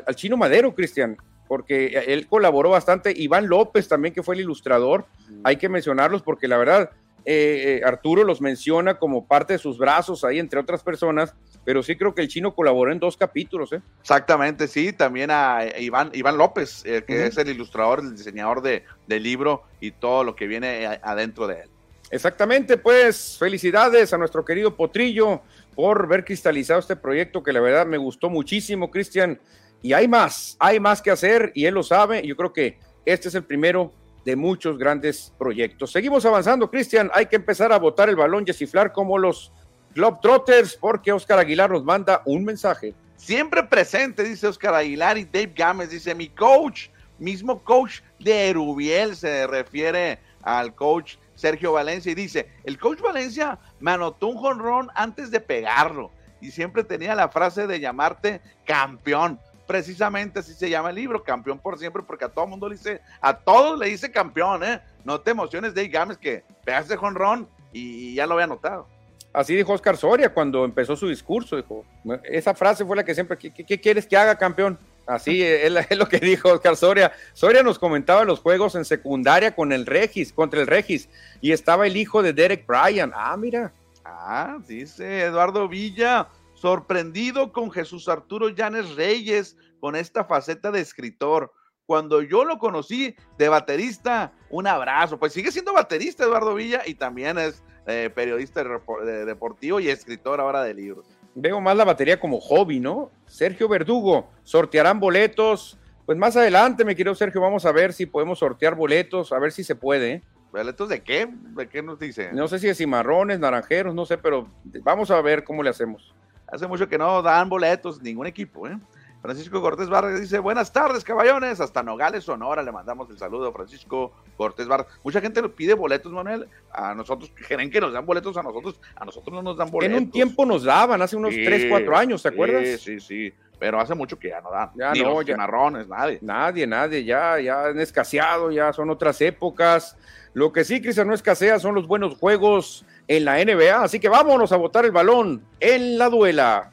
al 0.05 0.15
chino 0.15 0.37
Madero, 0.37 0.73
Cristian, 0.73 1.17
porque 1.53 2.03
él 2.07 2.25
colaboró 2.25 2.71
bastante. 2.71 3.13
Iván 3.15 3.47
López 3.47 3.87
también, 3.87 4.11
que 4.11 4.23
fue 4.23 4.33
el 4.33 4.41
ilustrador. 4.41 5.05
Hay 5.43 5.57
que 5.57 5.69
mencionarlos 5.69 6.23
porque 6.23 6.47
la 6.47 6.57
verdad 6.57 6.89
eh, 7.25 7.79
eh, 7.79 7.81
Arturo 7.85 8.23
los 8.23 8.41
menciona 8.41 8.97
como 8.97 9.27
parte 9.27 9.53
de 9.53 9.59
sus 9.59 9.77
brazos 9.77 10.23
ahí, 10.23 10.39
entre 10.39 10.59
otras 10.59 10.81
personas, 10.81 11.35
pero 11.63 11.83
sí 11.83 11.95
creo 11.95 12.15
que 12.15 12.23
el 12.23 12.27
chino 12.27 12.55
colaboró 12.55 12.91
en 12.91 12.97
dos 12.97 13.17
capítulos. 13.17 13.71
¿eh? 13.71 13.83
Exactamente, 14.01 14.67
sí, 14.67 14.93
también 14.93 15.29
a 15.29 15.59
Iván, 15.77 16.09
Iván 16.15 16.39
López, 16.39 16.81
que 16.81 17.27
es 17.27 17.37
el 17.37 17.49
ilustrador, 17.49 17.99
el 17.99 18.15
diseñador 18.15 18.63
de, 18.63 18.83
del 19.05 19.21
libro 19.21 19.61
y 19.79 19.91
todo 19.91 20.23
lo 20.23 20.35
que 20.35 20.47
viene 20.47 20.87
adentro 21.03 21.45
de 21.45 21.61
él. 21.61 21.69
Exactamente, 22.09 22.77
pues 22.77 23.37
felicidades 23.37 24.11
a 24.11 24.17
nuestro 24.17 24.43
querido 24.43 24.75
Potrillo 24.75 25.43
por 25.75 26.07
ver 26.07 26.25
cristalizado 26.25 26.79
este 26.79 26.95
proyecto 26.95 27.43
que 27.43 27.53
la 27.53 27.59
verdad 27.59 27.85
me 27.85 27.97
gustó 27.97 28.31
muchísimo, 28.31 28.89
Cristian. 28.89 29.39
Y 29.83 29.91
hay 29.91 30.07
más, 30.07 30.55
hay 30.59 30.79
más 30.79 31.01
que 31.01 31.11
hacer 31.11 31.51
y 31.53 31.65
él 31.65 31.73
lo 31.75 31.83
sabe. 31.83 32.25
Yo 32.25 32.37
creo 32.37 32.53
que 32.53 32.79
este 33.05 33.27
es 33.27 33.35
el 33.35 33.43
primero 33.43 33.91
de 34.23 34.37
muchos 34.37 34.77
grandes 34.77 35.33
proyectos. 35.37 35.91
Seguimos 35.91 36.25
avanzando, 36.25 36.71
Cristian. 36.71 37.11
Hay 37.13 37.25
que 37.25 37.35
empezar 37.35 37.73
a 37.73 37.77
botar 37.79 38.07
el 38.07 38.15
balón 38.15 38.45
y 38.47 38.51
a 38.51 38.53
ciflar 38.53 38.93
como 38.93 39.17
los 39.17 39.51
Globetrotters, 39.93 40.77
porque 40.77 41.11
Oscar 41.11 41.37
Aguilar 41.37 41.69
nos 41.69 41.83
manda 41.83 42.21
un 42.25 42.45
mensaje. 42.45 42.95
Siempre 43.17 43.61
presente, 43.63 44.23
dice 44.23 44.47
Oscar 44.47 44.73
Aguilar, 44.73 45.17
y 45.17 45.25
Dave 45.25 45.53
Gámez 45.53 45.89
dice: 45.89 46.15
Mi 46.15 46.29
coach, 46.29 46.87
mismo 47.19 47.61
coach 47.61 47.99
de 48.19 48.49
Erubiel, 48.49 49.17
se 49.17 49.45
refiere 49.47 50.17
al 50.41 50.73
coach 50.73 51.17
Sergio 51.35 51.73
Valencia, 51.73 52.11
y 52.11 52.15
dice: 52.15 52.47
El 52.63 52.79
coach 52.79 53.01
Valencia 53.01 53.59
me 53.81 53.95
un 53.97 54.37
jonrón 54.37 54.87
antes 54.95 55.29
de 55.29 55.41
pegarlo, 55.41 56.09
y 56.41 56.51
siempre 56.51 56.85
tenía 56.85 57.13
la 57.15 57.27
frase 57.27 57.67
de 57.67 57.81
llamarte 57.81 58.41
campeón 58.65 59.39
precisamente 59.67 60.39
así 60.39 60.53
se 60.53 60.69
llama 60.69 60.89
el 60.89 60.95
libro, 60.95 61.23
Campeón 61.23 61.59
por 61.59 61.77
Siempre, 61.77 62.03
porque 62.03 62.25
a 62.25 62.29
todo 62.29 62.47
mundo 62.47 62.67
le 62.67 62.75
dice, 62.75 63.01
a 63.21 63.37
todos 63.37 63.79
le 63.79 63.87
dice 63.87 64.11
campeón, 64.11 64.63
¿eh? 64.63 64.81
No 65.03 65.21
te 65.21 65.31
emociones, 65.31 65.73
Dave 65.73 65.87
Gámez, 65.87 66.17
que 66.17 66.43
pegaste 66.63 66.97
con 66.97 67.15
Ron 67.15 67.47
y 67.71 68.15
ya 68.15 68.27
lo 68.27 68.33
había 68.35 68.47
notado. 68.47 68.87
Así 69.33 69.55
dijo 69.55 69.73
Oscar 69.73 69.97
Soria 69.97 70.31
cuando 70.31 70.63
empezó 70.63 70.95
su 70.95 71.07
discurso, 71.07 71.57
dijo, 71.57 71.83
esa 72.23 72.53
frase 72.53 72.85
fue 72.85 72.95
la 72.95 73.03
que 73.03 73.15
siempre, 73.15 73.35
¿qué, 73.37 73.81
quieres 73.81 74.05
que 74.05 74.15
haga 74.15 74.37
campeón? 74.37 74.77
Así 75.07 75.41
es, 75.43 75.73
es, 75.89 75.97
lo 75.97 76.07
que 76.07 76.19
dijo 76.19 76.49
Oscar 76.49 76.75
Soria. 76.75 77.11
Soria 77.33 77.63
nos 77.63 77.79
comentaba 77.79 78.23
los 78.25 78.39
juegos 78.39 78.75
en 78.75 78.85
secundaria 78.85 79.55
con 79.55 79.71
el 79.71 79.87
Regis, 79.87 80.31
contra 80.31 80.61
el 80.61 80.67
Regis, 80.67 81.09
y 81.41 81.51
estaba 81.51 81.87
el 81.87 81.97
hijo 81.97 82.21
de 82.21 82.33
Derek 82.33 82.67
Bryan. 82.67 83.11
Ah, 83.15 83.35
mira. 83.35 83.73
Ah, 84.05 84.57
dice 84.67 85.23
Eduardo 85.23 85.67
Villa, 85.67 86.27
sorprendido 86.63 87.51
con 87.51 87.71
Jesús 87.71 88.07
Arturo 88.07 88.47
Llanes 88.47 88.95
Reyes, 88.95 89.57
con 89.81 89.97
esta 89.97 90.23
faceta 90.23 90.71
de 90.71 90.79
escritor. 90.79 91.51
Cuando 91.85 92.21
yo 92.21 92.45
lo 92.45 92.57
conocí 92.57 93.17
de 93.37 93.49
baterista, 93.49 94.31
un 94.49 94.65
abrazo. 94.65 95.19
Pues 95.19 95.33
sigue 95.33 95.51
siendo 95.51 95.73
baterista 95.73 96.23
Eduardo 96.23 96.55
Villa 96.55 96.83
y 96.85 96.95
también 96.95 97.37
es 97.37 97.61
eh, 97.85 98.09
periodista 98.15 98.63
deportivo 98.63 99.81
y 99.81 99.89
escritor 99.89 100.39
ahora 100.39 100.63
de 100.63 100.73
libros. 100.73 101.05
Veo 101.35 101.59
más 101.59 101.75
la 101.75 101.83
batería 101.83 102.17
como 102.17 102.39
hobby, 102.39 102.79
¿no? 102.79 103.11
Sergio 103.25 103.67
Verdugo, 103.67 104.29
sortearán 104.43 105.01
boletos. 105.01 105.77
Pues 106.05 106.17
más 106.17 106.37
adelante, 106.37 106.85
me 106.85 106.95
quiero 106.95 107.13
Sergio, 107.13 107.41
vamos 107.41 107.65
a 107.65 107.73
ver 107.73 107.91
si 107.91 108.05
podemos 108.05 108.39
sortear 108.39 108.75
boletos, 108.75 109.33
a 109.33 109.39
ver 109.39 109.51
si 109.51 109.65
se 109.65 109.75
puede. 109.75 110.11
¿eh? 110.13 110.23
¿Boletos 110.53 110.87
de 110.87 111.03
qué? 111.03 111.27
¿De 111.29 111.67
qué 111.67 111.83
nos 111.83 111.99
dice? 111.99 112.31
No 112.31 112.47
sé 112.47 112.57
si 112.57 112.67
de 112.67 112.75
cimarrones, 112.75 113.37
naranjeros, 113.37 113.93
no 113.93 114.05
sé, 114.05 114.17
pero 114.17 114.47
vamos 114.81 115.11
a 115.11 115.19
ver 115.21 115.43
cómo 115.43 115.61
le 115.61 115.69
hacemos. 115.69 116.15
Hace 116.53 116.67
mucho 116.67 116.87
que 116.87 116.99
no 116.99 117.23
dan 117.23 117.49
boletos 117.49 117.99
ningún 117.99 118.27
equipo, 118.27 118.67
¿eh? 118.67 118.77
Francisco 119.23 119.59
Cortés 119.59 119.89
Vargas 119.89 120.21
dice, 120.21 120.37
buenas 120.37 120.71
tardes, 120.71 121.03
caballones. 121.03 121.59
Hasta 121.59 121.81
Nogales, 121.81 122.25
Sonora, 122.25 122.61
le 122.61 122.71
mandamos 122.71 123.09
el 123.09 123.17
saludo 123.17 123.47
a 123.47 123.51
Francisco 123.51 124.11
Cortés 124.37 124.67
Vargas. 124.67 124.93
Mucha 125.03 125.19
gente 125.19 125.41
nos 125.41 125.49
pide 125.51 125.73
boletos, 125.73 126.11
Manuel. 126.11 126.47
A 126.71 126.93
nosotros, 126.93 127.31
creen 127.47 127.71
que 127.71 127.81
nos 127.81 127.91
dan 127.91 128.05
boletos 128.05 128.37
a 128.37 128.43
nosotros. 128.43 128.79
A 128.95 129.03
nosotros 129.03 129.33
no 129.33 129.41
nos 129.41 129.57
dan 129.57 129.71
boletos. 129.71 129.97
En 129.97 130.03
un 130.03 130.11
tiempo 130.11 130.45
nos 130.45 130.63
daban, 130.63 131.01
hace 131.01 131.15
unos 131.15 131.33
3, 131.33 131.65
4 131.69 131.97
años, 131.97 132.21
¿te 132.21 132.29
acuerdas? 132.29 132.63
Sí, 132.63 132.77
sí, 132.77 132.99
sí. 132.99 133.33
Pero 133.57 133.79
hace 133.79 133.95
mucho 133.95 134.19
que 134.19 134.29
ya 134.29 134.41
no 134.41 134.51
dan. 134.51 134.69
Ya 134.75 134.93
no, 134.93 135.23
ya. 135.23 135.35
Marrones, 135.35 135.87
nadie. 135.87 136.19
Nadie, 136.21 136.67
nadie. 136.67 137.03
Ya, 137.03 137.39
ya 137.39 137.65
han 137.65 137.79
escaseado, 137.79 138.51
ya 138.51 138.71
son 138.73 138.91
otras 138.91 139.19
épocas. 139.21 139.97
Lo 140.33 140.51
que 140.51 140.63
sí, 140.63 140.81
Cristian, 140.81 141.07
no 141.07 141.15
escasea 141.15 141.57
son 141.57 141.73
los 141.73 141.87
buenos 141.87 142.17
juegos 142.17 142.85
en 143.07 143.25
la 143.25 143.43
NBA. 143.43 143.83
Así 143.83 143.99
que 143.99 144.09
vámonos 144.09 144.51
a 144.51 144.57
botar 144.57 144.85
el 144.85 144.91
balón 144.91 145.45
en 145.59 145.97
la 145.97 146.09
duela. 146.09 146.69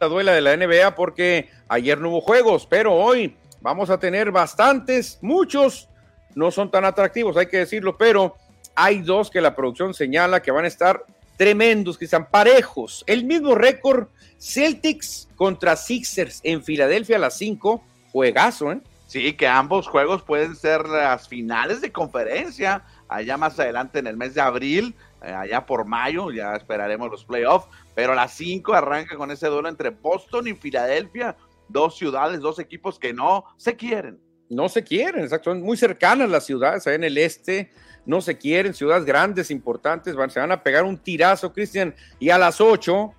La 0.00 0.08
duela 0.08 0.32
de 0.32 0.40
la 0.40 0.56
NBA 0.56 0.94
porque 0.94 1.50
ayer 1.68 1.98
no 1.98 2.08
hubo 2.08 2.20
juegos, 2.22 2.66
pero 2.66 2.94
hoy 2.94 3.36
vamos 3.60 3.90
a 3.90 3.98
tener 3.98 4.30
bastantes, 4.30 5.18
muchos 5.20 5.90
no 6.34 6.50
son 6.50 6.70
tan 6.70 6.86
atractivos, 6.86 7.36
hay 7.36 7.46
que 7.46 7.58
decirlo, 7.58 7.98
pero 7.98 8.34
hay 8.74 9.02
dos 9.02 9.30
que 9.30 9.42
la 9.42 9.54
producción 9.54 9.92
señala 9.92 10.40
que 10.40 10.50
van 10.50 10.64
a 10.64 10.68
estar 10.68 11.04
tremendos, 11.40 11.96
que 11.96 12.04
están 12.04 12.28
parejos. 12.30 13.02
El 13.06 13.24
mismo 13.24 13.54
récord 13.54 14.08
Celtics 14.38 15.26
contra 15.36 15.74
Sixers 15.74 16.42
en 16.44 16.62
Filadelfia 16.62 17.16
a 17.16 17.18
las 17.18 17.38
5, 17.38 17.82
juegazo, 18.12 18.72
¿eh? 18.72 18.82
Sí, 19.06 19.32
que 19.32 19.48
ambos 19.48 19.88
juegos 19.88 20.22
pueden 20.22 20.54
ser 20.54 20.86
las 20.86 21.28
finales 21.28 21.80
de 21.80 21.92
conferencia, 21.92 22.84
allá 23.08 23.38
más 23.38 23.58
adelante 23.58 24.00
en 24.00 24.06
el 24.06 24.18
mes 24.18 24.34
de 24.34 24.42
abril, 24.42 24.94
eh, 25.22 25.32
allá 25.32 25.64
por 25.64 25.86
mayo, 25.86 26.30
ya 26.30 26.54
esperaremos 26.56 27.10
los 27.10 27.24
playoffs, 27.24 27.68
pero 27.94 28.14
las 28.14 28.34
cinco 28.34 28.74
arranca 28.74 29.16
con 29.16 29.30
ese 29.30 29.46
duelo 29.46 29.70
entre 29.70 29.88
Boston 29.88 30.46
y 30.46 30.52
Filadelfia, 30.52 31.38
dos 31.68 31.96
ciudades, 31.96 32.40
dos 32.40 32.58
equipos 32.58 32.98
que 32.98 33.14
no 33.14 33.46
se 33.56 33.76
quieren. 33.76 34.20
No 34.50 34.68
se 34.68 34.84
quieren, 34.84 35.22
exacto, 35.22 35.50
son 35.50 35.62
muy 35.62 35.78
cercanas 35.78 36.28
las 36.28 36.44
ciudades, 36.44 36.86
allá 36.86 36.96
en 36.96 37.04
el 37.04 37.16
este, 37.16 37.70
no 38.04 38.20
se 38.20 38.36
quieren, 38.36 38.74
ciudades 38.74 39.06
grandes, 39.06 39.50
importantes, 39.50 40.14
se 40.28 40.40
van 40.40 40.52
a 40.52 40.62
pegar 40.62 40.84
un 40.84 40.98
tirazo, 40.98 41.52
Cristian, 41.52 41.94
y 42.18 42.28
a 42.30 42.36
las 42.36 42.60
ocho, 42.60 43.14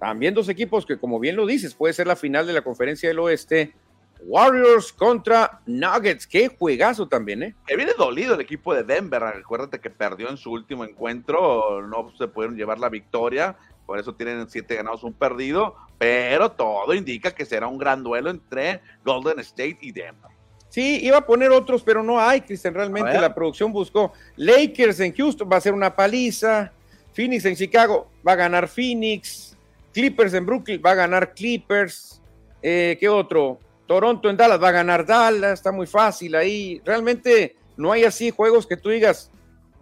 también 0.00 0.34
dos 0.34 0.48
equipos 0.48 0.86
que, 0.86 0.98
como 0.98 1.20
bien 1.20 1.36
lo 1.36 1.46
dices, 1.46 1.74
puede 1.74 1.94
ser 1.94 2.06
la 2.06 2.16
final 2.16 2.46
de 2.46 2.54
la 2.54 2.62
conferencia 2.62 3.08
del 3.08 3.18
oeste, 3.18 3.74
Warriors 4.22 4.92
contra 4.92 5.60
Nuggets. 5.66 6.26
Qué 6.26 6.48
juegazo 6.48 7.08
también, 7.08 7.42
¿eh? 7.42 7.54
Que 7.66 7.76
viene 7.76 7.92
dolido 7.96 8.34
el 8.34 8.40
equipo 8.40 8.74
de 8.74 8.82
Denver. 8.82 9.22
Recuérdate 9.22 9.80
que 9.80 9.90
perdió 9.90 10.28
en 10.28 10.36
su 10.36 10.50
último 10.52 10.84
encuentro. 10.84 11.86
No 11.86 12.12
se 12.16 12.28
pudieron 12.28 12.56
llevar 12.56 12.78
la 12.78 12.88
victoria. 12.88 13.56
Por 13.86 13.98
eso 13.98 14.14
tienen 14.14 14.48
siete 14.48 14.76
ganados, 14.76 15.04
un 15.04 15.14
perdido. 15.14 15.74
Pero 15.98 16.52
todo 16.52 16.94
indica 16.94 17.30
que 17.32 17.46
será 17.46 17.66
un 17.66 17.78
gran 17.78 18.02
duelo 18.02 18.30
entre 18.30 18.80
Golden 19.04 19.38
State 19.40 19.78
y 19.80 19.92
Denver. 19.92 20.30
Sí, 20.70 21.00
iba 21.02 21.18
a 21.18 21.26
poner 21.26 21.50
otros, 21.50 21.82
pero 21.82 22.02
no 22.02 22.20
hay, 22.20 22.40
Cristian. 22.40 22.72
Realmente 22.72 23.20
la 23.20 23.34
producción 23.34 23.72
buscó 23.72 24.12
Lakers 24.36 25.00
en 25.00 25.12
Houston, 25.14 25.48
va 25.52 25.56
a 25.56 25.60
ser 25.60 25.74
una 25.74 25.94
paliza. 25.94 26.72
Phoenix 27.12 27.44
en 27.44 27.56
Chicago, 27.56 28.08
va 28.26 28.32
a 28.32 28.36
ganar 28.36 28.68
Phoenix. 28.68 29.56
Clippers 29.92 30.32
en 30.34 30.46
Brooklyn, 30.46 30.80
va 30.84 30.92
a 30.92 30.94
ganar 30.94 31.34
Clippers. 31.34 32.22
Eh, 32.62 32.96
¿Qué 33.00 33.08
otro? 33.08 33.58
Toronto 33.86 34.30
en 34.30 34.36
Dallas, 34.36 34.62
va 34.62 34.68
a 34.68 34.72
ganar 34.72 35.04
Dallas. 35.04 35.54
Está 35.54 35.72
muy 35.72 35.88
fácil 35.88 36.36
ahí. 36.36 36.80
Realmente 36.84 37.56
no 37.76 37.90
hay 37.90 38.04
así 38.04 38.30
juegos 38.30 38.64
que 38.64 38.76
tú 38.76 38.90
digas, 38.90 39.28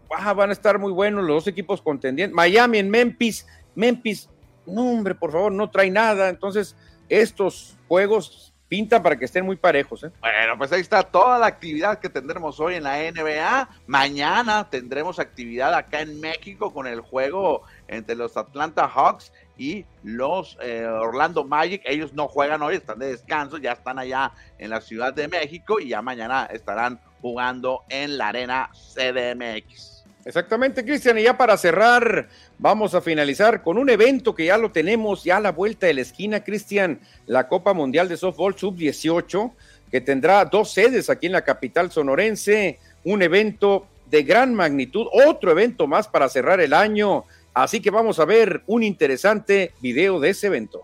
van 0.08 0.48
a 0.48 0.52
estar 0.54 0.78
muy 0.78 0.92
buenos 0.92 1.22
los 1.24 1.44
dos 1.44 1.46
equipos 1.48 1.82
contendientes. 1.82 2.34
Miami 2.34 2.78
en 2.78 2.88
Memphis. 2.88 3.46
Memphis, 3.74 4.30
no, 4.66 4.90
hombre, 4.90 5.14
por 5.14 5.32
favor, 5.32 5.52
no 5.52 5.70
trae 5.70 5.90
nada. 5.90 6.30
Entonces, 6.30 6.74
estos 7.10 7.76
juegos 7.86 8.54
pintan 8.68 9.02
para 9.02 9.16
que 9.16 9.24
estén 9.24 9.44
muy 9.44 9.56
parejos. 9.56 10.04
¿eh? 10.04 10.10
Bueno, 10.20 10.58
pues 10.58 10.70
ahí 10.72 10.80
está 10.80 11.02
toda 11.02 11.38
la 11.38 11.46
actividad 11.46 11.98
que 11.98 12.08
tendremos 12.08 12.60
hoy 12.60 12.74
en 12.74 12.84
la 12.84 12.98
NBA. 12.98 13.68
Mañana 13.86 14.68
tendremos 14.70 15.18
actividad 15.18 15.74
acá 15.74 16.00
en 16.02 16.20
México 16.20 16.72
con 16.72 16.86
el 16.86 17.00
juego 17.00 17.62
entre 17.88 18.14
los 18.14 18.36
Atlanta 18.36 18.88
Hawks 18.88 19.32
y 19.56 19.84
los 20.02 20.58
eh, 20.62 20.86
Orlando 20.86 21.44
Magic. 21.44 21.82
Ellos 21.84 22.12
no 22.12 22.28
juegan 22.28 22.62
hoy, 22.62 22.76
están 22.76 22.98
de 22.98 23.08
descanso, 23.08 23.58
ya 23.58 23.72
están 23.72 23.98
allá 23.98 24.32
en 24.58 24.70
la 24.70 24.80
Ciudad 24.80 25.12
de 25.12 25.28
México 25.28 25.80
y 25.80 25.88
ya 25.88 26.02
mañana 26.02 26.46
estarán 26.52 27.00
jugando 27.20 27.82
en 27.88 28.18
la 28.18 28.28
arena 28.28 28.70
CDMX. 28.72 29.97
Exactamente, 30.28 30.84
Cristian. 30.84 31.18
Y 31.18 31.22
ya 31.22 31.38
para 31.38 31.56
cerrar, 31.56 32.28
vamos 32.58 32.94
a 32.94 33.00
finalizar 33.00 33.62
con 33.62 33.78
un 33.78 33.88
evento 33.88 34.34
que 34.34 34.44
ya 34.44 34.58
lo 34.58 34.70
tenemos 34.70 35.24
ya 35.24 35.38
a 35.38 35.40
la 35.40 35.52
vuelta 35.52 35.86
de 35.86 35.94
la 35.94 36.02
esquina, 36.02 36.44
Cristian, 36.44 37.00
la 37.24 37.48
Copa 37.48 37.72
Mundial 37.72 38.10
de 38.10 38.18
Softball 38.18 38.54
Sub-18, 38.54 39.50
que 39.90 40.02
tendrá 40.02 40.44
dos 40.44 40.70
sedes 40.70 41.08
aquí 41.08 41.28
en 41.28 41.32
la 41.32 41.44
capital 41.44 41.90
sonorense, 41.90 42.78
un 43.04 43.22
evento 43.22 43.86
de 44.10 44.22
gran 44.22 44.54
magnitud, 44.54 45.06
otro 45.10 45.50
evento 45.50 45.86
más 45.86 46.08
para 46.08 46.28
cerrar 46.28 46.60
el 46.60 46.74
año. 46.74 47.24
Así 47.54 47.80
que 47.80 47.90
vamos 47.90 48.20
a 48.20 48.26
ver 48.26 48.60
un 48.66 48.82
interesante 48.82 49.72
video 49.80 50.20
de 50.20 50.28
ese 50.28 50.48
evento. 50.48 50.82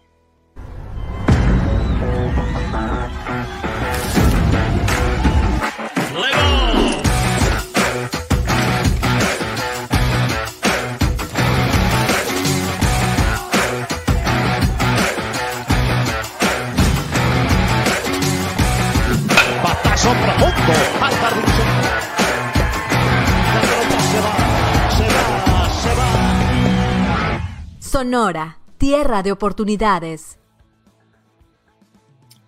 Sonora, 27.80 28.58
tierra 28.76 29.22
de 29.22 29.32
oportunidades. 29.32 30.38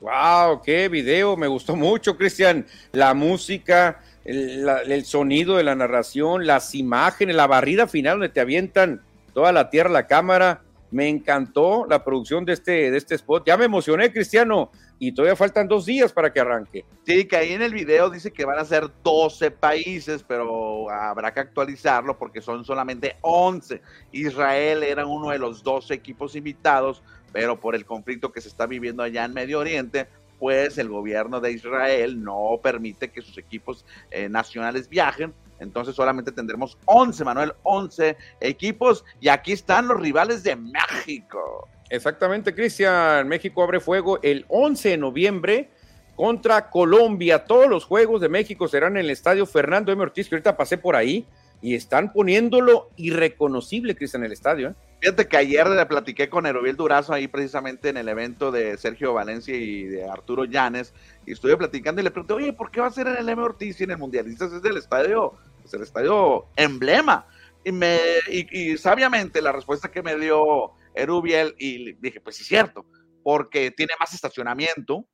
Wow, 0.00 0.60
qué 0.62 0.88
video, 0.88 1.36
me 1.36 1.46
gustó 1.46 1.76
mucho, 1.76 2.16
Cristian. 2.16 2.66
La 2.92 3.14
música, 3.14 4.00
el, 4.24 5.04
sonido 5.04 5.56
de 5.56 5.64
la 5.64 5.74
narración, 5.74 6.46
las 6.46 6.74
imágenes, 6.74 7.36
la 7.36 7.46
barrida 7.46 7.86
final 7.86 8.18
donde 8.18 8.28
te 8.28 8.40
avientan 8.40 9.02
toda 9.34 9.52
la 9.52 9.70
tierra, 9.70 9.88
la 9.88 10.06
cámara. 10.06 10.62
Me 10.96 11.10
encantó 11.10 11.84
la 11.86 12.02
producción 12.02 12.46
de 12.46 12.54
este, 12.54 12.90
de 12.90 12.96
este 12.96 13.16
spot. 13.16 13.44
Ya 13.46 13.58
me 13.58 13.66
emocioné, 13.66 14.10
Cristiano 14.10 14.70
y 14.98 15.12
todavía 15.12 15.36
faltan 15.36 15.68
dos 15.68 15.84
días 15.84 16.10
para 16.10 16.32
que 16.32 16.40
arranque. 16.40 16.86
Sí, 17.04 17.26
que 17.26 17.36
ahí 17.36 17.52
en 17.52 17.60
el 17.60 17.74
video 17.74 18.08
dice 18.08 18.32
que 18.32 18.46
van 18.46 18.58
a 18.58 18.64
ser 18.64 18.90
12 19.04 19.50
países, 19.50 20.24
pero 20.26 20.88
habrá 20.88 21.34
que 21.34 21.40
actualizarlo 21.40 22.16
porque 22.16 22.40
son 22.40 22.64
solamente 22.64 23.18
11. 23.20 23.82
Israel 24.12 24.82
era 24.84 25.04
uno 25.04 25.32
de 25.32 25.38
los 25.38 25.62
12 25.62 25.92
equipos 25.92 26.34
invitados, 26.34 27.02
pero 27.30 27.60
por 27.60 27.74
el 27.74 27.84
conflicto 27.84 28.32
que 28.32 28.40
se 28.40 28.48
está 28.48 28.64
viviendo 28.64 29.02
allá 29.02 29.26
en 29.26 29.34
Medio 29.34 29.58
Oriente, 29.58 30.06
pues 30.38 30.78
el 30.78 30.88
gobierno 30.88 31.42
de 31.42 31.52
Israel 31.52 32.24
no 32.24 32.58
permite 32.62 33.10
que 33.10 33.20
sus 33.20 33.36
equipos 33.36 33.84
eh, 34.10 34.30
nacionales 34.30 34.88
viajen. 34.88 35.34
Entonces 35.58 35.94
solamente 35.94 36.32
tendremos 36.32 36.78
11, 36.84 37.24
Manuel, 37.24 37.54
11 37.62 38.16
equipos. 38.40 39.04
Y 39.20 39.28
aquí 39.28 39.52
están 39.52 39.88
los 39.88 40.00
rivales 40.00 40.42
de 40.42 40.56
México. 40.56 41.68
Exactamente, 41.88 42.54
Cristian. 42.54 43.28
México 43.28 43.62
abre 43.62 43.80
fuego 43.80 44.18
el 44.22 44.44
11 44.48 44.90
de 44.90 44.96
noviembre 44.96 45.70
contra 46.16 46.70
Colombia. 46.70 47.44
Todos 47.44 47.68
los 47.68 47.84
juegos 47.84 48.20
de 48.20 48.28
México 48.28 48.66
serán 48.68 48.96
en 48.96 49.04
el 49.04 49.10
estadio 49.10 49.46
Fernando 49.46 49.92
M. 49.92 50.02
Ortiz, 50.02 50.28
que 50.28 50.34
ahorita 50.34 50.56
pasé 50.56 50.78
por 50.78 50.96
ahí, 50.96 51.26
y 51.60 51.74
están 51.74 52.12
poniéndolo 52.12 52.90
irreconocible, 52.96 53.96
Cristian, 53.96 54.22
en 54.22 54.26
el 54.26 54.32
estadio. 54.32 54.70
¿eh? 54.70 54.74
Fíjate 55.00 55.28
que 55.28 55.36
ayer 55.36 55.68
le 55.68 55.86
platiqué 55.86 56.28
con 56.28 56.46
Erobiel 56.46 56.76
Durazo 56.76 57.12
ahí 57.12 57.28
precisamente 57.28 57.88
en 57.88 57.96
el 57.96 58.08
evento 58.08 58.50
de 58.50 58.76
Sergio 58.76 59.14
Valencia 59.14 59.54
y 59.54 59.84
de 59.84 60.08
Arturo 60.08 60.44
Llanes, 60.44 60.94
y 61.26 61.32
estuve 61.32 61.56
platicando 61.56 62.00
y 62.00 62.04
le 62.04 62.10
pregunté, 62.10 62.34
oye, 62.34 62.52
¿por 62.52 62.70
qué 62.70 62.80
va 62.80 62.86
a 62.86 62.92
ser 62.92 63.06
en 63.08 63.16
el 63.16 63.28
M. 63.28 63.42
Ortiz 63.42 63.80
y 63.80 63.84
en 63.84 63.92
el 63.92 63.98
Mundialistas 63.98 64.52
es 64.52 64.62
del 64.62 64.76
estadio, 64.76 65.34
es 65.64 65.72
el 65.74 65.82
estadio 65.82 66.46
emblema? 66.56 67.26
Y, 67.64 67.72
me, 67.72 67.98
y 68.30 68.76
sabiamente 68.78 69.42
la 69.42 69.52
respuesta 69.52 69.90
que 69.90 70.02
me 70.02 70.16
dio 70.16 70.72
Erubiel 70.94 71.54
y 71.58 71.92
dije, 71.94 72.20
pues 72.20 72.36
sí 72.36 72.42
es 72.42 72.48
cierto, 72.48 72.86
porque 73.22 73.70
tiene 73.70 73.92
más 73.98 74.14
estacionamiento, 74.14 75.06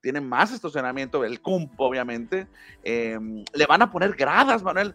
tiene 0.00 0.20
más 0.20 0.52
estacionamiento, 0.52 1.24
el 1.24 1.40
CUMP 1.40 1.80
obviamente, 1.80 2.46
em, 2.82 3.44
le 3.54 3.66
van 3.66 3.80
a 3.80 3.90
poner 3.90 4.12
gradas, 4.14 4.62
Manuel, 4.62 4.94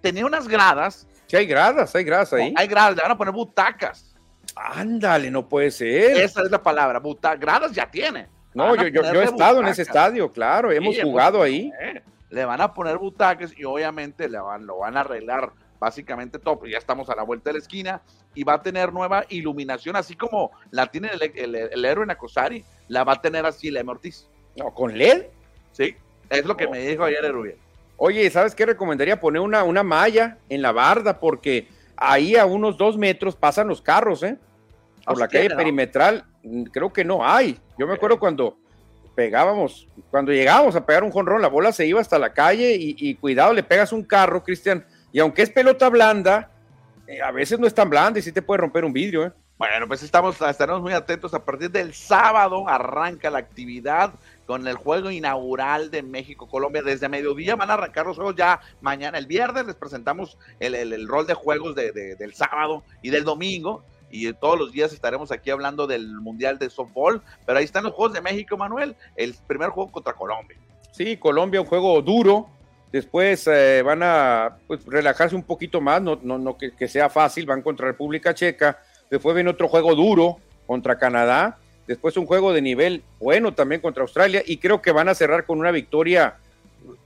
tenía 0.00 0.26
unas 0.26 0.48
gradas. 0.48 1.06
Sí, 1.26 1.36
hay 1.36 1.46
gradas, 1.46 1.94
hay 1.94 2.04
gradas 2.04 2.32
ahí. 2.32 2.54
hay 2.56 2.66
gradas, 2.66 2.96
le 2.96 3.02
van 3.02 3.12
a 3.12 3.16
poner 3.18 3.34
butacas. 3.34 4.14
Ándale, 4.56 5.30
no 5.30 5.48
puede 5.48 5.70
ser. 5.70 6.20
Esa 6.20 6.42
es 6.42 6.50
la 6.50 6.62
palabra, 6.62 6.98
butacas, 6.98 7.40
gradas 7.40 7.72
ya 7.72 7.90
tiene. 7.90 8.28
No, 8.54 8.74
yo, 8.74 8.88
yo, 8.88 9.02
he 9.02 9.24
estado 9.24 9.60
en 9.60 9.68
ese 9.68 9.82
estadio, 9.82 10.32
claro, 10.32 10.72
hemos 10.72 11.00
jugado 11.00 11.42
ahí. 11.42 11.70
le 12.30 12.44
van 12.44 12.60
a 12.60 12.72
poner 12.72 12.98
butacas 12.98 13.52
y 13.56 13.64
obviamente 13.64 14.28
le 14.28 14.38
van, 14.38 14.66
lo 14.66 14.78
van 14.78 14.96
a 14.96 15.00
arreglar 15.00 15.52
básicamente 15.78 16.38
todo, 16.38 16.58
pues 16.58 16.72
ya 16.72 16.78
estamos 16.78 17.08
a 17.08 17.14
la 17.14 17.22
vuelta 17.22 17.50
de 17.50 17.54
la 17.54 17.58
esquina 17.60 18.02
y 18.34 18.44
va 18.44 18.54
a 18.54 18.62
tener 18.62 18.92
nueva 18.92 19.24
iluminación, 19.28 19.96
así 19.96 20.16
como 20.16 20.50
la 20.70 20.86
tiene 20.86 21.10
el, 21.34 21.54
el, 21.54 21.84
héroe 21.84 22.04
Nakosari, 22.06 22.64
la 22.88 23.04
va 23.04 23.14
a 23.14 23.20
tener 23.20 23.46
así 23.46 23.70
la 23.70 23.82
Ortiz. 23.82 24.28
No, 24.56 24.74
¿Con 24.74 24.96
LED? 24.96 25.26
Sí, 25.72 25.96
es 26.28 26.44
lo 26.44 26.56
que 26.56 26.68
me 26.68 26.80
dijo 26.80 27.04
ayer 27.04 27.24
el 27.24 27.32
Rubén. 27.32 27.67
Oye, 27.98 28.30
¿sabes 28.30 28.54
qué 28.54 28.64
recomendaría? 28.64 29.20
Poner 29.20 29.42
una, 29.42 29.64
una 29.64 29.82
malla 29.82 30.38
en 30.48 30.62
la 30.62 30.72
barda, 30.72 31.20
porque 31.20 31.68
ahí 31.96 32.36
a 32.36 32.46
unos 32.46 32.78
dos 32.78 32.96
metros 32.96 33.36
pasan 33.36 33.68
los 33.68 33.82
carros, 33.82 34.22
¿eh? 34.22 34.38
Por 35.04 35.18
la 35.18 35.28
calle 35.28 35.50
perimetral, 35.50 36.24
mm, 36.42 36.62
creo 36.64 36.92
que 36.92 37.04
no 37.04 37.26
hay. 37.26 37.58
Yo 37.78 37.86
me 37.86 37.94
acuerdo 37.94 38.18
cuando 38.18 38.56
pegábamos, 39.14 39.88
cuando 40.10 40.32
llegábamos 40.32 40.76
a 40.76 40.86
pegar 40.86 41.02
un 41.02 41.10
jonrón, 41.10 41.42
la 41.42 41.48
bola 41.48 41.72
se 41.72 41.86
iba 41.86 42.00
hasta 42.00 42.18
la 42.18 42.32
calle 42.32 42.76
y, 42.76 42.94
y 42.96 43.16
cuidado, 43.16 43.52
le 43.52 43.62
pegas 43.62 43.92
un 43.92 44.04
carro, 44.04 44.44
Cristian, 44.44 44.86
y 45.12 45.18
aunque 45.18 45.42
es 45.42 45.50
pelota 45.50 45.88
blanda, 45.88 46.50
eh, 47.08 47.22
a 47.22 47.32
veces 47.32 47.58
no 47.58 47.66
es 47.66 47.74
tan 47.74 47.90
blanda 47.90 48.18
y 48.18 48.22
sí 48.22 48.32
te 48.32 48.42
puede 48.42 48.60
romper 48.60 48.84
un 48.84 48.92
vidrio. 48.92 49.26
¿eh? 49.26 49.32
Bueno, 49.56 49.88
pues 49.88 50.02
estamos, 50.02 50.40
estaremos 50.40 50.82
muy 50.82 50.92
atentos. 50.92 51.32
A 51.34 51.44
partir 51.44 51.70
del 51.70 51.94
sábado 51.94 52.68
arranca 52.68 53.30
la 53.30 53.38
actividad 53.38 54.12
con 54.48 54.66
el 54.66 54.76
juego 54.76 55.10
inaugural 55.10 55.90
de 55.90 56.02
México-Colombia. 56.02 56.80
Desde 56.82 57.06
mediodía 57.10 57.54
van 57.54 57.70
a 57.70 57.74
arrancar 57.74 58.06
los 58.06 58.16
juegos 58.16 58.34
ya 58.34 58.60
mañana. 58.80 59.18
El 59.18 59.26
viernes 59.26 59.66
les 59.66 59.74
presentamos 59.74 60.38
el, 60.58 61.06
rol 61.06 61.26
de 61.26 61.34
juegos 61.34 61.74
del 61.74 62.32
sábado 62.32 62.82
y 63.02 63.10
del 63.10 63.24
domingo. 63.24 63.84
Y 64.10 64.32
todos 64.32 64.58
los 64.58 64.72
días 64.72 64.94
estaremos 64.94 65.30
aquí 65.32 65.50
hablando 65.50 65.86
del 65.86 66.08
Mundial 66.14 66.58
de 66.58 66.70
Softball. 66.70 67.20
Pero 67.44 67.58
ahí 67.58 67.66
están 67.66 67.84
los 67.84 67.92
Juegos 67.92 68.14
de 68.14 68.22
México, 68.22 68.56
Manuel. 68.56 68.96
El 69.16 69.34
primer 69.46 69.68
juego 69.68 69.92
contra 69.92 70.14
Colombia. 70.14 70.56
Sí, 70.92 71.18
Colombia, 71.18 71.60
un 71.60 71.66
juego 71.66 72.00
duro, 72.00 72.48
Después 72.90 73.46
eh, 73.48 73.82
van 73.84 74.02
a 74.02 74.56
pues, 74.66 74.82
relajarse 74.86 75.36
un 75.36 75.42
poquito 75.42 75.78
más, 75.78 76.00
no, 76.00 76.18
no, 76.22 76.38
no 76.38 76.56
que, 76.56 76.88
sea 76.88 77.10
fácil, 77.10 77.44
van 77.44 77.60
contra 77.60 77.86
República 77.86 78.32
Checa. 78.32 78.78
Después 79.10 79.34
viene 79.34 79.50
otro 79.50 79.68
juego 79.68 79.94
duro 79.94 80.38
contra 80.66 80.98
Canadá. 80.98 81.58
Después 81.88 82.16
un 82.16 82.26
juego 82.26 82.52
de 82.52 82.62
nivel 82.62 83.02
bueno 83.18 83.54
también 83.54 83.80
contra 83.80 84.02
Australia. 84.02 84.42
Y 84.46 84.58
creo 84.58 84.80
que 84.80 84.92
van 84.92 85.08
a 85.08 85.14
cerrar 85.14 85.46
con 85.46 85.58
una 85.58 85.72
victoria 85.72 86.36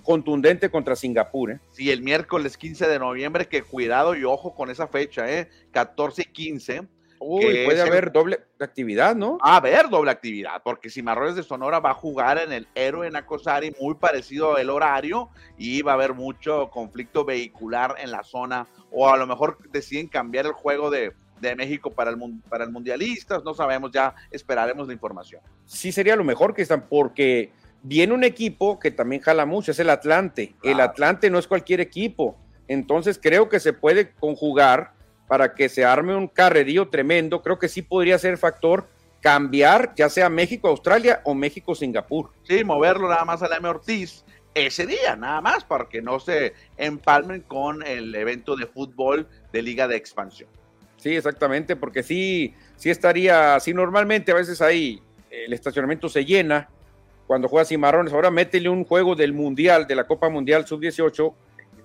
contundente 0.03 0.70
contra 0.70 0.97
Singapur. 0.97 1.53
¿eh? 1.53 1.61
Sí, 1.70 1.91
el 1.91 2.03
miércoles 2.03 2.59
15 2.59 2.89
de 2.89 2.99
noviembre, 2.99 3.47
que 3.47 3.62
cuidado 3.62 4.14
y 4.14 4.24
ojo 4.24 4.55
con 4.55 4.70
esa 4.70 4.89
fecha, 4.89 5.33
¿eh? 5.33 5.49
14 5.72 6.22
y 6.22 6.24
15 6.26 6.83
Uy, 7.24 7.64
puede 7.64 7.80
haber 7.80 8.11
doble 8.11 8.41
actividad, 8.59 9.14
¿no? 9.14 9.39
A 9.41 9.57
haber 9.57 9.89
doble 9.89 10.11
actividad, 10.11 10.61
porque 10.64 10.91
Cimarrones 10.91 11.37
de 11.37 11.45
Sonora 11.45 11.78
va 11.78 11.91
a 11.91 11.95
jugar 11.95 12.39
en 12.39 12.53
el 12.53 12.66
Héroe 12.74 13.09
Nacosari, 13.11 13.72
muy 13.80 13.95
parecido 13.95 14.57
al 14.57 14.70
horario, 14.70 15.28
y 15.57 15.83
va 15.83 15.93
a 15.93 15.95
haber 15.95 16.14
mucho 16.14 16.68
conflicto 16.70 17.24
vehicular 17.24 17.95
en 17.99 18.11
la 18.11 18.24
zona, 18.24 18.66
o 18.91 19.09
a 19.09 19.16
lo 19.16 19.28
mejor 19.28 19.59
deciden 19.70 20.09
cambiar 20.09 20.47
el 20.47 20.53
juego 20.53 20.91
de, 20.91 21.12
México 21.57 21.90
para 21.90 22.11
el, 22.11 22.18
para 22.49 22.64
el 22.64 22.70
Mundialistas, 22.70 23.43
no 23.45 23.55
sabemos, 23.55 23.90
ya 23.93 24.14
esperaremos 24.30 24.86
la 24.86 24.93
información. 24.93 25.43
Sí 25.66 25.93
sería 25.93 26.16
lo 26.16 26.24
mejor 26.24 26.55
que 26.55 26.62
están, 26.62 26.88
porque 26.88 27.53
viene 27.82 28.14
un 28.14 28.24
equipo 28.24 28.78
que 28.78 28.90
también 28.90 29.22
jala 29.22 29.47
mucho, 29.47 29.72
es 29.72 29.78
el 29.78 29.90
Atlante. 29.90 30.55
El 30.62 30.80
Atlante 30.80 31.30
no 31.30 31.38
es 31.38 31.47
cualquier 31.47 31.80
equipo. 31.80 32.36
Entonces 32.68 33.18
creo 33.20 33.49
que 33.49 33.61
se 33.61 33.72
puede 33.72 34.12
conjugar 34.12 34.93
para 35.28 35.55
que 35.55 35.68
se 35.68 35.84
arme 35.84 36.14
un 36.14 36.28
carrerío 36.28 36.88
tremendo. 36.88 37.43
Creo 37.43 37.59
que 37.59 37.68
sí 37.68 37.82
podría 37.82 38.18
ser 38.18 38.38
factor 38.38 38.88
cambiar 39.20 39.95
ya 39.95 40.09
sea 40.09 40.28
México-Australia 40.28 41.22
o 41.24 41.34
México-Singapur. 41.34 42.32
Sí, 42.43 42.64
moverlo 42.64 43.09
nada 43.09 43.24
más 43.24 43.43
a 43.43 43.49
la 43.49 43.57
M. 43.57 43.68
Ortiz 43.68 44.24
ese 44.55 44.86
día, 44.86 45.16
nada 45.16 45.40
más, 45.40 45.64
para 45.64 45.88
que 45.88 46.03
no 46.03 46.20
se 46.20 46.53
empalmen 46.76 47.40
con 47.43 47.86
el 47.86 48.14
evento 48.14 48.57
de 48.57 48.66
fútbol 48.66 49.26
de 49.53 49.62
Liga 49.62 49.88
de 49.88 49.97
Expansión. 49.97 50.51
Sí, 51.03 51.17
exactamente, 51.17 51.75
porque 51.75 52.05
sí, 52.05 52.55
sí 52.77 52.89
estaría, 52.89 53.57
así 53.57 53.75
normalmente 53.75 54.31
a 54.31 54.37
veces 54.37 54.63
ahí 54.63 55.03
el 55.33 55.53
estacionamiento 55.53 56.09
se 56.09 56.25
llena 56.25 56.69
cuando 57.27 57.49
juega 57.49 57.65
Cimarrones, 57.65 58.13
ahora 58.13 58.31
métele 58.31 58.69
un 58.69 58.85
juego 58.85 59.17
del 59.17 59.33
Mundial, 59.33 59.89
de 59.89 59.97
la 59.97 60.05
Copa 60.05 60.29
Mundial 60.29 60.65
Sub-18, 60.65 61.35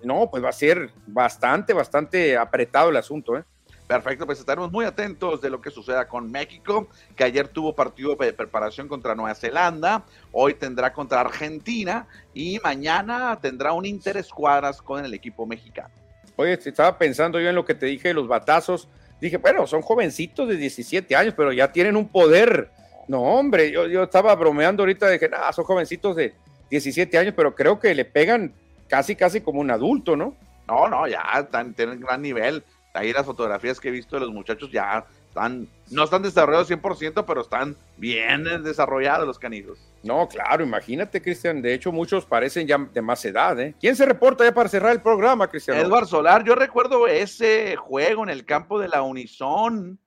no, 0.04 0.30
pues 0.30 0.44
va 0.44 0.50
a 0.50 0.54
ser 0.54 0.92
bastante, 1.08 1.74
bastante 1.74 2.38
apretado 2.38 2.92
el 2.92 2.98
asunto, 2.98 3.36
¿eh? 3.36 3.44
Perfecto, 3.88 4.28
pues 4.28 4.38
estaremos 4.38 4.72
muy 4.72 4.86
atentos 4.86 5.42
de 5.42 5.50
lo 5.50 5.62
que 5.62 5.72
suceda 5.72 6.08
con 6.08 6.30
México, 6.30 6.88
que 7.16 7.24
ayer 7.24 7.48
tuvo 7.48 7.74
partido 7.74 8.16
de 8.16 8.34
preparación 8.34 8.88
contra 8.88 9.16
Nueva 9.16 9.34
Zelanda, 9.34 10.06
hoy 10.32 10.54
tendrá 10.54 10.94
contra 10.94 11.22
Argentina 11.22 12.06
y 12.36 12.60
mañana 12.60 13.40
tendrá 13.42 13.74
un 13.74 13.88
interescuadras 13.88 14.80
con 14.80 15.04
el 15.04 15.16
equipo 15.16 15.48
mexicano. 15.48 15.90
Oye, 16.36 16.54
estaba 16.54 17.00
pensando 17.00 17.40
yo 17.40 17.50
en 17.50 17.56
lo 17.56 17.66
que 17.66 17.74
te 17.74 17.88
dije 17.88 18.10
de 18.10 18.14
los 18.14 18.28
batazos, 18.28 18.88
dije, 19.20 19.38
bueno, 19.38 19.68
son 19.68 19.82
jovencitos 19.82 20.48
de 20.48 20.58
17 20.58 21.16
años, 21.16 21.34
pero 21.36 21.52
ya 21.52 21.72
tienen 21.72 21.96
un 21.96 22.08
poder. 22.08 22.72
No, 23.08 23.22
hombre, 23.22 23.72
yo, 23.72 23.88
yo 23.88 24.04
estaba 24.04 24.36
bromeando 24.36 24.84
ahorita 24.84 25.18
que, 25.18 25.30
nada, 25.30 25.52
son 25.54 25.66
jovencitos 25.66 26.16
de 26.16 26.34
17 26.70 27.18
años, 27.18 27.34
pero 27.36 27.56
creo 27.56 27.80
que 27.80 27.96
le 27.96 28.06
pegan 28.06 28.54
casi, 28.88 29.16
casi 29.16 29.42
como 29.42 29.62
un 29.62 29.72
adulto, 29.72 30.16
¿no? 30.16 30.36
No, 30.68 30.88
no, 30.90 31.08
ya 31.08 31.48
tienen 31.76 32.02
gran 32.02 32.22
nivel 32.22 32.64
ahí 32.98 33.14
las 33.14 33.26
fotografías 33.26 33.80
que 33.80 33.90
he 33.90 33.92
visto 33.92 34.16
de 34.16 34.26
los 34.26 34.34
muchachos 34.34 34.72
ya 34.72 35.06
están, 35.38 35.68
no 35.92 36.04
están 36.04 36.24
desarrollados 36.24 36.70
100%, 36.70 37.24
pero 37.26 37.42
están 37.42 37.76
bien 37.98 38.44
desarrollados 38.64 39.28
los 39.28 39.38
canijos. 39.38 39.80
No, 40.04 40.28
claro, 40.28 40.64
imagínate, 40.64 41.22
Cristian. 41.22 41.62
De 41.62 41.74
hecho, 41.74 41.92
muchos 41.92 42.26
parecen 42.26 42.66
ya 42.66 42.78
de 42.78 43.02
más 43.02 43.24
edad. 43.24 43.60
¿eh? 43.60 43.76
¿Quién 43.80 43.96
se 43.96 44.06
reporta 44.06 44.44
ya 44.44 44.54
para 44.54 44.70
cerrar 44.70 44.94
el 44.94 45.02
programa, 45.02 45.48
Cristian? 45.48 45.78
Edward 45.78 46.08
Solar, 46.08 46.44
yo 46.44 46.56
recuerdo 46.56 47.08
ese 47.08 47.76
juego 47.76 48.24
en 48.24 48.30
el 48.30 48.46
campo 48.46 48.80
de 48.80 48.88
la 48.88 49.04
Unison, 49.04 50.00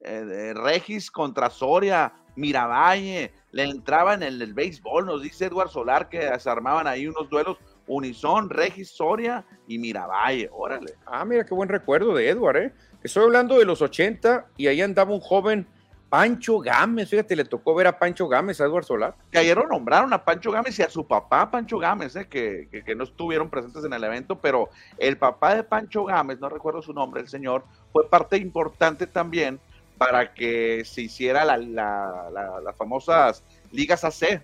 eh, 0.00 0.24
de 0.24 0.54
Regis 0.54 1.10
contra 1.10 1.50
Soria, 1.50 2.12
Miravalle, 2.36 3.32
le 3.50 3.64
entraba 3.64 4.14
en 4.14 4.22
el, 4.22 4.40
el 4.40 4.54
béisbol, 4.54 5.06
nos 5.06 5.22
dice 5.22 5.46
Edward 5.46 5.70
Solar 5.70 6.08
que 6.08 6.38
se 6.38 6.50
armaban 6.50 6.86
ahí 6.86 7.08
unos 7.08 7.28
duelos 7.28 7.58
Unison, 7.88 8.50
Regis 8.50 8.90
Soria 8.90 9.44
y 9.66 9.78
Miravalle, 9.78 10.48
órale. 10.52 10.94
Ah, 11.06 11.24
mira 11.24 11.44
qué 11.44 11.54
buen 11.54 11.68
recuerdo 11.68 12.14
de 12.14 12.28
Edward, 12.28 12.56
¿eh? 12.56 12.72
Estoy 13.02 13.24
hablando 13.24 13.58
de 13.58 13.64
los 13.64 13.82
80 13.82 14.46
y 14.56 14.66
ahí 14.66 14.80
andaba 14.80 15.12
un 15.12 15.20
joven 15.20 15.66
Pancho 16.08 16.58
Gámez, 16.60 17.10
fíjate, 17.10 17.36
le 17.36 17.44
tocó 17.44 17.74
ver 17.74 17.86
a 17.86 17.98
Pancho 17.98 18.28
Gámez, 18.28 18.60
a 18.60 18.64
Edward 18.64 18.84
Solar. 18.84 19.14
Que 19.30 19.38
ayer 19.38 19.58
nombraron 19.68 20.12
a 20.12 20.24
Pancho 20.24 20.50
Gámez 20.50 20.78
y 20.78 20.82
a 20.82 20.88
su 20.88 21.06
papá 21.06 21.50
Pancho 21.50 21.78
Gámez, 21.78 22.16
¿eh? 22.16 22.26
que, 22.26 22.68
que, 22.84 22.94
no 22.94 23.04
estuvieron 23.04 23.50
presentes 23.50 23.84
en 23.84 23.92
el 23.92 24.02
evento, 24.02 24.38
pero 24.38 24.70
el 24.96 25.18
papá 25.18 25.54
de 25.54 25.64
Pancho 25.64 26.04
Gámez, 26.04 26.40
no 26.40 26.48
recuerdo 26.48 26.80
su 26.80 26.94
nombre, 26.94 27.20
el 27.20 27.28
señor, 27.28 27.64
fue 27.92 28.08
parte 28.08 28.38
importante 28.38 29.06
también 29.06 29.60
para 29.98 30.32
que 30.32 30.84
se 30.86 31.02
hiciera 31.02 31.44
la, 31.44 31.58
las 31.58 32.76
famosas 32.76 33.42
ligas 33.70 34.04
AC, 34.04 34.40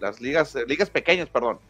las 0.00 0.20
ligas, 0.20 0.56
ligas 0.66 0.90
pequeñas, 0.90 1.28
perdón, 1.28 1.60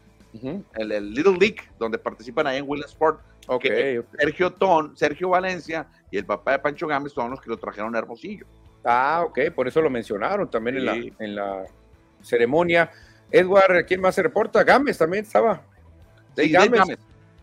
el, 0.74 1.14
Little 1.14 1.36
League, 1.38 1.58
donde 1.78 1.98
participan 1.98 2.46
ahí 2.46 2.58
en 2.58 2.64
Williamsport. 2.68 3.20
Okay, 3.48 4.00
Sergio 4.18 4.52
Ton, 4.52 4.96
Sergio 4.96 5.28
Valencia 5.28 5.86
y 6.10 6.18
el 6.18 6.26
papá 6.26 6.52
de 6.52 6.58
Pancho 6.58 6.88
Gámez 6.88 7.12
son 7.12 7.30
los 7.30 7.40
que 7.40 7.48
lo 7.48 7.56
trajeron 7.56 7.94
a 7.94 7.98
Hermosillo. 7.98 8.44
Ah, 8.84 9.24
ok, 9.26 9.52
por 9.54 9.68
eso 9.68 9.80
lo 9.80 9.88
mencionaron 9.88 10.50
también 10.50 10.78
en, 10.78 10.84
la, 10.84 10.94
en 10.94 11.34
la 11.34 11.64
ceremonia. 12.22 12.90
Edward, 13.30 13.86
¿quién 13.86 14.00
más 14.00 14.14
se 14.14 14.22
reporta? 14.22 14.64
Gámez 14.64 14.98
también 14.98 15.24
estaba. 15.24 15.62
Gámez. 16.36 16.98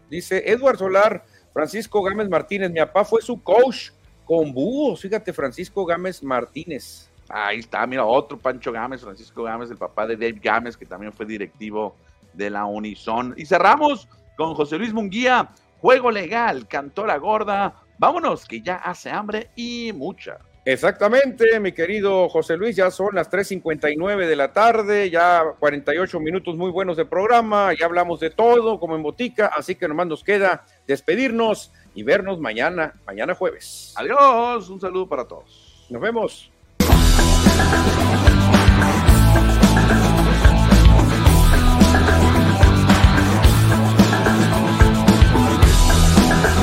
Dice 0.09 0.43
Edward 0.45 0.77
Solar, 0.77 1.25
Francisco 1.51 2.01
Gámez 2.03 2.29
Martínez, 2.29 2.69
mi 2.69 2.79
papá 2.79 3.03
fue 3.03 3.21
su 3.21 3.41
coach 3.41 3.89
con 4.25 4.53
búhos, 4.53 5.01
fíjate, 5.01 5.33
Francisco 5.33 5.85
Gámez 5.85 6.23
Martínez. 6.23 7.09
Ahí 7.29 7.59
está, 7.59 7.85
mira, 7.87 8.05
otro 8.05 8.37
Pancho 8.37 8.71
Gámez, 8.71 9.01
Francisco 9.01 9.43
Gámez, 9.43 9.71
el 9.71 9.77
papá 9.77 10.05
de 10.05 10.15
Dave 10.15 10.39
Gámez, 10.41 10.77
que 10.77 10.85
también 10.85 11.11
fue 11.11 11.25
directivo 11.25 11.95
de 12.33 12.49
la 12.49 12.65
Unison. 12.65 13.33
Y 13.37 13.45
cerramos 13.45 14.07
con 14.35 14.55
José 14.55 14.77
Luis 14.77 14.93
Munguía, 14.93 15.49
juego 15.79 16.11
legal, 16.11 16.67
cantó 16.67 17.05
la 17.05 17.17
gorda. 17.17 17.75
Vámonos, 17.97 18.45
que 18.45 18.61
ya 18.61 18.75
hace 18.75 19.09
hambre 19.09 19.49
y 19.55 19.91
mucha. 19.93 20.39
Exactamente, 20.65 21.59
mi 21.59 21.73
querido 21.73 22.29
José 22.29 22.55
Luis, 22.55 22.77
ya 22.77 22.89
son 22.89 23.15
las 23.15 23.29
3.59 23.29 24.25
de 24.25 24.35
la 24.37 24.53
tarde, 24.53 25.09
ya 25.09 25.43
48 25.59 26.21
minutos 26.21 26.55
muy 26.55 26.71
buenos 26.71 26.95
de 26.95 27.03
programa, 27.03 27.73
ya 27.77 27.85
hablamos 27.85 28.21
de 28.21 28.29
todo 28.29 28.79
como 28.79 28.95
en 28.95 29.03
botica, 29.03 29.47
así 29.47 29.75
que 29.75 29.89
nomás 29.89 30.07
nos 30.07 30.23
queda 30.23 30.63
despedirnos 30.87 31.73
y 31.93 32.03
vernos 32.03 32.39
mañana, 32.39 32.93
mañana 33.05 33.35
jueves. 33.35 33.93
Adiós, 33.97 34.69
un 34.69 34.79
saludo 34.79 35.09
para 35.09 35.27
todos. 35.27 35.85
Nos 35.89 36.01
vemos. 36.01 36.49